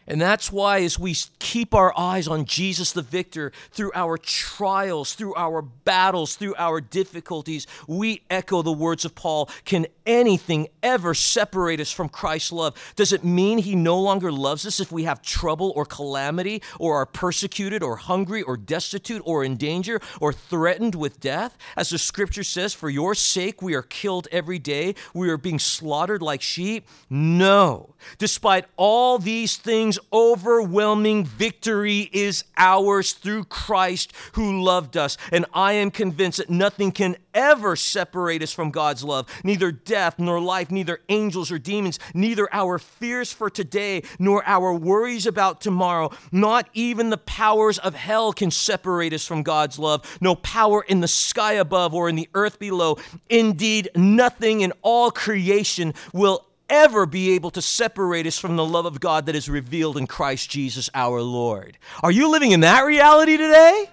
And 0.07 0.21
that's 0.21 0.51
why, 0.51 0.81
as 0.81 0.97
we 0.97 1.15
keep 1.39 1.73
our 1.73 1.97
eyes 1.97 2.27
on 2.27 2.45
Jesus 2.45 2.93
the 2.93 3.01
victor 3.01 3.51
through 3.71 3.91
our 3.93 4.17
trials, 4.17 5.13
through 5.13 5.35
our 5.35 5.61
battles, 5.61 6.35
through 6.35 6.55
our 6.57 6.79
difficulties, 6.79 7.67
we 7.87 8.21
echo 8.29 8.61
the 8.61 8.71
words 8.71 9.03
of 9.03 9.15
Paul 9.15 9.49
Can 9.65 9.85
anything 10.05 10.69
ever 10.81 11.13
separate 11.13 11.81
us 11.81 11.91
from 11.91 12.07
Christ's 12.07 12.53
love? 12.53 12.93
Does 12.95 13.11
it 13.11 13.25
mean 13.25 13.57
he 13.57 13.75
no 13.75 13.99
longer 13.99 14.31
loves 14.31 14.65
us 14.65 14.79
if 14.79 14.91
we 14.91 15.03
have 15.03 15.21
trouble 15.21 15.73
or 15.75 15.85
calamity, 15.85 16.61
or 16.79 16.95
are 16.95 17.05
persecuted, 17.05 17.83
or 17.83 17.97
hungry, 17.97 18.41
or 18.41 18.55
destitute, 18.55 19.21
or 19.25 19.43
in 19.43 19.57
danger, 19.57 19.99
or 20.21 20.31
threatened 20.31 20.95
with 20.95 21.19
death? 21.19 21.57
As 21.75 21.89
the 21.89 21.97
scripture 21.97 22.43
says, 22.43 22.73
For 22.73 22.89
your 22.89 23.13
sake 23.13 23.61
we 23.61 23.75
are 23.75 23.81
killed 23.81 24.29
every 24.31 24.59
day, 24.59 24.95
we 25.13 25.29
are 25.29 25.37
being 25.37 25.59
slaughtered 25.59 26.21
like 26.21 26.41
sheep? 26.41 26.87
No. 27.09 27.95
Despite 28.17 28.65
all 28.77 29.19
these 29.19 29.57
things, 29.57 29.96
overwhelming 30.11 31.25
victory 31.25 32.09
is 32.11 32.43
ours 32.57 33.13
through 33.13 33.45
Christ 33.45 34.13
who 34.33 34.63
loved 34.63 34.97
us. 34.97 35.17
And 35.31 35.45
I 35.53 35.73
am 35.73 35.91
convinced 35.91 36.39
that 36.39 36.49
nothing 36.49 36.91
can 36.91 37.17
ever 37.33 37.75
separate 37.75 38.41
us 38.41 38.51
from 38.51 38.71
God's 38.71 39.03
love. 39.03 39.27
Neither 39.43 39.71
death 39.71 40.17
nor 40.17 40.41
life, 40.41 40.71
neither 40.71 40.99
angels 41.09 41.51
or 41.51 41.59
demons, 41.59 41.99
neither 42.13 42.47
our 42.51 42.79
fears 42.79 43.31
for 43.31 43.49
today 43.49 44.03
nor 44.17 44.43
our 44.47 44.73
worries 44.73 45.27
about 45.27 45.61
tomorrow, 45.61 46.11
not 46.31 46.67
even 46.73 47.09
the 47.09 47.17
powers 47.17 47.77
of 47.77 47.93
hell 47.93 48.33
can 48.33 48.49
separate 48.51 49.13
us 49.13 49.25
from 49.25 49.43
God's 49.43 49.77
love. 49.77 50.17
No 50.19 50.35
power 50.35 50.81
in 50.81 51.01
the 51.01 51.07
sky 51.07 51.53
above 51.53 51.93
or 51.93 52.09
in 52.09 52.15
the 52.15 52.29
earth 52.33 52.59
below. 52.59 52.97
Indeed, 53.29 53.89
nothing 53.95 54.61
in 54.61 54.73
all 54.81 55.11
creation 55.11 55.93
will 56.13 56.46
ever 56.69 57.05
be 57.05 57.31
able 57.31 57.51
to 57.51 57.61
separate 57.61 58.27
us 58.27 58.37
from 58.37 58.55
the 58.55 58.65
love 58.65 58.85
of 58.85 58.99
God 58.99 59.25
that 59.25 59.35
is 59.35 59.49
revealed 59.49 59.97
in 59.97 60.07
Christ 60.07 60.49
Jesus 60.49 60.89
our 60.93 61.21
Lord. 61.21 61.77
Are 62.03 62.11
you 62.11 62.29
living 62.29 62.51
in 62.51 62.61
that 62.61 62.81
reality 62.81 63.37
today? 63.37 63.89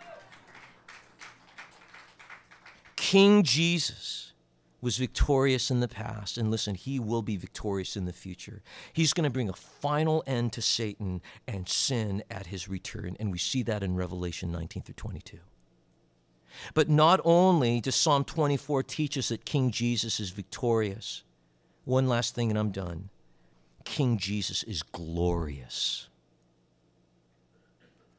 King 2.97 3.43
Jesus 3.43 4.33
was 4.81 4.99
victorious 4.99 5.71
in 5.71 5.81
the 5.81 5.89
past, 5.89 6.37
and 6.37 6.51
listen, 6.51 6.75
he 6.75 7.01
will 7.01 7.23
be 7.23 7.37
victorious 7.37 7.97
in 7.97 8.05
the 8.05 8.13
future. 8.13 8.63
He's 8.93 9.15
going 9.15 9.25
to 9.25 9.33
bring 9.33 9.49
a 9.49 9.55
final 9.55 10.23
end 10.27 10.53
to 10.53 10.63
Satan 10.63 11.23
and 11.49 11.67
sin 11.67 12.23
at 12.31 12.47
his 12.47 12.69
return, 12.69 13.17
and 13.19 13.33
we 13.33 13.39
see 13.39 13.63
that 13.63 13.83
in 13.83 13.97
Revelation 13.97 14.53
19 14.53 14.83
through 14.83 14.95
22. 14.95 15.39
But 16.75 16.89
not 16.89 17.21
only 17.25 17.81
does 17.81 17.95
Psalm 17.95 18.25
24 18.25 18.83
teach 18.83 19.17
us 19.17 19.31
that 19.31 19.45
King 19.45 19.71
Jesus 19.71 20.21
is 20.21 20.31
victorious, 20.31 21.25
one 21.85 22.09
last 22.09 22.35
thing 22.35 22.51
and 22.51 22.59
I'm 22.59 22.71
done. 22.71 23.11
King 23.85 24.17
Jesus 24.19 24.63
is 24.63 24.83
glorious. 24.83 26.09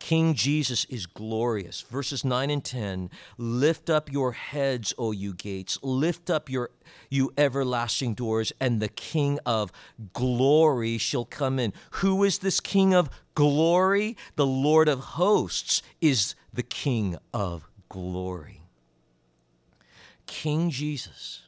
King 0.06 0.36
Jesus 0.36 0.86
is 0.86 1.08
glorious. 1.08 1.82
Verses 1.82 2.24
9 2.24 2.52
and 2.52 2.64
10 2.64 3.10
Lift 3.40 3.90
up 3.90 4.12
your 4.12 4.34
heads, 4.34 4.94
O 5.00 5.12
you 5.12 5.34
gates, 5.34 5.80
lift 5.82 6.30
up 6.30 6.48
your 6.48 6.70
you 7.10 7.34
everlasting 7.40 8.14
doors, 8.14 8.54
and 8.60 8.80
the 8.80 8.88
King 8.88 9.40
of 9.48 9.72
glory 10.14 11.00
shall 11.00 11.26
come 11.26 11.58
in. 11.58 11.74
Who 11.92 12.24
is 12.24 12.38
this 12.38 12.60
King 12.60 12.94
of 12.94 13.10
glory? 13.34 14.16
The 14.36 14.46
Lord 14.46 14.88
of 14.88 15.00
hosts 15.00 15.82
is 16.02 16.36
the 16.54 16.62
King 16.62 17.18
of 17.34 17.68
glory. 17.90 18.62
King 20.28 20.70
Jesus 20.70 21.45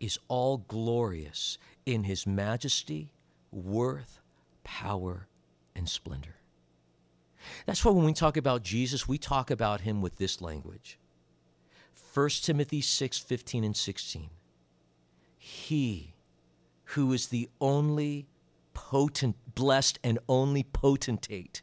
is 0.00 0.18
all 0.28 0.58
glorious 0.68 1.58
in 1.86 2.04
his 2.04 2.26
majesty, 2.26 3.12
worth, 3.50 4.20
power, 4.64 5.28
and 5.74 5.88
splendor. 5.88 6.36
That's 7.66 7.84
why 7.84 7.92
when 7.92 8.04
we 8.04 8.12
talk 8.12 8.36
about 8.36 8.62
Jesus, 8.62 9.08
we 9.08 9.18
talk 9.18 9.50
about 9.50 9.82
him 9.82 10.00
with 10.00 10.16
this 10.16 10.40
language 10.40 10.98
1 12.14 12.28
Timothy 12.42 12.80
6 12.80 13.18
15 13.18 13.64
and 13.64 13.76
16. 13.76 14.30
He 15.36 16.14
who 16.84 17.12
is 17.12 17.28
the 17.28 17.48
only 17.60 18.26
potent, 18.74 19.36
blessed, 19.54 19.98
and 20.02 20.18
only 20.28 20.62
potentate 20.62 21.62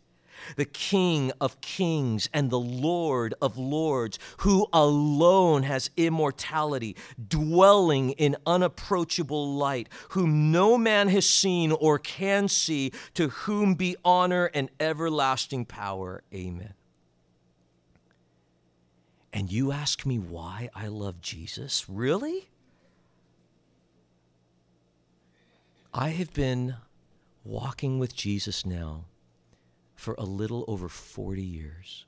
the 0.55 0.65
King 0.65 1.31
of 1.41 1.59
kings 1.61 2.29
and 2.33 2.49
the 2.49 2.59
Lord 2.59 3.33
of 3.41 3.57
lords, 3.57 4.19
who 4.37 4.67
alone 4.73 5.63
has 5.63 5.89
immortality, 5.97 6.95
dwelling 7.27 8.11
in 8.11 8.35
unapproachable 8.45 9.55
light, 9.55 9.89
whom 10.09 10.51
no 10.51 10.77
man 10.77 11.07
has 11.09 11.27
seen 11.27 11.71
or 11.71 11.99
can 11.99 12.47
see, 12.47 12.91
to 13.13 13.29
whom 13.29 13.75
be 13.75 13.95
honor 14.03 14.49
and 14.53 14.69
everlasting 14.79 15.65
power. 15.65 16.23
Amen. 16.33 16.73
And 19.33 19.51
you 19.51 19.71
ask 19.73 20.05
me 20.05 20.17
why 20.17 20.69
I 20.73 20.87
love 20.87 21.21
Jesus? 21.21 21.89
Really? 21.89 22.47
I 25.93 26.09
have 26.09 26.33
been 26.33 26.75
walking 27.43 27.99
with 27.99 28.15
Jesus 28.15 28.65
now 28.65 29.05
for 29.95 30.13
a 30.17 30.23
little 30.23 30.65
over 30.67 30.89
40 30.89 31.41
years. 31.41 32.05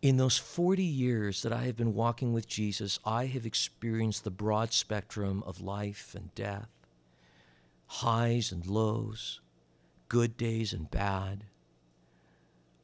In 0.00 0.16
those 0.16 0.38
40 0.38 0.82
years 0.82 1.42
that 1.42 1.52
I 1.52 1.64
have 1.64 1.76
been 1.76 1.94
walking 1.94 2.32
with 2.32 2.46
Jesus, 2.46 3.00
I 3.04 3.26
have 3.26 3.44
experienced 3.44 4.24
the 4.24 4.30
broad 4.30 4.72
spectrum 4.72 5.42
of 5.44 5.60
life 5.60 6.14
and 6.14 6.32
death, 6.34 6.70
highs 7.86 8.52
and 8.52 8.64
lows, 8.66 9.40
good 10.08 10.36
days 10.36 10.72
and 10.72 10.90
bad. 10.90 11.44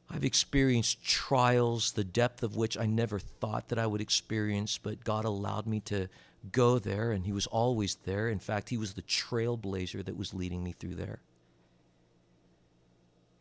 I've 0.09 0.25
experienced 0.25 1.03
trials, 1.03 1.93
the 1.93 2.03
depth 2.03 2.43
of 2.43 2.55
which 2.57 2.77
I 2.77 2.85
never 2.85 3.17
thought 3.17 3.69
that 3.69 3.79
I 3.79 3.87
would 3.87 4.01
experience, 4.01 4.77
but 4.77 5.03
God 5.03 5.25
allowed 5.25 5.65
me 5.65 5.79
to 5.81 6.07
go 6.51 6.79
there, 6.79 7.11
and 7.11 7.25
He 7.25 7.31
was 7.31 7.47
always 7.47 7.95
there. 8.05 8.29
In 8.29 8.39
fact, 8.39 8.69
He 8.69 8.77
was 8.77 8.93
the 8.93 9.01
trailblazer 9.01 10.03
that 10.05 10.17
was 10.17 10.33
leading 10.33 10.63
me 10.63 10.71
through 10.71 10.95
there. 10.95 11.19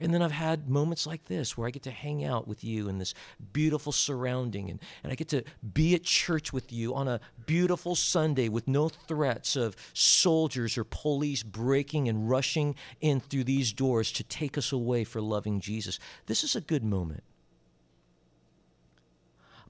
And 0.00 0.12
then 0.12 0.22
I've 0.22 0.32
had 0.32 0.68
moments 0.68 1.06
like 1.06 1.24
this 1.26 1.56
where 1.56 1.68
I 1.68 1.70
get 1.70 1.84
to 1.84 1.90
hang 1.90 2.24
out 2.24 2.48
with 2.48 2.64
you 2.64 2.88
in 2.88 2.98
this 2.98 3.14
beautiful 3.52 3.92
surrounding, 3.92 4.68
and, 4.68 4.80
and 5.02 5.12
I 5.12 5.14
get 5.14 5.28
to 5.28 5.44
be 5.72 5.94
at 5.94 6.02
church 6.02 6.52
with 6.52 6.72
you 6.72 6.94
on 6.94 7.06
a 7.06 7.20
beautiful 7.46 7.94
Sunday 7.94 8.48
with 8.48 8.66
no 8.66 8.88
threats 8.88 9.54
of 9.56 9.76
soldiers 9.92 10.76
or 10.76 10.84
police 10.84 11.42
breaking 11.42 12.08
and 12.08 12.28
rushing 12.28 12.74
in 13.00 13.20
through 13.20 13.44
these 13.44 13.72
doors 13.72 14.10
to 14.12 14.24
take 14.24 14.58
us 14.58 14.72
away 14.72 15.04
for 15.04 15.20
loving 15.20 15.60
Jesus. 15.60 16.00
This 16.26 16.42
is 16.42 16.56
a 16.56 16.60
good 16.60 16.84
moment. 16.84 17.22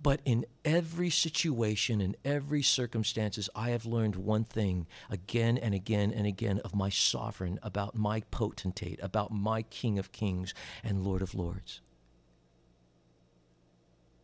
But 0.05 0.21
in 0.27 0.45
every 0.67 1.09
situation, 1.09 2.03
in 2.03 2.15
every 2.27 2.61
circumstances, 2.61 3.49
I 3.57 3.71
have 3.71 3.87
learned 3.87 4.17
one 4.17 4.45
thing 4.45 4.87
again 5.09 5.57
and 5.57 5.75
again 5.75 6.13
and 6.13 6.27
again 6.27 6.59
of 6.59 6.75
my 6.75 6.91
sovereign, 6.91 7.59
about 7.63 7.97
my 7.97 8.21
potentate, 8.31 9.03
about 9.03 9.33
my 9.33 9.63
King 9.63 9.99
of 9.99 10.13
Kings 10.13 10.53
and 10.85 11.03
Lord 11.03 11.23
of 11.23 11.35
Lords. 11.35 11.81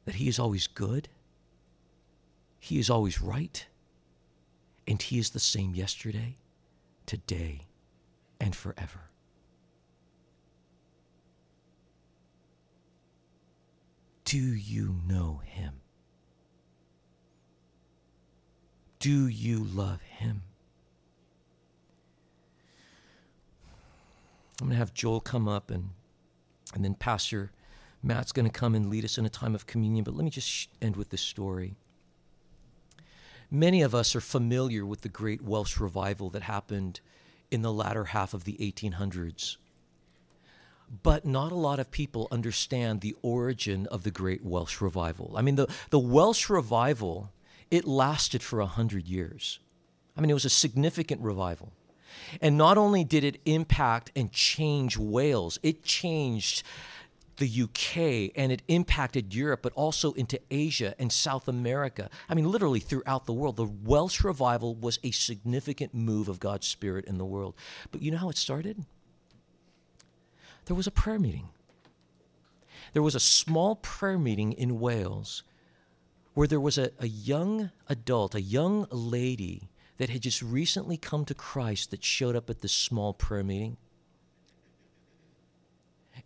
That 0.05 0.17
he 0.17 0.29
is 0.29 0.39
always 0.39 0.67
good, 0.67 1.09
he 2.59 2.79
is 2.79 2.91
always 2.91 3.23
right, 3.23 3.67
and 4.87 5.01
he 5.01 5.19
is 5.19 5.31
the 5.31 5.41
same 5.41 5.75
yesterday, 5.75 6.37
today, 7.07 7.63
and 8.39 8.55
forever. 8.55 9.10
Do 14.31 14.39
you 14.39 14.95
know 15.09 15.41
him? 15.45 15.81
Do 19.01 19.27
you 19.27 19.65
love 19.65 20.01
him? 20.03 20.43
I'm 24.61 24.69
going 24.69 24.71
to 24.71 24.77
have 24.77 24.95
Joel 24.95 25.19
come 25.19 25.49
up 25.49 25.73
and 25.73 25.91
and 26.73 26.85
then 26.85 26.95
Pastor 26.95 27.51
Matt's 28.05 28.31
going 28.31 28.47
to 28.47 28.53
come 28.53 28.77
and 28.77 28.89
lead 28.89 29.05
us 29.05 29.19
in 29.19 29.27
a 29.27 29.29
time 29.29 29.57
of 29.57 29.67
communion, 29.67 30.05
but 30.05 30.15
let 30.15 30.23
me 30.23 30.31
just 30.31 30.69
end 30.81 30.95
with 30.95 31.11
this 31.11 31.23
story. 31.23 31.75
Many 33.51 33.83
of 33.83 33.97
us 33.97 34.15
are 34.15 34.21
familiar 34.21 34.87
with 34.87 35.01
the 35.01 35.09
great 35.09 35.43
Welsh 35.43 35.81
revival 35.81 36.31
that 36.31 36.43
happened 36.43 37.01
in 37.51 37.63
the 37.63 37.73
latter 37.73 38.05
half 38.05 38.33
of 38.33 38.45
the 38.45 38.53
1800s. 38.61 39.57
But 41.03 41.25
not 41.25 41.53
a 41.53 41.57
lot 41.57 41.79
of 41.79 41.91
people 41.91 42.27
understand 42.33 43.01
the 43.01 43.15
origin 43.23 43.87
of 43.87 44.03
the 44.03 44.11
Great 44.11 44.45
Welsh 44.45 44.81
Revival. 44.81 45.35
I 45.37 45.43
mean, 45.43 45.55
the, 45.55 45.69
the 45.91 46.01
Welsh 46.01 46.51
Revival, 46.51 47.33
it 47.71 47.85
lasted 47.85 48.43
for 48.43 48.61
a 48.61 48.67
hundred 48.67 49.07
years. 49.07 49.61
I 50.17 50.21
mean, 50.21 50.31
it 50.31 50.35
was 50.35 50.45
a 50.45 50.51
significant 50.51 51.21
revival. 51.21 51.73
And 52.41 52.59
not 52.59 52.77
only 52.77 53.05
did 53.05 53.25
it 53.25 53.41
impact 53.45 54.11
and 54.17 54.33
change 54.33 54.97
Wales, 54.97 55.59
it 55.63 55.85
changed 55.85 56.65
the 57.37 57.63
UK 57.63 58.33
and 58.37 58.53
it 58.53 58.63
impacted 58.69 59.35
Europe, 59.35 59.61
but 59.63 59.73
also 59.73 60.13
into 60.13 60.39
Asia 60.51 60.95
and 60.99 61.11
South 61.11 61.49
America. 61.49 62.11
I 62.29 62.35
mean, 62.35 62.51
literally 62.51 62.81
throughout 62.81 63.27
the 63.27 63.33
world. 63.33 63.57
The 63.57 63.65
Welsh 63.65 64.23
revival 64.23 64.75
was 64.75 64.99
a 65.03 65.11
significant 65.11 65.95
move 65.95 66.29
of 66.29 66.39
God's 66.39 66.67
Spirit 66.67 67.07
in 67.07 67.19
the 67.19 67.25
world. 67.25 67.55
But 67.91 68.03
you 68.03 68.11
know 68.11 68.19
how 68.19 68.29
it 68.29 68.37
started? 68.37 68.85
There 70.67 70.77
was 70.77 70.87
a 70.87 70.93
prayer 70.93 71.19
meeting. 71.19 71.49
There 72.93 73.03
was 73.03 73.15
a 73.15 73.21
small 73.21 73.77
prayer 73.77 74.19
meeting 74.19 74.53
in 74.53 74.81
Wales 74.81 75.43
where 76.35 76.49
there 76.49 76.61
was 76.61 76.79
a, 76.79 76.91
a 76.99 77.07
young 77.07 77.71
adult, 77.89 78.35
a 78.35 78.41
young 78.41 78.87
lady 78.91 79.71
that 79.99 80.11
had 80.11 80.23
just 80.23 80.43
recently 80.43 80.97
come 80.97 81.25
to 81.27 81.35
Christ 81.35 81.91
that 81.91 82.03
showed 82.03 82.35
up 82.35 82.49
at 82.49 82.61
this 82.61 82.73
small 82.73 83.13
prayer 83.13 83.45
meeting. 83.45 83.77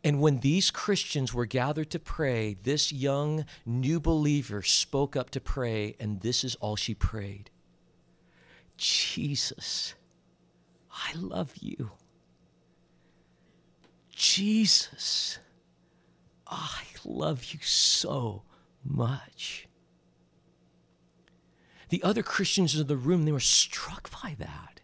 And 0.03 0.21
when 0.21 0.41
these 0.41 0.71
Christians 0.71 1.33
were 1.33 1.47
gathered 1.47 1.91
to 1.91 1.99
pray, 1.99 2.57
this 2.63 2.93
young 2.93 3.47
new 3.65 4.01
believer 4.01 4.63
spoke 4.63 5.17
up 5.17 5.31
to 5.31 5.41
pray, 5.41 5.97
and 5.99 6.21
this 6.21 6.45
is 6.45 6.55
all 6.57 6.77
she 6.77 6.95
prayed 6.95 7.51
Jesus, 8.77 9.95
I 10.91 11.13
love 11.15 11.53
you. 11.61 11.93
Jesus, 14.15 15.39
I 16.47 16.83
love 17.05 17.45
you 17.53 17.59
so 17.63 18.43
much. 18.85 19.69
The 21.89 22.03
other 22.03 22.23
Christians 22.23 22.79
in 22.79 22.87
the 22.87 22.97
room, 22.97 23.25
they 23.25 23.33
were 23.33 23.41
struck 23.41 24.11
by 24.23 24.37
that. 24.39 24.81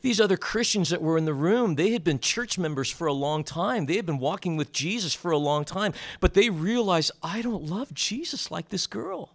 These 0.00 0.20
other 0.20 0.36
Christians 0.36 0.90
that 0.90 1.00
were 1.00 1.16
in 1.16 1.24
the 1.24 1.32
room, 1.32 1.76
they 1.76 1.92
had 1.92 2.04
been 2.04 2.18
church 2.18 2.58
members 2.58 2.90
for 2.90 3.06
a 3.06 3.12
long 3.12 3.42
time. 3.42 3.86
They 3.86 3.96
had 3.96 4.04
been 4.04 4.18
walking 4.18 4.56
with 4.58 4.70
Jesus 4.70 5.14
for 5.14 5.30
a 5.30 5.38
long 5.38 5.64
time, 5.64 5.94
but 6.20 6.34
they 6.34 6.50
realized, 6.50 7.10
I 7.22 7.40
don't 7.40 7.64
love 7.64 7.94
Jesus 7.94 8.50
like 8.50 8.68
this 8.68 8.86
girl. 8.86 9.33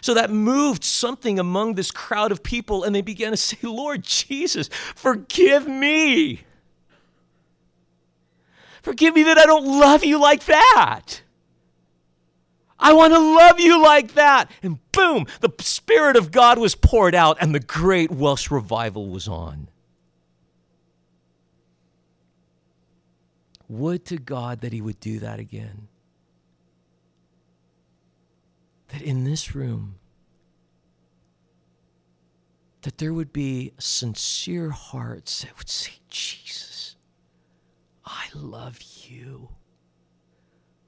So 0.00 0.14
that 0.14 0.30
moved 0.30 0.84
something 0.84 1.38
among 1.38 1.74
this 1.74 1.90
crowd 1.90 2.32
of 2.32 2.42
people, 2.42 2.84
and 2.84 2.94
they 2.94 3.02
began 3.02 3.30
to 3.30 3.36
say, 3.36 3.56
Lord 3.62 4.02
Jesus, 4.02 4.68
forgive 4.94 5.66
me. 5.66 6.44
Forgive 8.82 9.14
me 9.14 9.22
that 9.24 9.38
I 9.38 9.46
don't 9.46 9.64
love 9.64 10.04
you 10.04 10.20
like 10.20 10.44
that. 10.44 11.22
I 12.78 12.92
want 12.92 13.14
to 13.14 13.18
love 13.18 13.58
you 13.58 13.82
like 13.82 14.14
that. 14.14 14.50
And 14.62 14.78
boom, 14.92 15.26
the 15.40 15.50
Spirit 15.60 16.16
of 16.16 16.30
God 16.30 16.58
was 16.58 16.74
poured 16.74 17.14
out, 17.14 17.38
and 17.40 17.54
the 17.54 17.60
great 17.60 18.10
Welsh 18.10 18.50
revival 18.50 19.08
was 19.08 19.26
on. 19.26 19.68
Would 23.68 24.04
to 24.06 24.18
God 24.18 24.60
that 24.60 24.72
He 24.72 24.82
would 24.82 25.00
do 25.00 25.18
that 25.20 25.38
again 25.40 25.88
that 28.94 29.02
in 29.02 29.24
this 29.24 29.56
room 29.56 29.96
that 32.82 32.98
there 32.98 33.12
would 33.12 33.32
be 33.32 33.72
sincere 33.76 34.70
hearts 34.70 35.42
that 35.42 35.58
would 35.58 35.68
say, 35.68 35.94
Jesus, 36.08 36.94
I 38.04 38.26
love 38.34 38.78
you. 39.08 39.48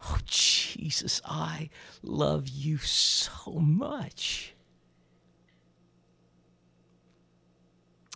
Oh, 0.05 0.19
Jesus, 0.25 1.21
I 1.25 1.69
love 2.01 2.47
you 2.47 2.79
so 2.79 3.51
much. 3.55 4.55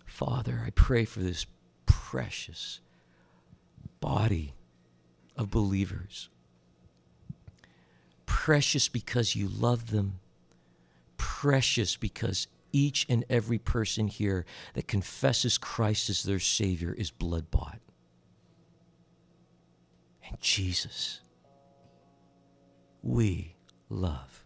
Father, 0.07 0.63
I 0.65 0.71
pray 0.71 1.05
for 1.05 1.19
this 1.19 1.47
precious 1.87 2.81
body 3.99 4.55
of 5.37 5.51
believers 5.51 6.29
precious 8.31 8.89
because 8.89 9.35
you 9.35 9.49
love 9.49 9.91
them, 9.91 10.21
precious 11.17 11.97
because 11.97 12.47
each 12.71 13.05
and 13.09 13.25
every 13.29 13.59
person 13.59 14.07
here 14.07 14.47
that 14.75 14.87
confesses 14.87 15.59
Christ 15.59 16.09
as 16.09 16.23
their 16.23 16.39
Savior 16.39 16.93
is 16.93 17.11
blood 17.11 17.51
bought. 17.51 17.81
And 20.29 20.41
Jesus, 20.41 21.21
we 23.03 23.57
love 23.89 24.40